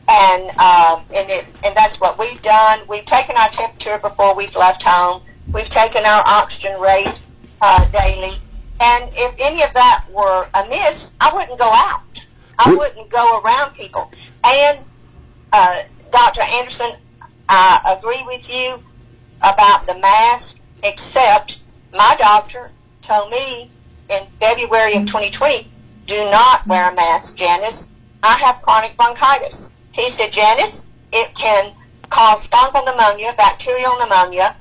[0.07, 2.81] And um, and it, and that's what we've done.
[2.87, 5.23] We've taken our temperature before we've left home.
[5.53, 7.23] We've taken our oxygen rate
[7.63, 8.37] uh, daily.
[8.81, 12.27] And if any of that were amiss, I wouldn't go out.
[12.59, 14.13] I wouldn't go around people.
[14.45, 14.81] And
[15.53, 15.85] uh,
[16.15, 16.43] Dr.
[16.43, 16.93] Anderson,
[17.49, 18.81] I agree with you
[19.43, 21.59] about the mask, except
[21.93, 22.71] my doctor
[23.03, 23.69] told me
[24.09, 25.69] in February of 2020,
[26.07, 27.89] do not wear a mask, Janice.
[28.23, 29.73] I have chronic bronchitis.
[29.91, 31.73] He said, Janice, it can
[32.11, 34.55] cause fungal pneumonia, bacterial pneumonia,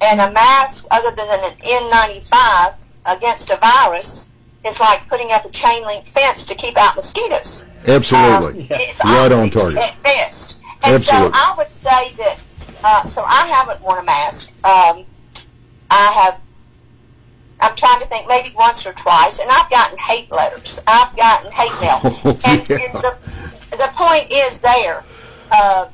[0.00, 4.26] and a mask other than an N95 against a virus
[4.64, 7.62] is like putting up a chain link fence to keep out mosquitoes.
[7.86, 8.62] Absolutely.
[8.62, 9.78] Um, it's right on target.
[9.78, 10.53] At best.
[10.84, 11.32] And Absolutely.
[11.32, 12.38] so I would say that,
[12.82, 14.48] uh, so I haven't worn a mask.
[14.64, 15.04] Um,
[15.90, 16.40] I have,
[17.60, 20.80] I'm trying to think, maybe once or twice, and I've gotten hate letters.
[20.86, 22.00] I've gotten hate mail.
[22.24, 22.76] Oh, and, yeah.
[22.76, 23.16] and the,
[23.70, 25.04] the point is there.
[25.50, 25.88] Uh,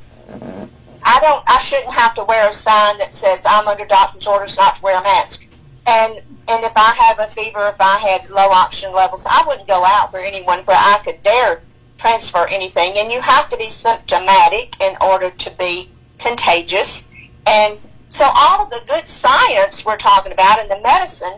[1.03, 1.43] I don't.
[1.47, 4.83] I shouldn't have to wear a sign that says I'm under doctor's orders not to
[4.83, 5.45] wear a mask.
[5.87, 9.67] And and if I have a fever, if I had low oxygen levels, I wouldn't
[9.67, 11.63] go out where anyone where I could dare
[12.01, 12.99] transfer anything.
[12.99, 17.05] And you have to be symptomatic in order to be contagious.
[17.47, 17.79] And
[18.09, 21.35] so all of the good science we're talking about and the medicine,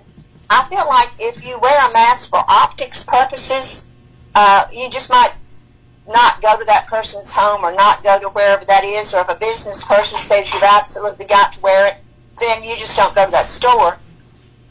[0.49, 3.85] I feel like if you wear a mask for optics purposes,
[4.35, 5.33] uh, you just might
[6.09, 9.29] not go to that person's home or not go to wherever that is, or if
[9.29, 11.97] a business person says you've absolutely got to wear it,
[12.41, 13.99] then you just don't go to that store.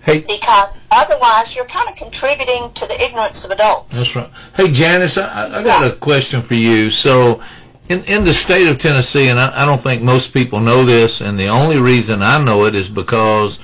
[0.03, 0.22] Hey.
[0.22, 3.94] Because otherwise you're kind of contributing to the ignorance of adults.
[3.94, 4.30] That's right.
[4.56, 6.90] Hey, Janice, I, I got a question for you.
[6.90, 7.41] So,
[7.88, 11.22] in, in the state of Tennessee, and I, I don't think most people know this,
[11.22, 13.57] and the only reason I know it is because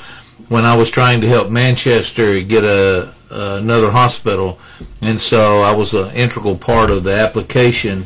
[0.50, 4.60] when I was trying to help Manchester get a another hospital,
[5.02, 8.06] and so I was an integral part of the application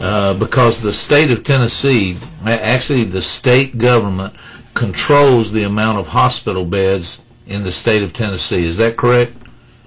[0.00, 4.34] uh, because the state of Tennessee, actually the state government,
[4.74, 7.19] controls the amount of hospital beds
[7.50, 8.64] in the state of Tennessee.
[8.64, 9.36] Is that correct?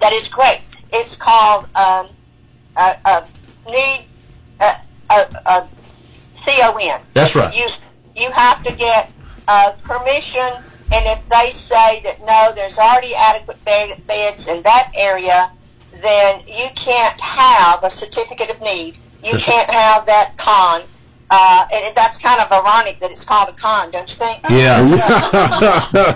[0.00, 0.84] That is correct.
[0.92, 2.08] It's called um,
[2.76, 3.26] a, a
[3.66, 4.06] need
[4.60, 4.76] a,
[5.10, 5.68] a, a
[6.44, 7.00] CON.
[7.14, 7.54] That's right.
[7.56, 7.66] You
[8.14, 9.10] you have to get
[9.48, 10.62] uh, permission,
[10.92, 15.50] and if they say that no, there's already adequate bed, beds in that area,
[16.02, 18.98] then you can't have a certificate of need.
[19.24, 20.82] You That's- can't have that con.
[21.36, 24.40] Uh, and that's kind of ironic that it's called a con, don't you think?
[24.48, 24.78] Yeah.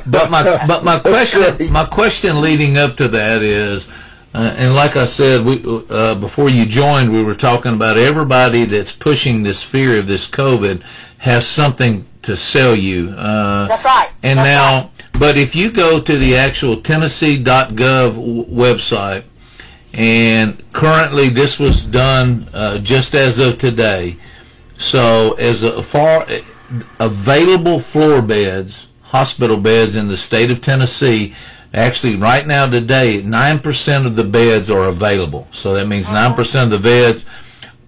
[0.06, 3.88] but my but my question my question leading up to that is,
[4.32, 8.64] uh, and like I said, we uh, before you joined, we were talking about everybody
[8.64, 10.84] that's pushing this fear of this COVID
[11.18, 13.10] has something to sell you.
[13.10, 14.12] Uh, That's right.
[14.22, 19.24] and That's now, but if you go to the actual Tennessee.gov w- website,
[19.94, 24.16] and currently this was done uh, just as of today.
[24.78, 26.26] So as a far
[26.98, 31.34] available floor beds, hospital beds in the state of Tennessee,
[31.74, 35.48] actually right now today, 9% of the beds are available.
[35.50, 36.34] So that means uh-huh.
[36.34, 37.24] 9% of the beds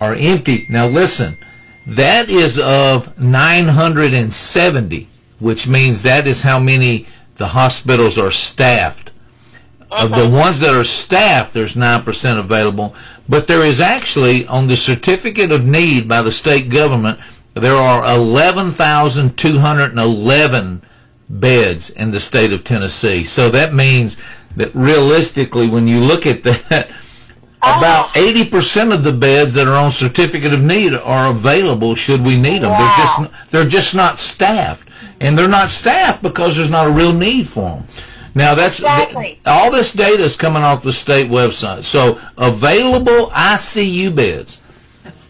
[0.00, 0.66] are empty.
[0.68, 1.38] Now listen,
[1.86, 5.08] that is of 970,
[5.38, 7.06] which means that is how many
[7.36, 9.10] the hospitals are staffed.
[9.90, 10.38] Of the uh-huh.
[10.38, 12.94] ones that are staffed, there's 9% available,
[13.30, 17.20] but there is actually, on the certificate of need by the state government,
[17.54, 20.82] there are 11,211
[21.28, 23.24] beds in the state of Tennessee.
[23.24, 24.16] So that means
[24.56, 26.90] that realistically, when you look at that,
[27.62, 27.78] oh.
[27.78, 32.36] about 80% of the beds that are on certificate of need are available should we
[32.36, 32.72] need them.
[32.72, 34.88] They're just they're just not staffed.
[35.20, 37.86] And they're not staffed because there's not a real need for them.
[38.34, 39.40] Now that's Exactly.
[39.44, 41.84] all this data is coming off the state website.
[41.84, 44.58] So available ICU beds,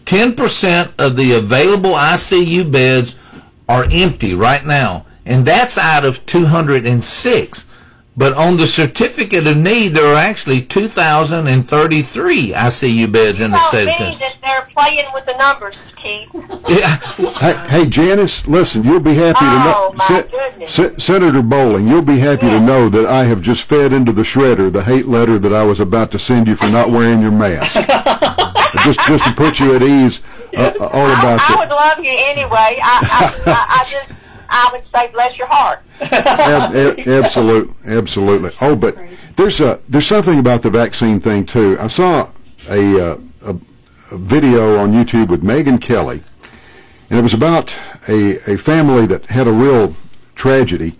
[0.05, 3.15] ten percent of the available ICU beds
[3.67, 7.65] are empty right now, and that's out of two hundred and six.
[8.21, 13.85] But on the certificate of need, there are actually 2,033 ICU beds in the state
[13.87, 14.19] me of Tennessee.
[14.19, 16.29] that they're playing with the numbers, Keith.
[17.41, 20.21] Hey, hey, Janice, listen, you'll be happy Oh, to know.
[20.29, 20.71] goodness.
[20.71, 24.21] Se- Senator Bowling, you'll be happy to know that I have just fed into the
[24.21, 27.31] shredder the hate letter that I was about to send you for not wearing your
[27.31, 27.73] mask.
[28.83, 30.21] just, just to put you at ease
[30.55, 31.49] uh, all about it.
[31.49, 32.77] I would love you anyway.
[32.83, 34.20] I, I, I, I just,
[34.51, 35.79] I would say, bless your heart.
[36.01, 38.51] Ab- ab- absolutely, absolutely.
[38.59, 38.97] Oh, but
[39.37, 41.77] there's a there's something about the vaccine thing too.
[41.79, 42.27] I saw
[42.69, 43.55] a, uh, a,
[44.11, 46.21] a video on YouTube with Megyn Kelly,
[47.09, 47.75] and it was about
[48.09, 49.95] a a family that had a real
[50.35, 50.97] tragedy.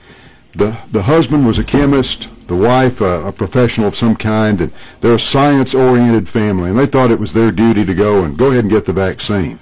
[0.55, 4.71] the The husband was a chemist, the wife a, a professional of some kind, and
[5.01, 8.37] they're a science oriented family, and they thought it was their duty to go and
[8.37, 9.59] go ahead and get the vaccine.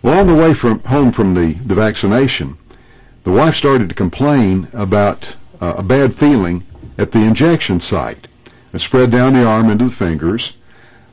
[0.00, 2.56] Well, on the way from home from the the vaccination
[3.24, 6.64] the wife started to complain about uh, a bad feeling
[6.96, 8.28] at the injection site.
[8.72, 10.54] It spread down the arm into the fingers.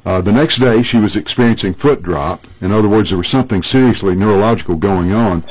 [0.06, 2.48] Uh, the next day, she was experiencing foot drop.
[2.62, 5.44] In other words, there was something seriously neurological going on.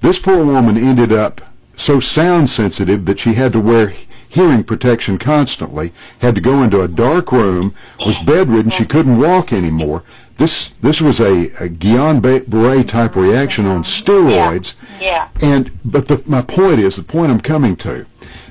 [0.00, 1.42] This poor woman ended up
[1.76, 3.94] so sound sensitive that she had to wear
[4.28, 9.52] hearing protection constantly, had to go into a dark room, was bedridden, she couldn't walk
[9.52, 10.02] anymore.
[10.40, 14.72] This this was a, a Guillain-Barré type reaction on steroids.
[14.98, 15.28] Yeah.
[15.42, 18.06] And but the, my point is the point I'm coming to.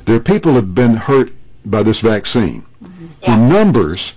[0.05, 1.33] There are people that have been hurt
[1.65, 3.31] by this vaccine mm-hmm.
[3.31, 4.13] in numbers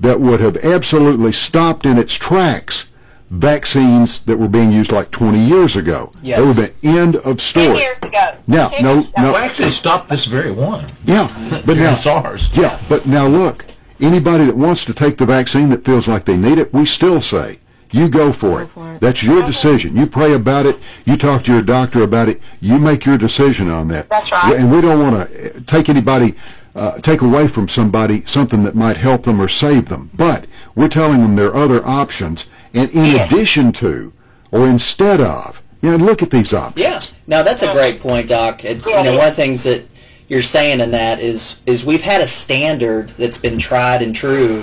[0.00, 2.86] that would have absolutely stopped in its tracks
[3.28, 6.10] vaccines that were being used like 20 years ago.
[6.22, 6.38] Yes.
[6.38, 7.66] That would have been end of story.
[7.66, 8.38] Ten years ago.
[8.46, 9.22] Now, Ten no, years ago.
[9.22, 9.32] no.
[9.32, 10.86] Well, actually, stopped this very one.
[11.04, 12.48] Yeah, but now SARS.
[12.56, 13.66] Yeah, but now look,
[14.02, 17.20] anybody that wants to take the vaccine that feels like they need it, we still
[17.20, 17.58] say
[17.92, 19.00] you go for it.
[19.00, 19.96] That's your decision.
[19.96, 20.78] You pray about it.
[21.04, 22.40] You talk to your doctor about it.
[22.60, 24.08] You make your decision on that.
[24.08, 24.56] That's right.
[24.56, 26.34] And we don't want to take anybody.
[26.72, 30.08] Uh, take away from somebody something that might help them or save them.
[30.14, 30.46] But
[30.76, 34.12] we're telling them there are other options, and in addition to,
[34.52, 36.80] or instead of, you know, look at these options.
[36.80, 37.02] Yeah.
[37.26, 38.64] Now that's a great point, Doc.
[38.64, 39.84] It, you know, one of the things that
[40.30, 44.62] you're saying in that is is we've had a standard that's been tried and true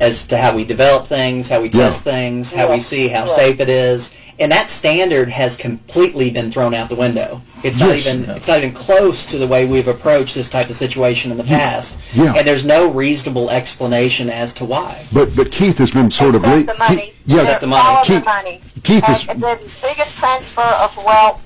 [0.00, 1.86] as to how we develop things, how we Yeah.
[1.86, 3.34] test things, how we see how Yeah.
[3.36, 7.42] safe it is, and that standard has completely been thrown out the window.
[7.64, 8.06] It's not Yes.
[8.06, 11.36] even it's not even close to the way we've approached this type of situation in
[11.36, 11.94] the past.
[12.14, 12.34] Yeah.
[12.36, 14.94] And there's no reasonable explanation as to why.
[15.12, 16.96] But but Keith has been sort of Except le- the money.
[17.02, 17.82] Keith- yeah, Except the money.
[17.88, 18.60] All of Keith, the money.
[18.84, 21.40] Keith is the biggest transfer of wealth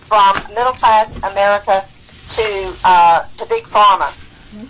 [0.00, 1.84] from middle class America
[2.34, 4.12] to uh, to big pharma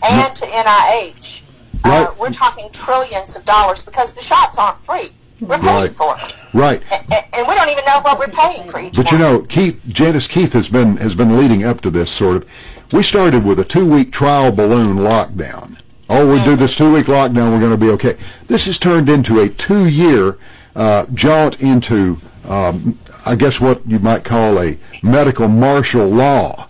[0.02, 1.42] and to NIH.
[1.84, 5.10] Uh, we're talking trillions of dollars because the shots aren't free.
[5.40, 5.96] We're paying Right.
[5.96, 6.80] for it, right.
[6.92, 9.80] and, and we don't even know what we're paying for each But you know, Keith,
[9.88, 12.48] Janice Keith has been has been leading up to this sort of.
[12.92, 15.78] We started with a two week trial balloon lockdown.
[16.08, 18.16] Oh, we do this two week lockdown, we're going to be okay.
[18.46, 20.38] This has turned into a two year
[20.76, 26.68] uh, jaunt into, um, I guess, what you might call a medical martial law.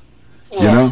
[0.52, 0.90] You know,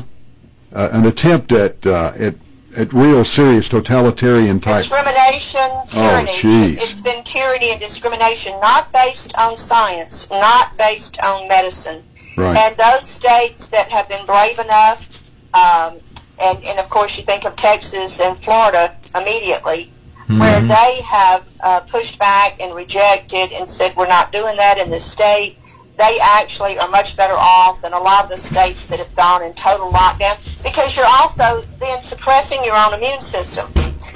[0.73, 2.35] uh, an attempt at uh, at
[2.77, 4.85] at real serious totalitarian type.
[4.85, 6.32] Discrimination, tyranny.
[6.32, 6.77] jeez.
[6.77, 12.03] it's been tyranny and discrimination, not based on science, not based on medicine.
[12.37, 12.57] Right.
[12.57, 15.20] And those states that have been brave enough,
[15.53, 15.99] um,
[16.39, 19.93] and, and of course you think of Texas and Florida immediately,
[20.28, 24.89] where they have uh, pushed back and rejected and said we're not doing that in
[24.89, 25.57] this state.
[26.01, 29.43] They actually are much better off than a lot of the states that have gone
[29.43, 33.70] in total lockdown because you're also then suppressing your own immune system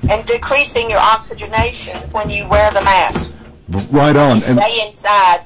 [0.09, 3.31] and decreasing your oxygenation when you wear the mask.
[3.91, 4.43] Right on.
[4.45, 5.45] And Stay inside,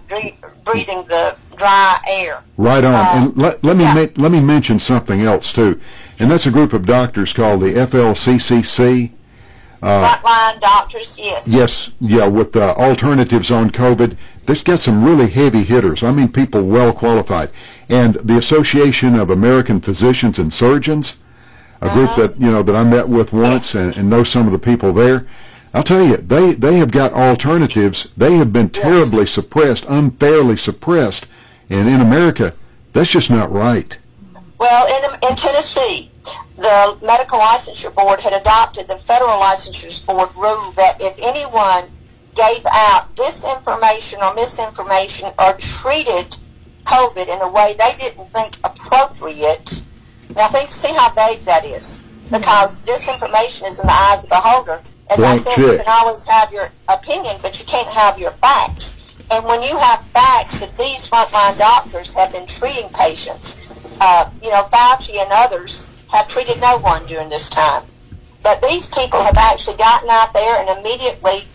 [0.65, 2.45] breathing the dry air.
[2.57, 2.95] Right on.
[2.95, 5.81] Uh, and let, let me ma- let me mention something else too,
[6.21, 9.13] and that's a group of doctors called the FLCCC.
[9.81, 11.47] Uh, Frontline doctors, yes.
[11.47, 14.17] yes, yeah, with uh, alternatives on COVID.
[14.49, 16.03] They've got some really heavy hitters.
[16.03, 17.51] I mean, people well qualified,
[17.91, 21.17] and the Association of American Physicians and Surgeons,
[21.83, 22.29] a group Uh-huh.
[22.29, 24.95] that you know that I met with once and, and know some of the people
[24.95, 25.27] there.
[25.75, 28.09] I'll tell you, they they have got alternatives.
[28.17, 31.27] They have been terribly suppressed, unfairly suppressed,
[31.69, 32.55] and in America,
[32.95, 33.99] that's just not right.
[34.57, 36.11] Well, in, in Tennessee,
[36.57, 41.85] the Medical Licensure Board had adopted the Federal Licensure Board rule that if anyone
[42.39, 46.37] gave out disinformation or misinformation or treated
[46.87, 49.83] COVID in a way they didn't think appropriate,
[50.37, 51.99] Now think, see how vague that is,
[52.31, 54.81] because disinformation is in the eyes of the beholder.
[55.11, 58.95] As I said, you can always have your opinion, but you can't have your facts.
[59.31, 63.57] And when you have facts that these frontline doctors have been treating patients,
[64.01, 67.85] uh, you know, Fauci and others have treated no one during this time.
[68.45, 71.49] But these people have actually gotten out there and immediately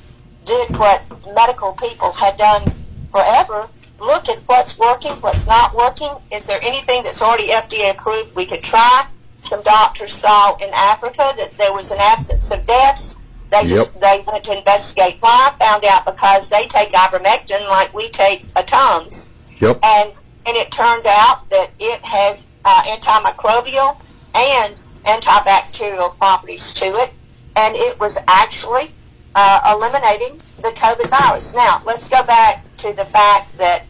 [0.46, 1.02] did what
[1.34, 2.72] medical people had done
[3.12, 3.68] forever.
[4.00, 6.10] Looked at what's working, what's not working.
[6.32, 9.08] Is there anything that's already FDA approved we could try?
[9.40, 13.16] Some doctors saw in Africa that there was an absence of deaths.
[13.52, 15.54] They just, they went to investigate why.
[15.60, 19.30] Found out because they take ivermectin like we take a Tums,
[19.60, 19.80] Yep.
[19.84, 20.12] and
[20.46, 23.98] and it turned out that it has uh, antimicrobial
[24.34, 24.76] and
[25.06, 27.12] antibacterial properties to it,
[27.56, 28.92] and it was actually
[29.36, 31.54] uh, eliminating the COVID virus.
[31.54, 33.86] Now, let's go back to the fact that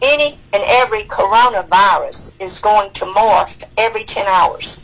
[0.00, 4.78] any and every coronavirus is going to morph every 10 hours.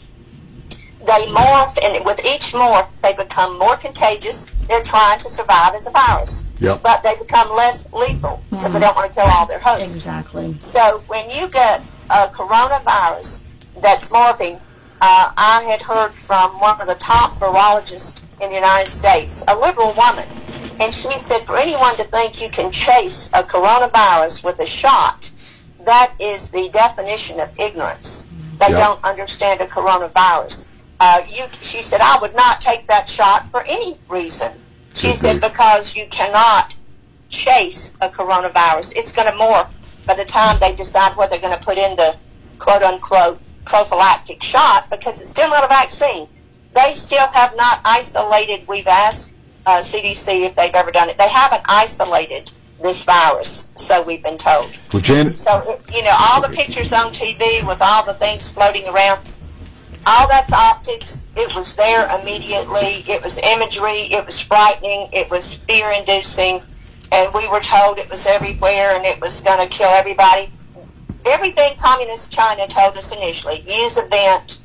[1.01, 4.47] They morph, and with each morph, they become more contagious.
[4.69, 6.45] They're trying to survive as a virus.
[6.61, 6.83] Yep.
[6.83, 9.95] But they become less lethal because they don't want to kill all their hosts.
[9.95, 10.57] Exactly.
[10.61, 13.43] So when you get a coronavirus
[13.83, 14.61] that's morphing,
[15.01, 19.57] uh, I had heard from one of the top virologists in the United States, a
[19.57, 20.29] liberal woman,
[20.81, 25.31] and she said for anyone to think you can chase a coronavirus with a shot,
[25.85, 28.27] that is the definition of ignorance.
[28.59, 28.79] They Yeah.
[28.79, 30.67] don't understand a coronavirus.
[31.01, 34.53] Uh, you, she said, I would not take that shot for any reason.
[34.95, 36.75] She said, because you cannot
[37.29, 38.93] chase a coronavirus.
[38.97, 39.69] It's going to morph
[40.07, 42.17] by the time they decide what they're going to put in the
[42.59, 46.29] quote unquote prophylactic shot because it's still not a vaccine.
[46.75, 49.31] They still have not isolated, we've asked
[49.67, 51.19] uh, CDC if they've ever done it.
[51.19, 54.77] They haven't isolated this virus, so we've been told.
[54.93, 58.87] Well, Janet, So, you know, all the pictures on TV with all the things floating
[58.89, 59.27] around,
[60.07, 61.25] all that's optics.
[61.37, 63.05] It was there immediately.
[63.09, 64.13] It was imagery.
[64.13, 65.09] It was frightening.
[65.13, 66.63] It was fear inducing.
[67.11, 70.51] And we were told it was everywhere and it was going to kill everybody.
[71.25, 74.59] Everything Communist China told us initially use a vent,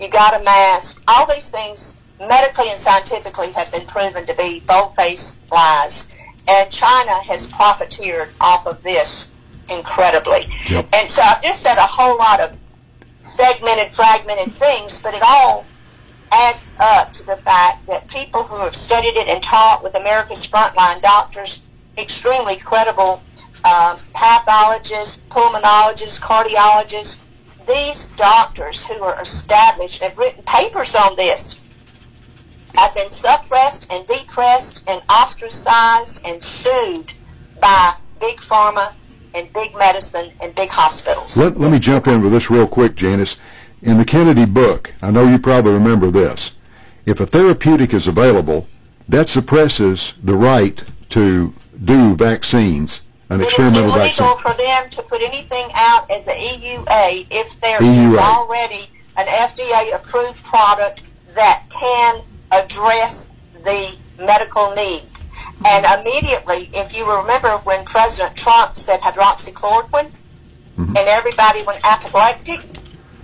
[0.00, 4.60] you got a mask, all these things medically and scientifically have been proven to be
[4.60, 6.06] bold faced lies.
[6.48, 9.28] And China has profiteered off of this
[9.68, 10.48] incredibly.
[10.92, 12.56] And so I've just said a whole lot of
[13.20, 15.64] segmented, fragmented things, but it all
[16.32, 20.44] adds up to the fact that people who have studied it and taught with America's
[20.46, 21.60] frontline doctors,
[21.96, 23.22] extremely credible
[23.64, 27.16] uh, pathologists, pulmonologists, cardiologists,
[27.66, 31.56] these doctors who are established have written papers on this
[32.76, 37.12] I've been suppressed and depressed and ostracized and sued
[37.60, 38.94] by big pharma
[39.34, 41.36] and big medicine and big hospitals.
[41.36, 43.36] let, let me jump in with this real quick, Janice.
[43.82, 46.52] In the Kennedy book, I know you probably remember this.
[47.04, 48.68] If a therapeutic is available,
[49.08, 51.52] that suppresses the right to
[51.84, 53.01] do vaccines,
[53.32, 54.24] an It is experimental vaccine.
[54.24, 58.18] illegal for them to put anything out as a EUA if there is EUA.
[58.18, 61.02] already an FDA-approved product
[61.34, 63.30] that can address
[63.64, 65.02] the medical need.
[65.64, 70.96] And immediately, if you remember when President Trump said hydroxychloroquine, mm-hmm.
[70.96, 72.60] and everybody went apoplectic,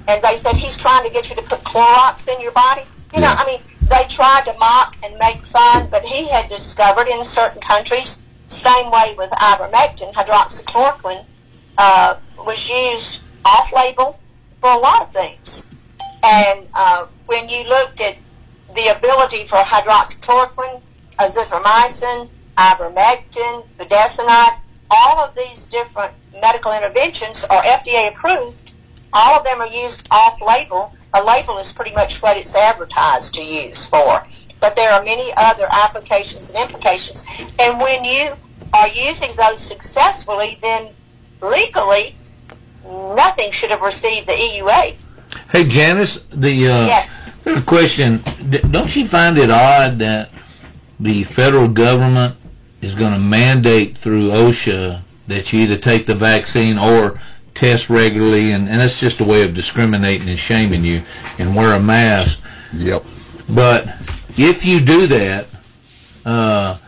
[0.07, 2.83] and they said he's trying to get you to put Clorox in your body.
[3.15, 7.09] You know, I mean, they tried to mock and make fun, but he had discovered
[7.09, 8.19] in certain countries,
[8.49, 11.25] same way with ivermectin, hydroxychloroquine
[11.77, 14.19] uh, was used off-label
[14.61, 15.67] for a lot of things.
[16.23, 18.17] And uh, when you looked at
[18.75, 20.81] the ability for hydroxychloroquine,
[21.19, 24.59] azithromycin, ivermectin, budesonide,
[24.91, 28.73] all of these different medical interventions are FDA approved.
[29.13, 30.93] All of them are used off-label.
[31.15, 34.27] A label is pretty much what it's advertised to use for.
[34.61, 37.25] But there are many other applications and implications.
[37.59, 38.33] And when you
[38.75, 40.91] are using those successfully, then
[41.41, 42.17] legally,
[42.85, 44.97] nothing should have received the EUA.
[45.53, 47.11] Hey, Janice, the uh, Yes.
[47.67, 48.23] question.
[48.71, 50.31] Don't you find it odd that
[50.99, 52.37] the federal government
[52.81, 57.21] is going to mandate through OSHA that you either take the vaccine or
[57.55, 61.03] test regularly, and, and that's just a way of discriminating and shaming you,
[61.39, 62.39] and wear a mask.
[62.73, 63.05] Yep.
[63.49, 63.89] But
[64.39, 65.47] if you do that,
[66.25, 66.79] uh,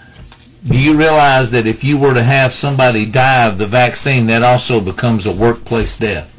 [0.64, 4.42] do you realize that if you were to have somebody die of the vaccine, that
[4.42, 6.30] also becomes a workplace death,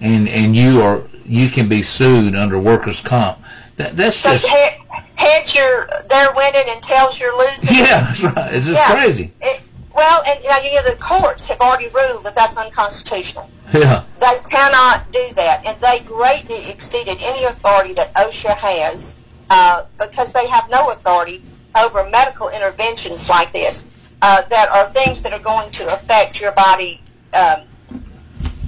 [0.00, 3.38] and and you are you can be sued under workers' comp.
[3.76, 4.76] That, that's So just he-
[5.16, 7.74] heads you're they're winning and tails you're losing.
[7.74, 8.54] yeah, that's right.
[8.54, 8.94] It's just Yeah.
[8.94, 9.32] crazy.
[9.40, 9.60] It,
[9.94, 13.50] Well, and you know, you know, the courts have already ruled that that's unconstitutional.
[13.74, 14.04] Yeah.
[14.20, 19.14] They cannot do that, and they greatly exceeded any authority that OSHA has
[19.50, 21.42] uh, because they have no authority
[21.76, 23.86] over medical interventions like this
[24.22, 27.00] uh, that are things that are going to affect your body
[27.32, 27.62] um,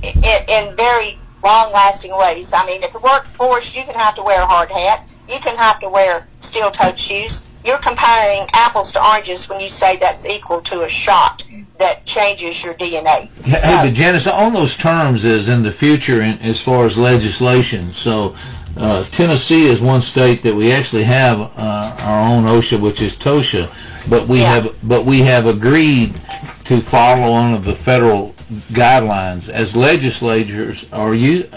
[0.02, 2.52] in, in very long-lasting ways.
[2.52, 5.08] I mean, at the workforce, you can have to wear a hard hat.
[5.28, 7.44] You can have to wear steel-toed shoes.
[7.64, 11.44] You're comparing apples to oranges when you say that's equal to a shot
[11.78, 13.28] that changes your DNA.
[13.44, 17.92] Hey, but Janice, on those terms is in the future in, as far as legislation.
[17.92, 18.36] So
[18.76, 23.16] uh, Tennessee is one state that we actually have uh, our own OSHA, which is
[23.16, 23.70] TOSHA,
[24.08, 26.20] but we have but we have agreed
[26.64, 28.34] to follow one of the federal
[28.72, 29.48] guidelines.
[29.48, 31.48] As legislators, are you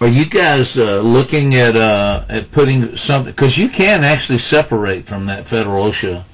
[0.00, 5.06] are you guys uh, looking at uh, at putting something because you can actually separate
[5.06, 6.24] from that federal OSHA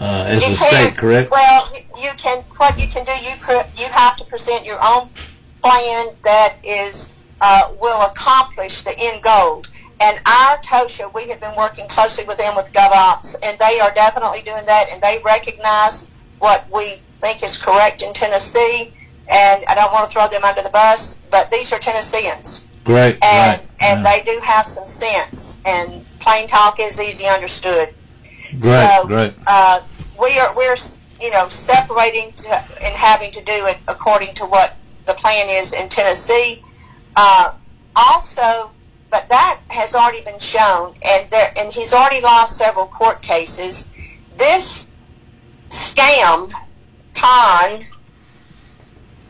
[0.00, 1.30] uh, as You a can- state, correct?
[1.30, 2.44] Well, you- you can.
[2.58, 5.08] What you can do, you pre- you have to present your own
[5.64, 9.64] plan that is uh, will accomplish the end goal.
[10.00, 13.92] And our TOSHA, we have been working closely with them with GovOps, and they are
[13.92, 16.06] definitely doing that, and they recognize
[16.38, 18.92] what we think is correct in Tennessee.
[19.28, 23.22] And I don't want to throw them under the bus, but these are Tennesseans Great,
[23.22, 23.68] and right.
[23.80, 25.56] and they do have some sense.
[25.66, 27.94] And plain talk is easy understood.
[28.60, 29.34] Great, so, great.
[29.46, 29.82] Uh,
[30.18, 30.76] we are we're
[31.20, 32.48] you know separating to,
[32.82, 36.62] and having to do it according to what the plan is in Tennessee.
[37.20, 37.52] Uh,
[37.96, 38.70] also,
[39.10, 43.86] but that has already been shown, and there and he's already lost several court cases.
[44.36, 44.86] This
[45.70, 46.52] scam,
[47.14, 47.86] con,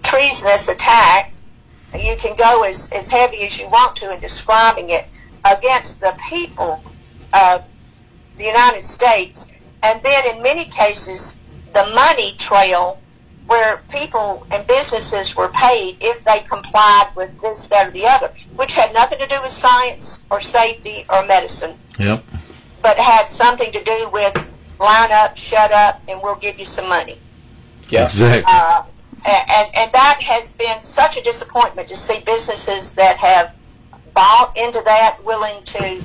[0.02, 1.32] treasonous attack
[1.94, 5.06] you can go as, as heavy as you want to in describing it
[5.46, 6.82] against the people
[7.32, 7.64] of
[8.36, 9.50] the United States.
[9.82, 11.36] And then in many cases,
[11.72, 13.00] the money trail
[13.48, 18.30] where people and businesses were paid if they complied with this, that, or the other,
[18.56, 22.22] which had nothing to do with science or safety or medicine, Yep.
[22.82, 24.34] but had something to do with
[24.78, 27.18] line up, shut up, and we'll give you some money.
[27.88, 28.04] Yeah.
[28.04, 28.44] Exactly.
[28.46, 28.82] Uh,
[29.24, 33.54] and, and, and that has been such a disappointment to see businesses that have
[34.12, 36.02] bought into that, willing to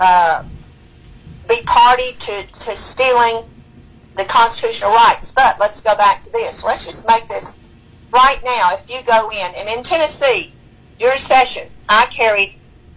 [0.00, 0.44] uh,
[1.46, 3.44] be party to, to stealing
[4.20, 5.32] the constitutional rights.
[5.32, 6.62] But let's go back to this.
[6.62, 7.56] Let's just make this
[8.12, 8.76] right now.
[8.76, 10.52] If you go in, and in Tennessee,
[10.98, 12.54] during session, I carried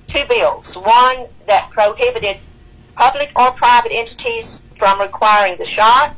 [0.08, 0.76] two bills.
[0.76, 2.38] One that prohibited
[2.96, 6.16] public or private entities from requiring the shot.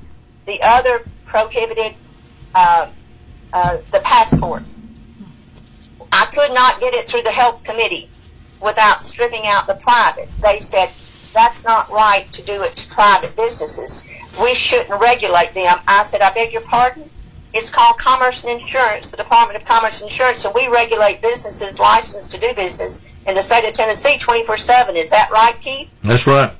[0.48, 1.94] The other prohibited
[2.56, 2.90] uh,
[3.54, 4.64] uh, the passport.
[6.12, 8.10] I could not get it through the health committee
[8.62, 10.30] without stripping out the private.
[10.42, 10.90] They said
[11.34, 14.04] that's not right to do it to private businesses.
[14.42, 15.80] We shouldn't regulate them.
[15.88, 17.10] I said, I beg your pardon?
[17.54, 21.80] It's called Commerce and Insurance, the Department of Commerce and Insurance, and we regulate businesses
[21.80, 24.96] licensed to do business in the state of Tennessee 24-7.
[24.96, 25.90] Is that right, Keith?
[26.04, 26.52] That's right.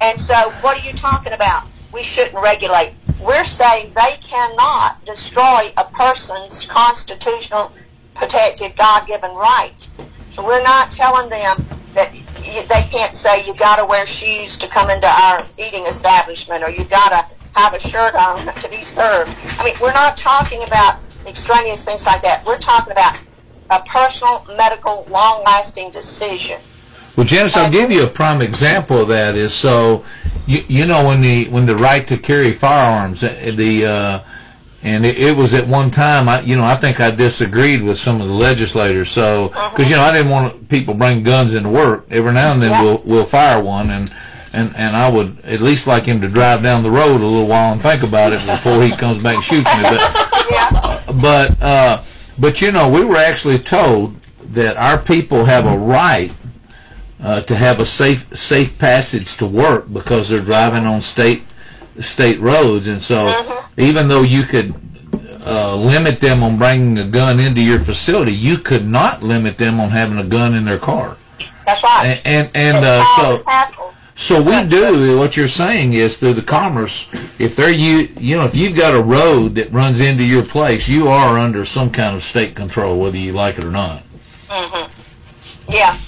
[0.00, 1.64] And so, what are you talking about?
[1.92, 2.94] We shouldn't regulate.
[3.20, 7.72] We're saying they cannot destroy a person's constitutional
[8.14, 9.88] protected God-given right.
[10.34, 14.68] So we're not telling them that they can't say you got to wear shoes to
[14.68, 17.26] come into our eating establishment or you got to
[17.58, 19.30] have a shirt on to be served.
[19.58, 22.44] I mean, we're not talking about extraneous things like that.
[22.44, 23.18] We're talking about
[23.70, 26.60] a personal, medical, long-lasting decision.
[27.16, 29.36] Well, Janice, I'll give you a prime example of that.
[29.36, 30.04] Is so,
[30.46, 34.24] you, you know, when the when the right to carry firearms, uh, the uh,
[34.82, 37.98] and it, it was at one time, I you know, I think I disagreed with
[37.98, 39.10] some of the legislators.
[39.10, 42.06] So, because you know, I didn't want people bring guns into work.
[42.10, 44.12] Every now and then, we'll we'll fire one, and
[44.52, 47.46] and and I would at least like him to drive down the road a little
[47.46, 49.82] while and think about it before he comes back and shoots me.
[49.82, 52.02] But but uh,
[52.38, 56.32] but you know, we were actually told that our people have a right
[57.22, 61.42] uh, to have a safe safe passage to work because they're driving on state
[62.00, 64.74] state roads, and so even though you could
[65.44, 69.80] uh, limit them on bringing a gun into your facility, you could not limit them
[69.80, 71.16] on having a gun in their car.
[71.66, 72.20] That's right.
[72.24, 73.90] And and, and uh, so.
[74.16, 77.08] So we do what you're saying is through the commerce.
[77.38, 80.86] If they're you, you know, if you've got a road that runs into your place,
[80.86, 84.02] you are under some kind of state control, whether you like it or not.
[84.48, 85.72] Mm-hmm.
[85.72, 85.98] Yeah,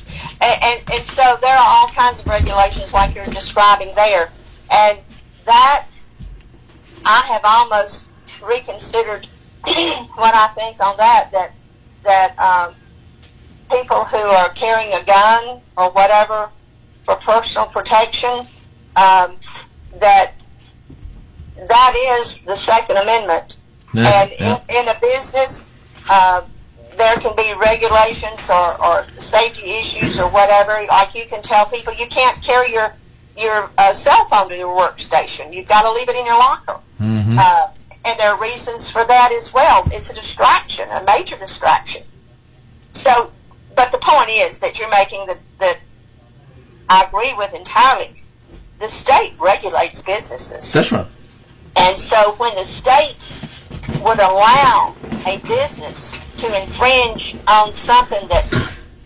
[0.42, 4.30] and, and and so there are all kinds of regulations like you're describing there,
[4.70, 4.98] and
[5.44, 5.86] that
[7.04, 8.08] I have almost
[8.42, 9.26] reconsidered
[9.64, 11.30] what I think on that.
[11.32, 11.52] That
[12.04, 12.74] that um,
[13.70, 16.50] people who are carrying a gun or whatever
[17.04, 18.46] for personal protection,
[18.96, 19.36] um,
[20.00, 20.32] that
[21.68, 23.56] that is the Second Amendment.
[23.94, 24.60] Yeah, and yeah.
[24.68, 25.70] In, in a business,
[26.08, 26.42] uh,
[26.96, 30.84] there can be regulations or, or safety issues or whatever.
[30.88, 32.94] Like you can tell people you can't carry your
[33.36, 35.52] your uh, cell phone to your workstation.
[35.52, 36.78] You've got to leave it in your locker.
[37.00, 37.38] Mm-hmm.
[37.38, 37.68] Uh,
[38.04, 39.88] and there are reasons for that as well.
[39.92, 42.02] It's a distraction, a major distraction.
[42.92, 43.30] So,
[43.76, 45.78] but the point is that you're making that that
[46.88, 48.22] I agree with entirely.
[48.80, 50.72] The state regulates businesses.
[50.72, 51.06] That's right.
[51.76, 53.16] And so when the state
[54.02, 54.94] would allow
[55.24, 58.52] a business to infringe on something that's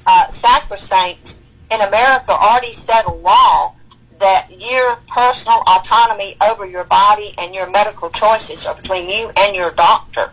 [0.07, 1.35] uh, sacrosanct,
[1.71, 3.76] in America already set a law
[4.19, 9.55] that your personal autonomy over your body and your medical choices are between you and
[9.55, 10.33] your doctor.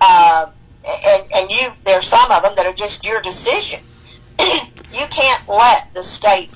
[0.00, 0.50] Uh,
[0.84, 3.80] and, and you, there's some of them that are just your decision.
[4.40, 6.50] you can't let the state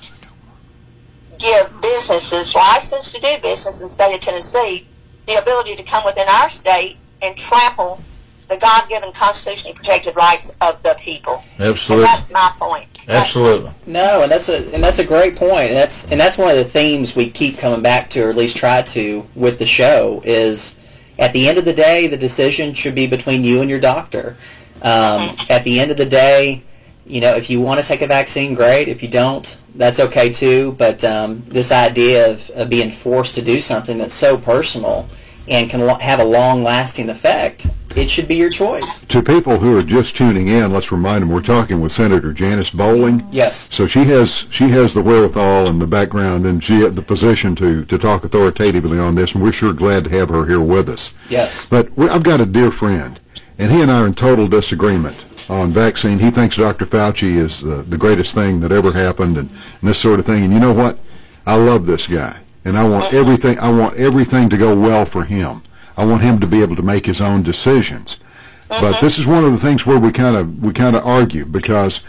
[1.39, 4.87] give businesses licensed to do business in the state of Tennessee
[5.27, 8.01] the ability to come within our state and trample
[8.49, 11.43] the God-given constitutionally protected rights of the people.
[11.59, 12.05] Absolutely.
[12.05, 12.96] And that's my point.
[13.07, 13.71] Absolutely.
[13.85, 15.69] No, and that's a and that's a great point.
[15.69, 18.35] And that's and that's one of the themes we keep coming back to, or at
[18.35, 20.21] least try to, with the show.
[20.25, 20.75] Is
[21.17, 24.35] at the end of the day, the decision should be between you and your doctor.
[24.81, 26.63] Um, at the end of the day,
[27.05, 28.89] you know, if you want to take a vaccine, great.
[28.89, 30.73] If you don't, that's okay too.
[30.77, 35.07] But um, this idea of, of being forced to do something that's so personal
[35.47, 38.99] and can lo- have a long-lasting effect, it should be your choice.
[39.07, 42.69] To people who are just tuning in, let's remind them we're talking with Senator Janice
[42.69, 43.27] Bowling.
[43.31, 43.67] Yes.
[43.71, 47.85] So she has she has the wherewithal and the background and she the position to
[47.85, 51.13] to talk authoritatively on this, and we're sure glad to have her here with us.
[51.29, 51.65] Yes.
[51.69, 53.19] But I've got a dear friend,
[53.57, 55.17] and he and I are in total disagreement
[55.49, 56.19] on vaccine.
[56.19, 56.85] He thinks Dr.
[56.85, 60.43] Fauci is uh, the greatest thing that ever happened, and, and this sort of thing.
[60.43, 60.99] And you know what?
[61.45, 63.57] I love this guy, and I want everything.
[63.59, 65.63] I want everything to go well for him.
[65.95, 68.19] I want him to be able to make his own decisions.
[68.67, 71.45] But this is one of the things where we kind of we kind of argue
[71.45, 72.01] because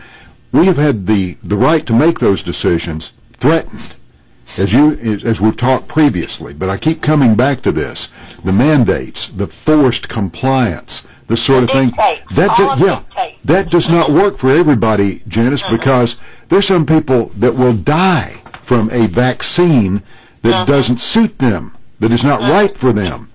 [0.51, 3.95] we have had the the right to make those decisions threatened
[4.57, 4.95] as you
[5.25, 8.09] as we've talked previously, but I keep coming back to this:
[8.43, 11.93] the mandates, the forced compliance, this sort of thing.
[12.35, 13.03] That do- yeah,
[13.45, 16.17] that does not work for everybody, Janice, because
[16.49, 20.03] there's some people that will die from a vaccine
[20.43, 20.65] that uh-huh.
[20.65, 22.53] doesn't suit them, that is not uh-huh.
[22.53, 23.31] right for them.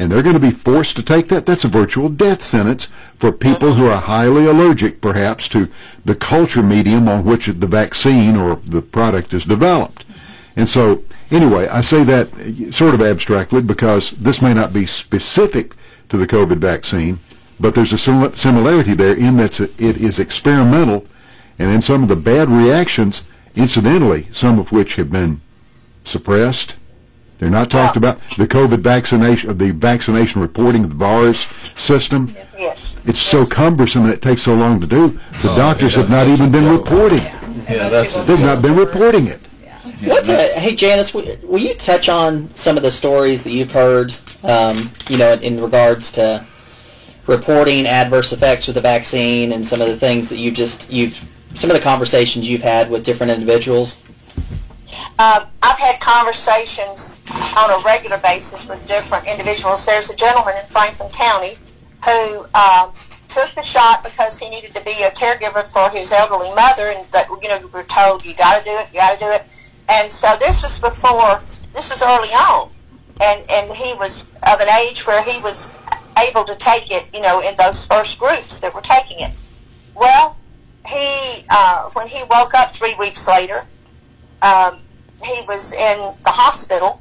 [0.00, 1.44] And they're going to be forced to take that.
[1.44, 3.96] That's a virtual death sentence for people who uh-huh.
[3.96, 5.68] are highly allergic, perhaps, to
[6.04, 10.04] the culture medium on which the vaccine or the product is developed.
[10.54, 12.28] And so, anyway, I say that
[12.72, 15.74] sort of abstractly because this may not be specific
[16.08, 17.20] to the COVID vaccine,
[17.60, 21.06] but there's a similarity there in that it is experimental,
[21.58, 23.22] and in some of the bad reactions,
[23.56, 25.40] incidentally, some of which have been
[26.08, 26.76] suppressed.
[27.38, 28.18] They're not talked about.
[28.36, 31.46] The COVID vaccination, the vaccination reporting of the VAERS
[31.78, 32.34] system.
[32.58, 32.96] Yes.
[33.04, 35.10] It's so cumbersome and it takes so long to do.
[35.42, 36.84] The Oh, doctors yeah, have not even been joke.
[36.90, 37.22] reporting.
[37.68, 39.40] Yeah, that's They've not been reporting it.
[39.62, 41.14] Yeah, What's a, hey Janice?
[41.14, 44.14] Will, will you touch on some of the stories that you've heard?
[44.42, 46.44] Um, you know, in regards to
[47.26, 51.16] reporting adverse effects with the vaccine and some of the things that you've just you've
[51.54, 53.96] some of the conversations you've had with different individuals.
[55.18, 59.84] Um, I've had conversations on a regular basis with different individuals.
[59.84, 61.58] There's a gentleman in Franklin County
[62.04, 62.92] who um,
[63.28, 67.06] took the shot because he needed to be a caregiver for his elderly mother, and
[67.12, 69.30] that you know we were told you got to do it, you got to do
[69.30, 69.44] it.
[69.88, 71.42] And so this was before,
[71.74, 72.70] this was early on,
[73.20, 75.70] and and he was of an age where he was
[76.16, 79.32] able to take it, you know, in those first groups that were taking it.
[79.94, 80.36] Well,
[80.86, 83.64] he uh, when he woke up three weeks later,
[84.42, 84.80] um,
[85.22, 87.00] he was in the hospital.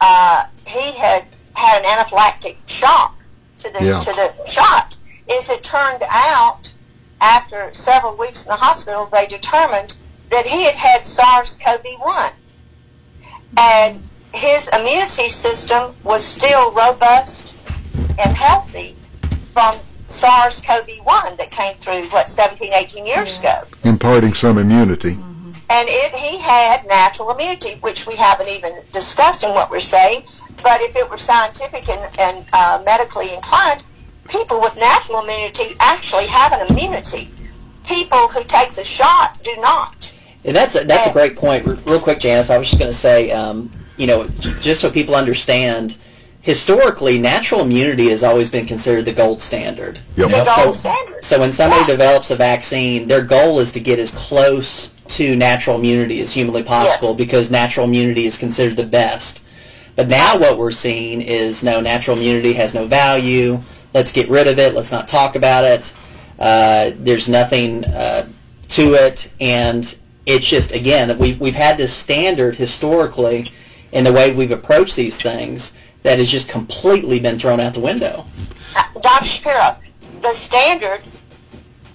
[0.00, 1.24] Uh, he had
[1.54, 3.16] had an anaphylactic shock
[3.58, 4.00] to the Yeah.
[4.00, 4.96] to the shot.
[5.28, 6.72] As it turned out,
[7.20, 9.96] after several weeks in the hospital, they determined
[10.30, 12.30] that he had had SARS-CoV-1,
[13.56, 17.42] and his immunity system was still robust
[18.18, 18.94] and healthy
[19.52, 19.78] from
[20.08, 23.62] SARS-CoV-1 that came through what 17, 18 years ago.
[23.84, 25.18] Imparting some immunity.
[25.70, 30.24] And it, he had natural immunity, which we haven't even discussed in what we're saying.
[30.62, 33.84] But if it were scientific and, and uh, medically inclined,
[34.28, 37.30] people with natural immunity actually have an immunity.
[37.84, 40.12] People who take the shot do not.
[40.44, 41.66] And that's a, that's a great point.
[41.66, 44.28] Real quick, Janice, I was just going to say, um, you know,
[44.60, 45.96] just so people understand,
[46.40, 50.00] historically, natural immunity has always been considered the gold standard.
[50.16, 50.30] Yep.
[50.30, 51.24] The So, gold standard.
[51.24, 55.76] so when somebody develops a vaccine, their goal is to get as close to natural
[55.76, 57.16] immunity as humanly possible Yes.
[57.16, 59.40] because natural immunity is considered the best.
[59.96, 63.60] But now what we're seeing is no natural immunity has no value.
[63.94, 64.74] Let's get rid of it.
[64.74, 65.92] Let's not talk about it.
[66.38, 68.28] Uh, there's nothing uh,
[68.70, 69.92] to it, and
[70.24, 73.50] it's just again we've we've had this standard historically
[73.92, 75.72] in the way we've approached these things
[76.04, 78.24] that has just completely been thrown out the window.
[79.02, 79.24] Dr.
[79.24, 79.76] Schapiro,
[80.20, 81.00] the standard,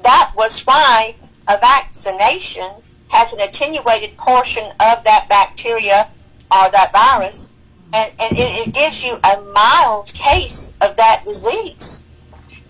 [0.03, 1.15] that was why
[1.47, 2.69] a vaccination
[3.13, 6.09] has an attenuated portion of that bacteria
[6.51, 7.51] or that virus,
[7.93, 12.01] and, and it, it gives you a mild case of that disease.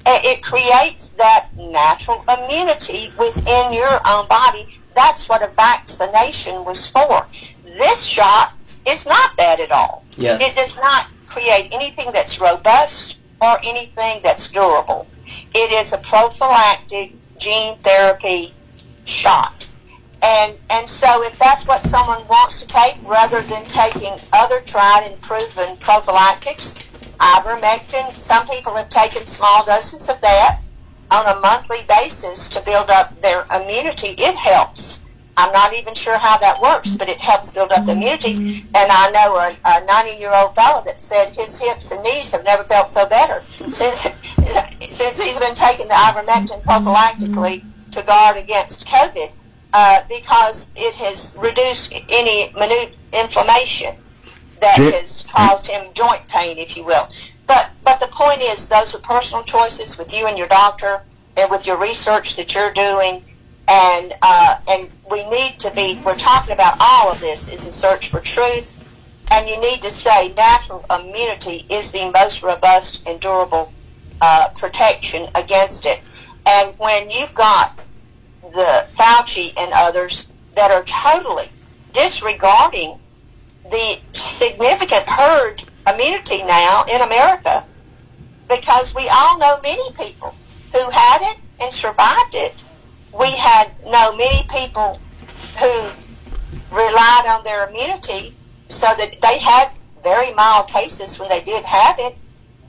[0.05, 4.67] It creates that natural immunity within your own body.
[4.95, 7.25] That's what a vaccination was for.
[7.63, 8.53] This shot
[8.85, 10.03] is not that at all.
[10.17, 10.41] Yes.
[10.41, 15.07] It does not create anything that's robust or anything that's durable.
[15.55, 18.53] It is a prophylactic gene therapy
[19.05, 19.67] shot.
[20.23, 25.03] And and so if that's what someone wants to take rather than taking other tried
[25.03, 26.75] and proven prophylactics,
[27.19, 30.61] ivermectin, some people have taken small doses of that
[31.11, 34.15] on a monthly basis to build up their immunity.
[34.17, 35.01] It helps.
[35.35, 38.35] I'm not even sure how that works, but it helps build up the immunity.
[38.35, 38.75] Mm-hmm.
[38.75, 42.31] And I know a, a 90 year old fellow that said his hips and knees
[42.31, 43.97] have never felt so better since,
[44.89, 49.33] since he's been taking the ivermectin prophylactically to guard against COVID
[49.73, 53.95] uh, because it has reduced any minute inflammation
[54.61, 57.09] that has caused him joint pain, if you will.
[57.47, 61.01] But but the point is, those are personal choices with you and your doctor,
[61.35, 63.23] and with your research that you're doing,
[63.67, 66.01] and uh, and we need to be.
[66.05, 68.71] We're talking about all of this is a search for truth,
[69.31, 73.73] and you need to say natural immunity is the most robust and durable
[74.21, 75.99] uh, protection against it.
[76.45, 77.79] And when you've got
[78.53, 81.49] the Fauci and others that are totally
[81.91, 82.99] disregarding
[83.69, 87.65] the significant herd immunity now in America
[88.47, 90.35] because we all know many people
[90.71, 92.53] who had it and survived it.
[93.17, 94.99] We had know many people
[95.59, 95.89] who
[96.71, 98.35] relied on their immunity
[98.69, 99.71] so that they had
[100.03, 102.15] very mild cases when they did have it.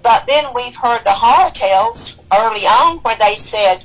[0.03, 3.85] But then we've heard the horror tales early on where they said,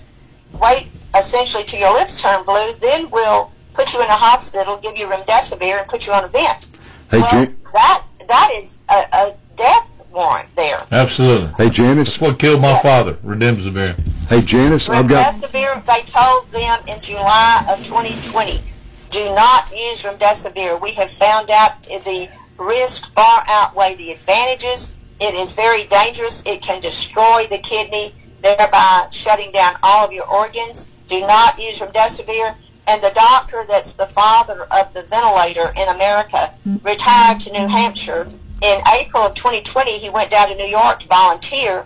[0.53, 4.97] wait essentially to your lips turn blue, then we'll put you in a hospital, give
[4.97, 6.67] you remdesivir, and put you on a vent.
[7.09, 10.85] Hey, well, Jan- that that is a, a death warrant there.
[10.91, 11.47] Absolutely.
[11.57, 12.09] Hey, Janice.
[12.09, 13.99] That's what killed my father, Redemsivir.
[14.27, 15.35] Hey, Janice, I've got.
[15.35, 18.61] Remdesivir, they told them in July of 2020,
[19.09, 20.79] do not use remdesivir.
[20.81, 24.93] We have found out the risk far outweigh the advantages.
[25.19, 26.43] It is very dangerous.
[26.45, 30.89] It can destroy the kidney, thereby shutting down all of your organs.
[31.09, 32.55] Do not use remdesivir.
[32.87, 36.53] And the doctor that's the father of the ventilator in America
[36.83, 38.27] retired to New Hampshire.
[38.61, 41.85] In April of 2020, he went down to New York to volunteer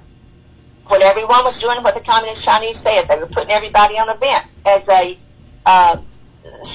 [0.88, 4.16] when everyone was doing what the communist Chinese said, they were putting everybody on a
[4.16, 5.18] vent as a
[5.66, 5.98] uh,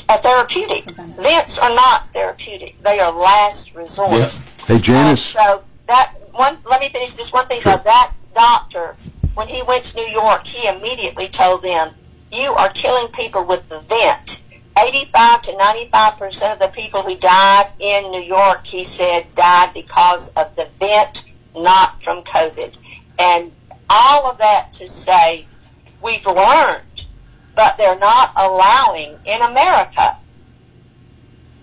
[0.09, 0.91] a therapeutic.
[0.91, 4.33] Vents are not therapeutic; they are last resort.
[4.67, 5.37] Hey, Janice.
[5.37, 6.59] Uh, so that one.
[6.65, 7.61] Let me finish this one thing.
[7.61, 8.97] About that doctor,
[9.35, 11.95] when he went to New York, he immediately told them,
[12.33, 14.43] "You are killing people with the vent."
[14.79, 19.75] 85 to 95 percent of the people who died in New York, he said, died
[19.75, 21.25] because of the vent,
[21.57, 22.77] not from COVID.
[23.19, 23.51] And
[23.91, 25.47] all of that to say,
[26.01, 27.07] we've learned,
[27.57, 30.17] but they're not allowing in America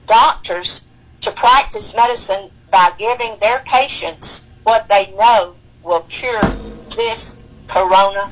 [0.08, 0.82] doctors
[1.22, 6.42] to practice medicine by giving their patients what they know will cure
[6.96, 7.38] this
[7.68, 8.32] coronavirus.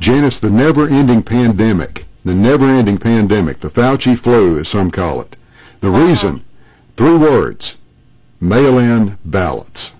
[0.00, 5.36] Janice, the never-ending pandemic, the never-ending pandemic, the Fauci flu, as some call it.
[5.80, 6.04] The uh-huh.
[6.06, 6.44] reason,
[6.96, 7.76] three words,
[8.40, 9.92] mail-in ballots.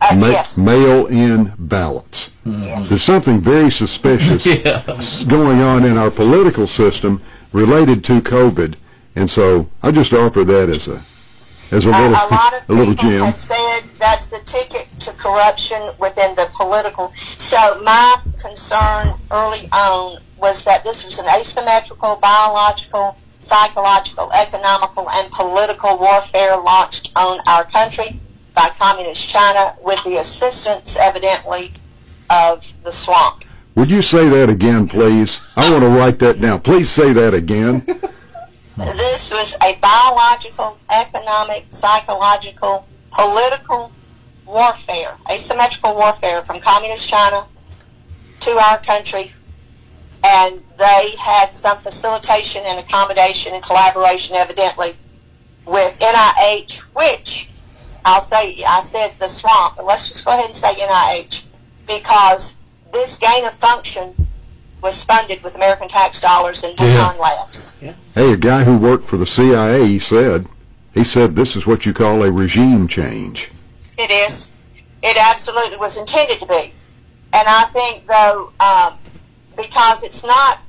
[0.00, 2.30] Uh, Ma- Mail-in ballots.
[2.44, 4.44] There's something very suspicious
[5.24, 8.74] going on in our political system related to COVID,
[9.14, 11.04] and so I just offer that as a
[11.72, 13.24] as a Uh, little a lot of a little people gem.
[13.26, 17.12] have said that's the ticket to corruption within the political.
[17.38, 25.30] So my concern early on was that this was an asymmetrical, biological, psychological, economical, and
[25.32, 28.20] political warfare launched on our country
[28.54, 31.72] by communist China with the assistance, evidently,
[32.28, 33.44] of the swamp.
[33.76, 35.40] Would you say that again, please?
[35.56, 36.60] I want to write that down.
[36.60, 37.86] Please say that again.
[38.76, 43.92] This was a biological, economic, psychological, political
[44.46, 47.46] warfare, asymmetrical warfare from communist China
[48.40, 49.32] to our country.
[50.24, 54.96] And they had some facilitation and accommodation and collaboration, evidently,
[55.66, 57.50] with NIH, which
[58.04, 61.42] I'll say, I said the swamp, but let's just go ahead and say NIH,
[61.86, 62.54] because
[62.92, 64.21] this gain of function
[64.82, 67.74] was funded with American tax dollars and Wuhan labs.
[68.14, 70.46] Hey, a guy who worked for the CIA said,
[70.92, 73.50] he said this is what you call a regime change.
[73.96, 74.48] It is.
[75.02, 76.72] It absolutely was intended to be.
[77.32, 78.98] And I think, though, um,
[79.56, 80.60] because it's not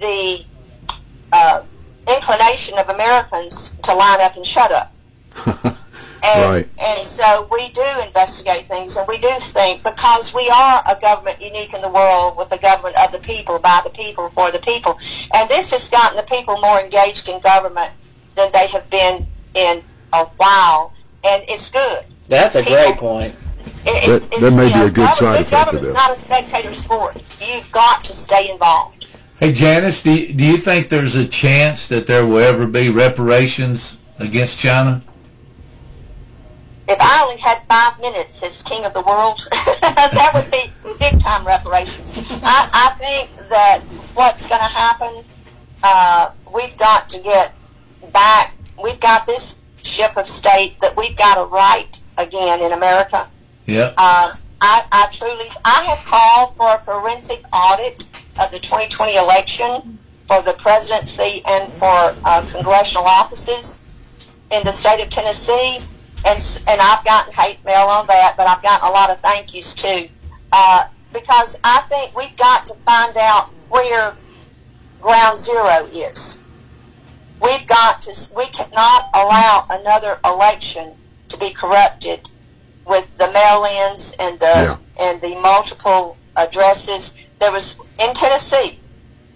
[0.00, 0.44] the
[1.32, 1.62] uh,
[2.08, 4.92] inclination of Americans to line up and shut up.
[6.26, 6.68] And, Right.
[6.78, 11.40] and so we do investigate things, and we do think because we are a government
[11.40, 14.58] unique in the world with the government of the people, by the people, for the
[14.58, 14.98] people.
[15.32, 17.92] And this has gotten the people more engaged in government
[18.34, 19.82] than they have been in
[20.12, 20.92] a while,
[21.22, 22.04] and it's good.
[22.28, 23.34] That's a People- great point.
[23.84, 25.96] It- That- it's- that may be know, a good side government- effect of Government's this.
[25.96, 27.16] not a spectator sport.
[27.40, 29.06] You've got to stay involved.
[29.38, 32.88] Hey, Janice, do you, do you think there's a chance that there will ever be
[32.90, 35.02] reparations against China?
[36.88, 41.20] If I only had five minutes as king of the world, that would be big
[41.20, 42.14] time reparations.
[42.42, 43.80] I, I think that
[44.14, 45.24] what's going to happen,
[45.82, 47.54] uh, we've got to get
[48.12, 48.54] back.
[48.82, 53.28] We've got this ship of state that we've got to right again in America.
[53.66, 53.94] Yep.
[53.96, 58.04] Uh, I, I truly, I have called for a forensic audit
[58.38, 59.98] of the 2020 election
[60.28, 63.78] for the presidency and for uh, congressional offices
[64.50, 65.80] in the state of Tennessee,
[66.24, 69.54] and and I've gotten hate mail on that, but I've gotten a lot of thank
[69.54, 70.08] yous too,
[70.52, 74.14] uh, because I think we've got to find out where
[75.00, 76.38] ground zero is.
[77.40, 78.34] We've got to.
[78.34, 80.94] We cannot allow another election
[81.28, 82.28] to be corrupted
[82.86, 87.12] with the mail-ins and the and the multiple addresses.
[87.38, 88.80] There was in Tennessee.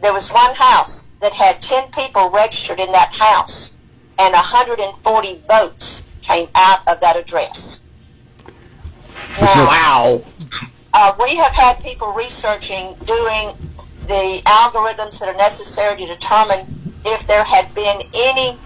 [0.00, 3.72] There was one house that had ten people registered in that house,
[4.18, 7.80] and 140 votes came out of that address.
[9.40, 10.24] Now, wow.
[10.94, 13.52] uh, we have had people researching, doing
[14.06, 16.66] the algorithms that are necessary to determine
[17.04, 18.58] if there had been any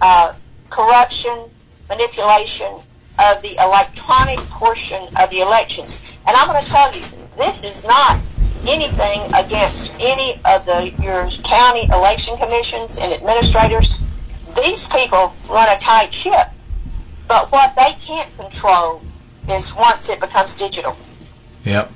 [0.00, 0.34] uh,
[0.70, 1.50] corruption,
[1.88, 2.72] manipulation
[3.18, 6.02] of the electronic portion of the elections.
[6.26, 7.04] And I'm going to tell you,
[7.36, 8.20] this is not
[8.66, 13.98] anything against any of the your county election commissions and administrators.
[14.56, 16.48] These people run a tight ship.
[17.26, 19.02] But what they can't control
[19.48, 20.96] is once it becomes digital.
[21.64, 21.90] Yep.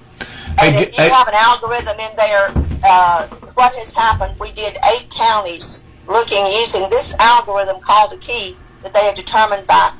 [0.61, 2.53] And if you have an algorithm in there,
[2.85, 8.57] uh, what has happened, we did eight counties looking using this algorithm called a key
[8.83, 9.93] that they have determined by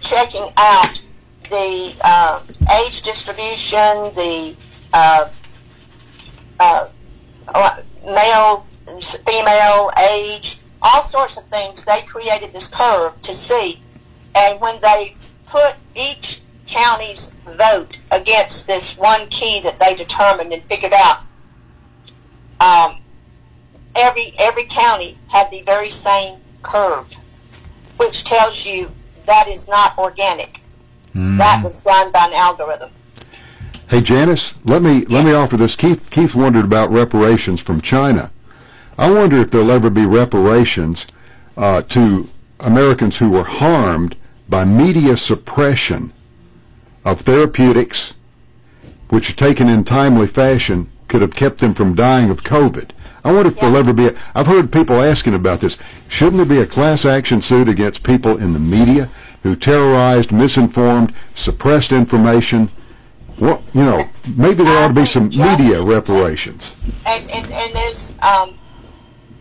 [0.00, 1.02] checking out
[1.50, 2.40] the uh,
[2.80, 4.54] age distribution, the
[4.92, 5.28] uh,
[6.60, 6.88] uh,
[7.48, 8.66] uh, male,
[9.26, 11.84] female, age, all sorts of things.
[11.84, 13.80] They created this curve to see.
[14.34, 20.62] And when they put each county's vote against this one key that they determined and
[20.64, 21.20] figured out,
[22.60, 23.02] um,
[23.94, 27.12] every every county had the very same curve,
[27.96, 28.90] which tells you
[29.26, 30.60] that is not organic.
[31.14, 32.90] That was done by an algorithm.
[33.88, 35.76] Hey Janice, let me let me offer this.
[35.76, 38.30] Keith Keith wondered about reparations from China.
[38.96, 41.06] I wonder if there'll ever be reparations
[41.56, 42.28] uh, to
[42.60, 44.16] Americans who were harmed
[44.52, 46.12] by media suppression
[47.06, 48.12] of therapeutics,
[49.08, 52.90] which are taken in timely fashion, could have kept them from dying of COVID.
[53.24, 54.08] I wonder if there'll ever be.
[54.08, 55.78] A, I've heard people asking about this.
[56.06, 59.10] Shouldn't there be a class action suit against people in the media
[59.42, 62.70] who terrorized, misinformed, suppressed information?
[63.38, 64.06] What you know?
[64.36, 66.74] Maybe there ought to be some media reparations.
[67.06, 68.58] And, and, and there's, um,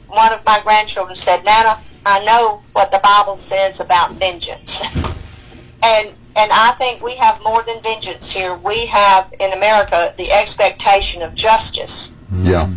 [0.07, 4.81] one of my grandchildren said, Nana, I know what the Bible says about vengeance.
[5.83, 8.55] and, and I think we have more than vengeance here.
[8.55, 12.11] We have, in America, the expectation of justice.
[12.33, 12.73] Yeah.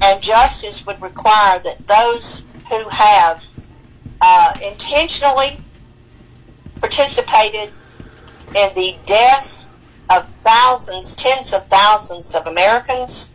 [0.00, 3.42] And justice would require that those who have
[4.20, 5.60] uh, intentionally
[6.80, 7.70] participated
[8.54, 9.64] in the death
[10.10, 13.30] of thousands, tens of thousands of Americans,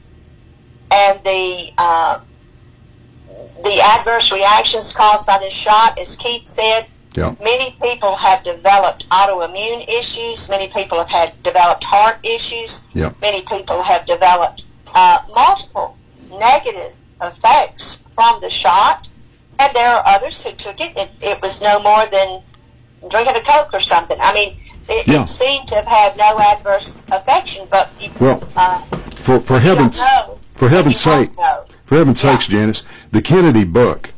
[0.92, 2.20] and the uh,
[3.64, 6.86] the adverse reactions caused by this shot, as Keith said,
[7.16, 7.34] Yeah.
[7.42, 10.48] many people have developed autoimmune issues.
[10.50, 12.82] Many people have had developed heart issues.
[12.94, 13.12] Yeah.
[13.22, 14.64] Many people have developed
[14.94, 15.98] uh, multiple
[16.32, 19.08] negative effects from the shot,
[19.60, 20.96] and there are others who took it.
[20.96, 22.42] It, it was no more than
[23.10, 24.18] drinking a Coke or something.
[24.20, 24.58] I mean,
[24.90, 25.24] it, Yeah.
[25.24, 27.90] it seemed to have had no adverse affection, but
[28.20, 28.80] Well, uh,
[29.16, 30.40] For for heavens know.
[30.54, 31.66] for heaven's sake, know.
[31.88, 34.12] For heaven's sakes, Janice, the Kennedy book.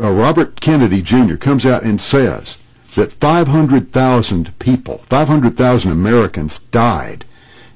[0.00, 1.36] Uh, Robert Kennedy Jr.
[1.36, 2.58] comes out and says
[2.94, 7.26] that 500,000 people, 500,000 Americans died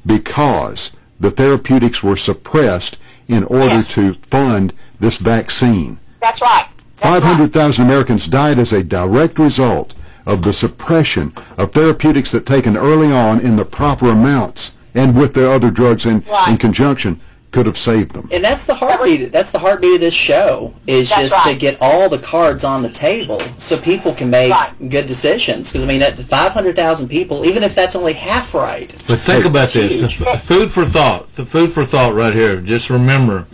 [0.07, 2.97] because the therapeutics were suppressed
[3.29, 5.99] in order to fund this vaccine.
[6.21, 6.67] That's right.
[6.97, 9.95] 500,000 Americans died as a direct result
[10.25, 15.35] of the suppression of therapeutics that taken early on in the proper amounts and with
[15.35, 17.21] the other drugs in, in conjunction
[17.55, 18.29] could have saved them.
[18.33, 19.31] And that's the heartbeat.
[19.31, 22.83] That's the heartbeat of this show is That's just to get all the cards on
[22.83, 24.53] the table so people can make
[24.89, 25.69] good decisions.
[25.69, 28.93] Because I mean, at 500,000 people, even if that's only half right.
[29.07, 30.19] But think about this: huge.
[30.19, 31.33] the food for thought.
[31.37, 32.61] The food for thought right here.
[32.61, 33.47] Just remember,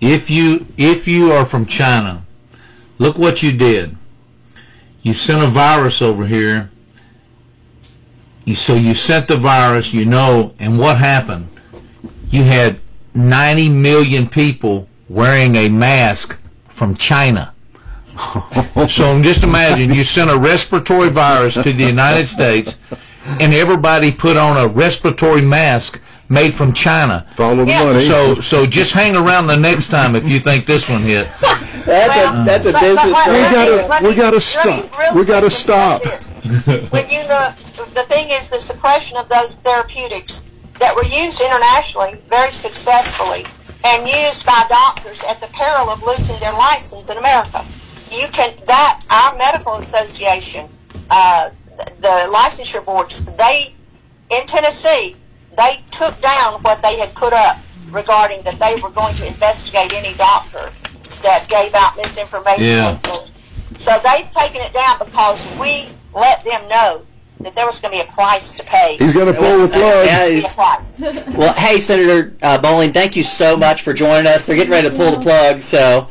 [0.00, 2.24] if you if you are from China,
[2.96, 3.98] look what you did.
[5.02, 6.70] You sent a virus over here.
[8.46, 9.92] You so you sent the virus.
[9.92, 11.50] You know, and what happened?
[12.30, 12.80] You had
[13.14, 16.36] 90 million people wearing a mask
[16.68, 17.54] from China.
[18.88, 22.76] so just imagine you sent a respiratory virus to the United States,
[23.40, 27.26] and everybody put on a respiratory mask made from China.
[27.36, 28.06] Follow the money.
[28.06, 31.28] So so just hang around the next time if you think this one hit.
[31.84, 33.06] That's a that's a business.
[33.26, 35.14] We gotta, we gotta stop.
[35.16, 36.04] We gotta stop.
[36.04, 37.56] when you look,
[37.92, 40.44] the thing is the suppression of those therapeutics
[40.82, 43.46] that were used internationally very successfully
[43.84, 47.64] and used by doctors at the peril of losing their license in America.
[48.10, 50.68] You can that our medical association,
[51.08, 51.50] uh,
[52.00, 53.72] the licensure boards, they
[54.30, 55.14] in Tennessee,
[55.56, 57.58] they took down what they had put up
[57.90, 60.72] regarding that they were going to investigate any doctor
[61.22, 62.64] that gave out misinformation.
[62.64, 62.98] Yeah.
[63.76, 67.06] So they've taken it down because we let them know
[67.42, 68.96] that there was going to be a price to pay.
[68.98, 70.06] He's gonna pull the plug.
[70.06, 70.98] Yeah, Be a it's- price.
[71.36, 74.44] Well, hey, Senator uh, Bowling, thank you so much for joining us.
[74.46, 76.08] They're getting ready to pull the plug, so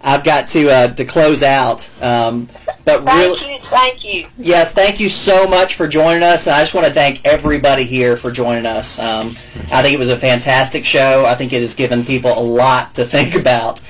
[0.00, 1.88] I've got to uh, to close out.
[2.00, 2.48] Um,
[2.84, 4.28] but really, Thank you, thank you.
[4.38, 6.46] Yes, thank you so much for joining us.
[6.46, 8.98] And I just want to thank everybody here for joining us.
[8.98, 9.36] Um,
[9.70, 11.26] I think it was a fantastic show.
[11.26, 13.80] I think it has given people a lot to think about.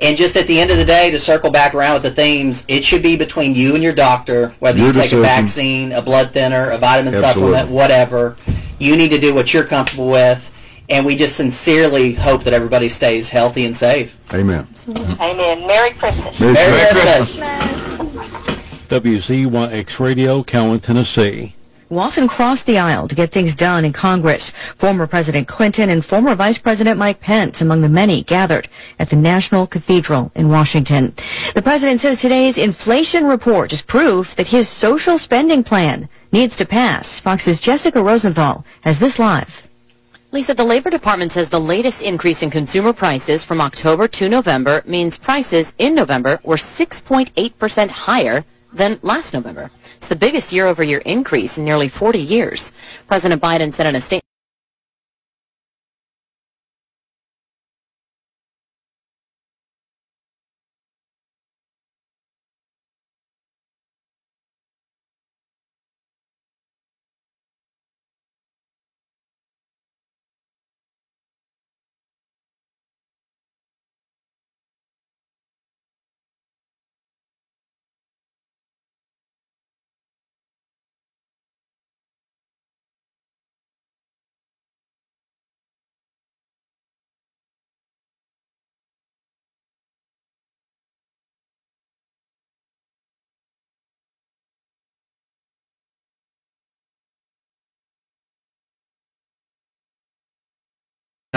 [0.00, 2.64] And just at the end of the day, to circle back around with the themes,
[2.68, 5.18] it should be between you and your doctor, whether Your you take decision.
[5.18, 7.52] a vaccine, a blood thinner, a vitamin Absolutely.
[7.52, 8.36] supplement, whatever.
[8.78, 10.50] You need to do what you're comfortable with.
[10.88, 14.16] And we just sincerely hope that everybody stays healthy and safe.
[14.32, 14.66] Amen.
[14.88, 15.66] Amen.
[15.66, 16.40] Merry Christmas.
[16.40, 17.36] Merry Merry Christmas.
[18.88, 21.54] WZYX Radio, Cowan, Tennessee.
[21.90, 24.52] Who often crossed the aisle to get things done in Congress.
[24.76, 28.68] Former President Clinton and former Vice President Mike Pence among the many gathered
[29.00, 31.12] at the National Cathedral in Washington.
[31.52, 36.64] The president says today's inflation report is proof that his social spending plan needs to
[36.64, 37.18] pass.
[37.18, 39.66] Fox's Jessica Rosenthal has this live.
[40.30, 44.84] Lisa, the Labor Department says the latest increase in consumer prices from October to November
[44.86, 49.70] means prices in November were 6.8% higher than last November.
[49.96, 52.72] It's the biggest year-over-year increase in nearly 40 years.
[53.08, 54.29] President Biden said in a statement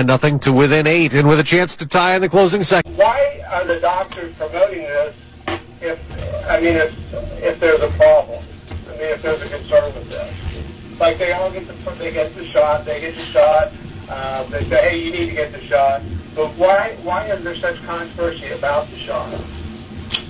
[0.03, 2.97] And nothing to within eight, and with a chance to tie in the closing second.
[2.97, 5.15] Why are the doctors promoting this
[5.79, 6.93] if, I mean, if,
[7.41, 8.43] if there's a problem?
[8.89, 10.99] I mean, if there's a concern with this?
[10.99, 13.71] Like, they all get the, they get the shot, they get the shot,
[14.09, 16.01] uh, they say, hey, you need to get the shot.
[16.35, 19.33] But why, why is there such controversy about the shot?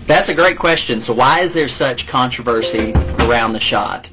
[0.06, 1.00] That's a great question.
[1.00, 4.08] So why is there such controversy around the shot?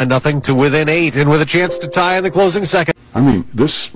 [0.00, 2.64] And And nothing to within eight, and with a chance to tie in the closing
[2.64, 2.94] second.
[3.14, 3.90] I mean, this,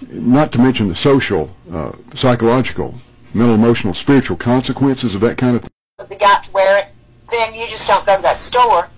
[0.00, 2.96] not to mention the social, uh, psychological,
[3.32, 5.70] mental, emotional, spiritual consequences of that kind of thing.
[6.08, 6.88] They got to wear it.
[7.30, 8.88] then you just don't go to that store.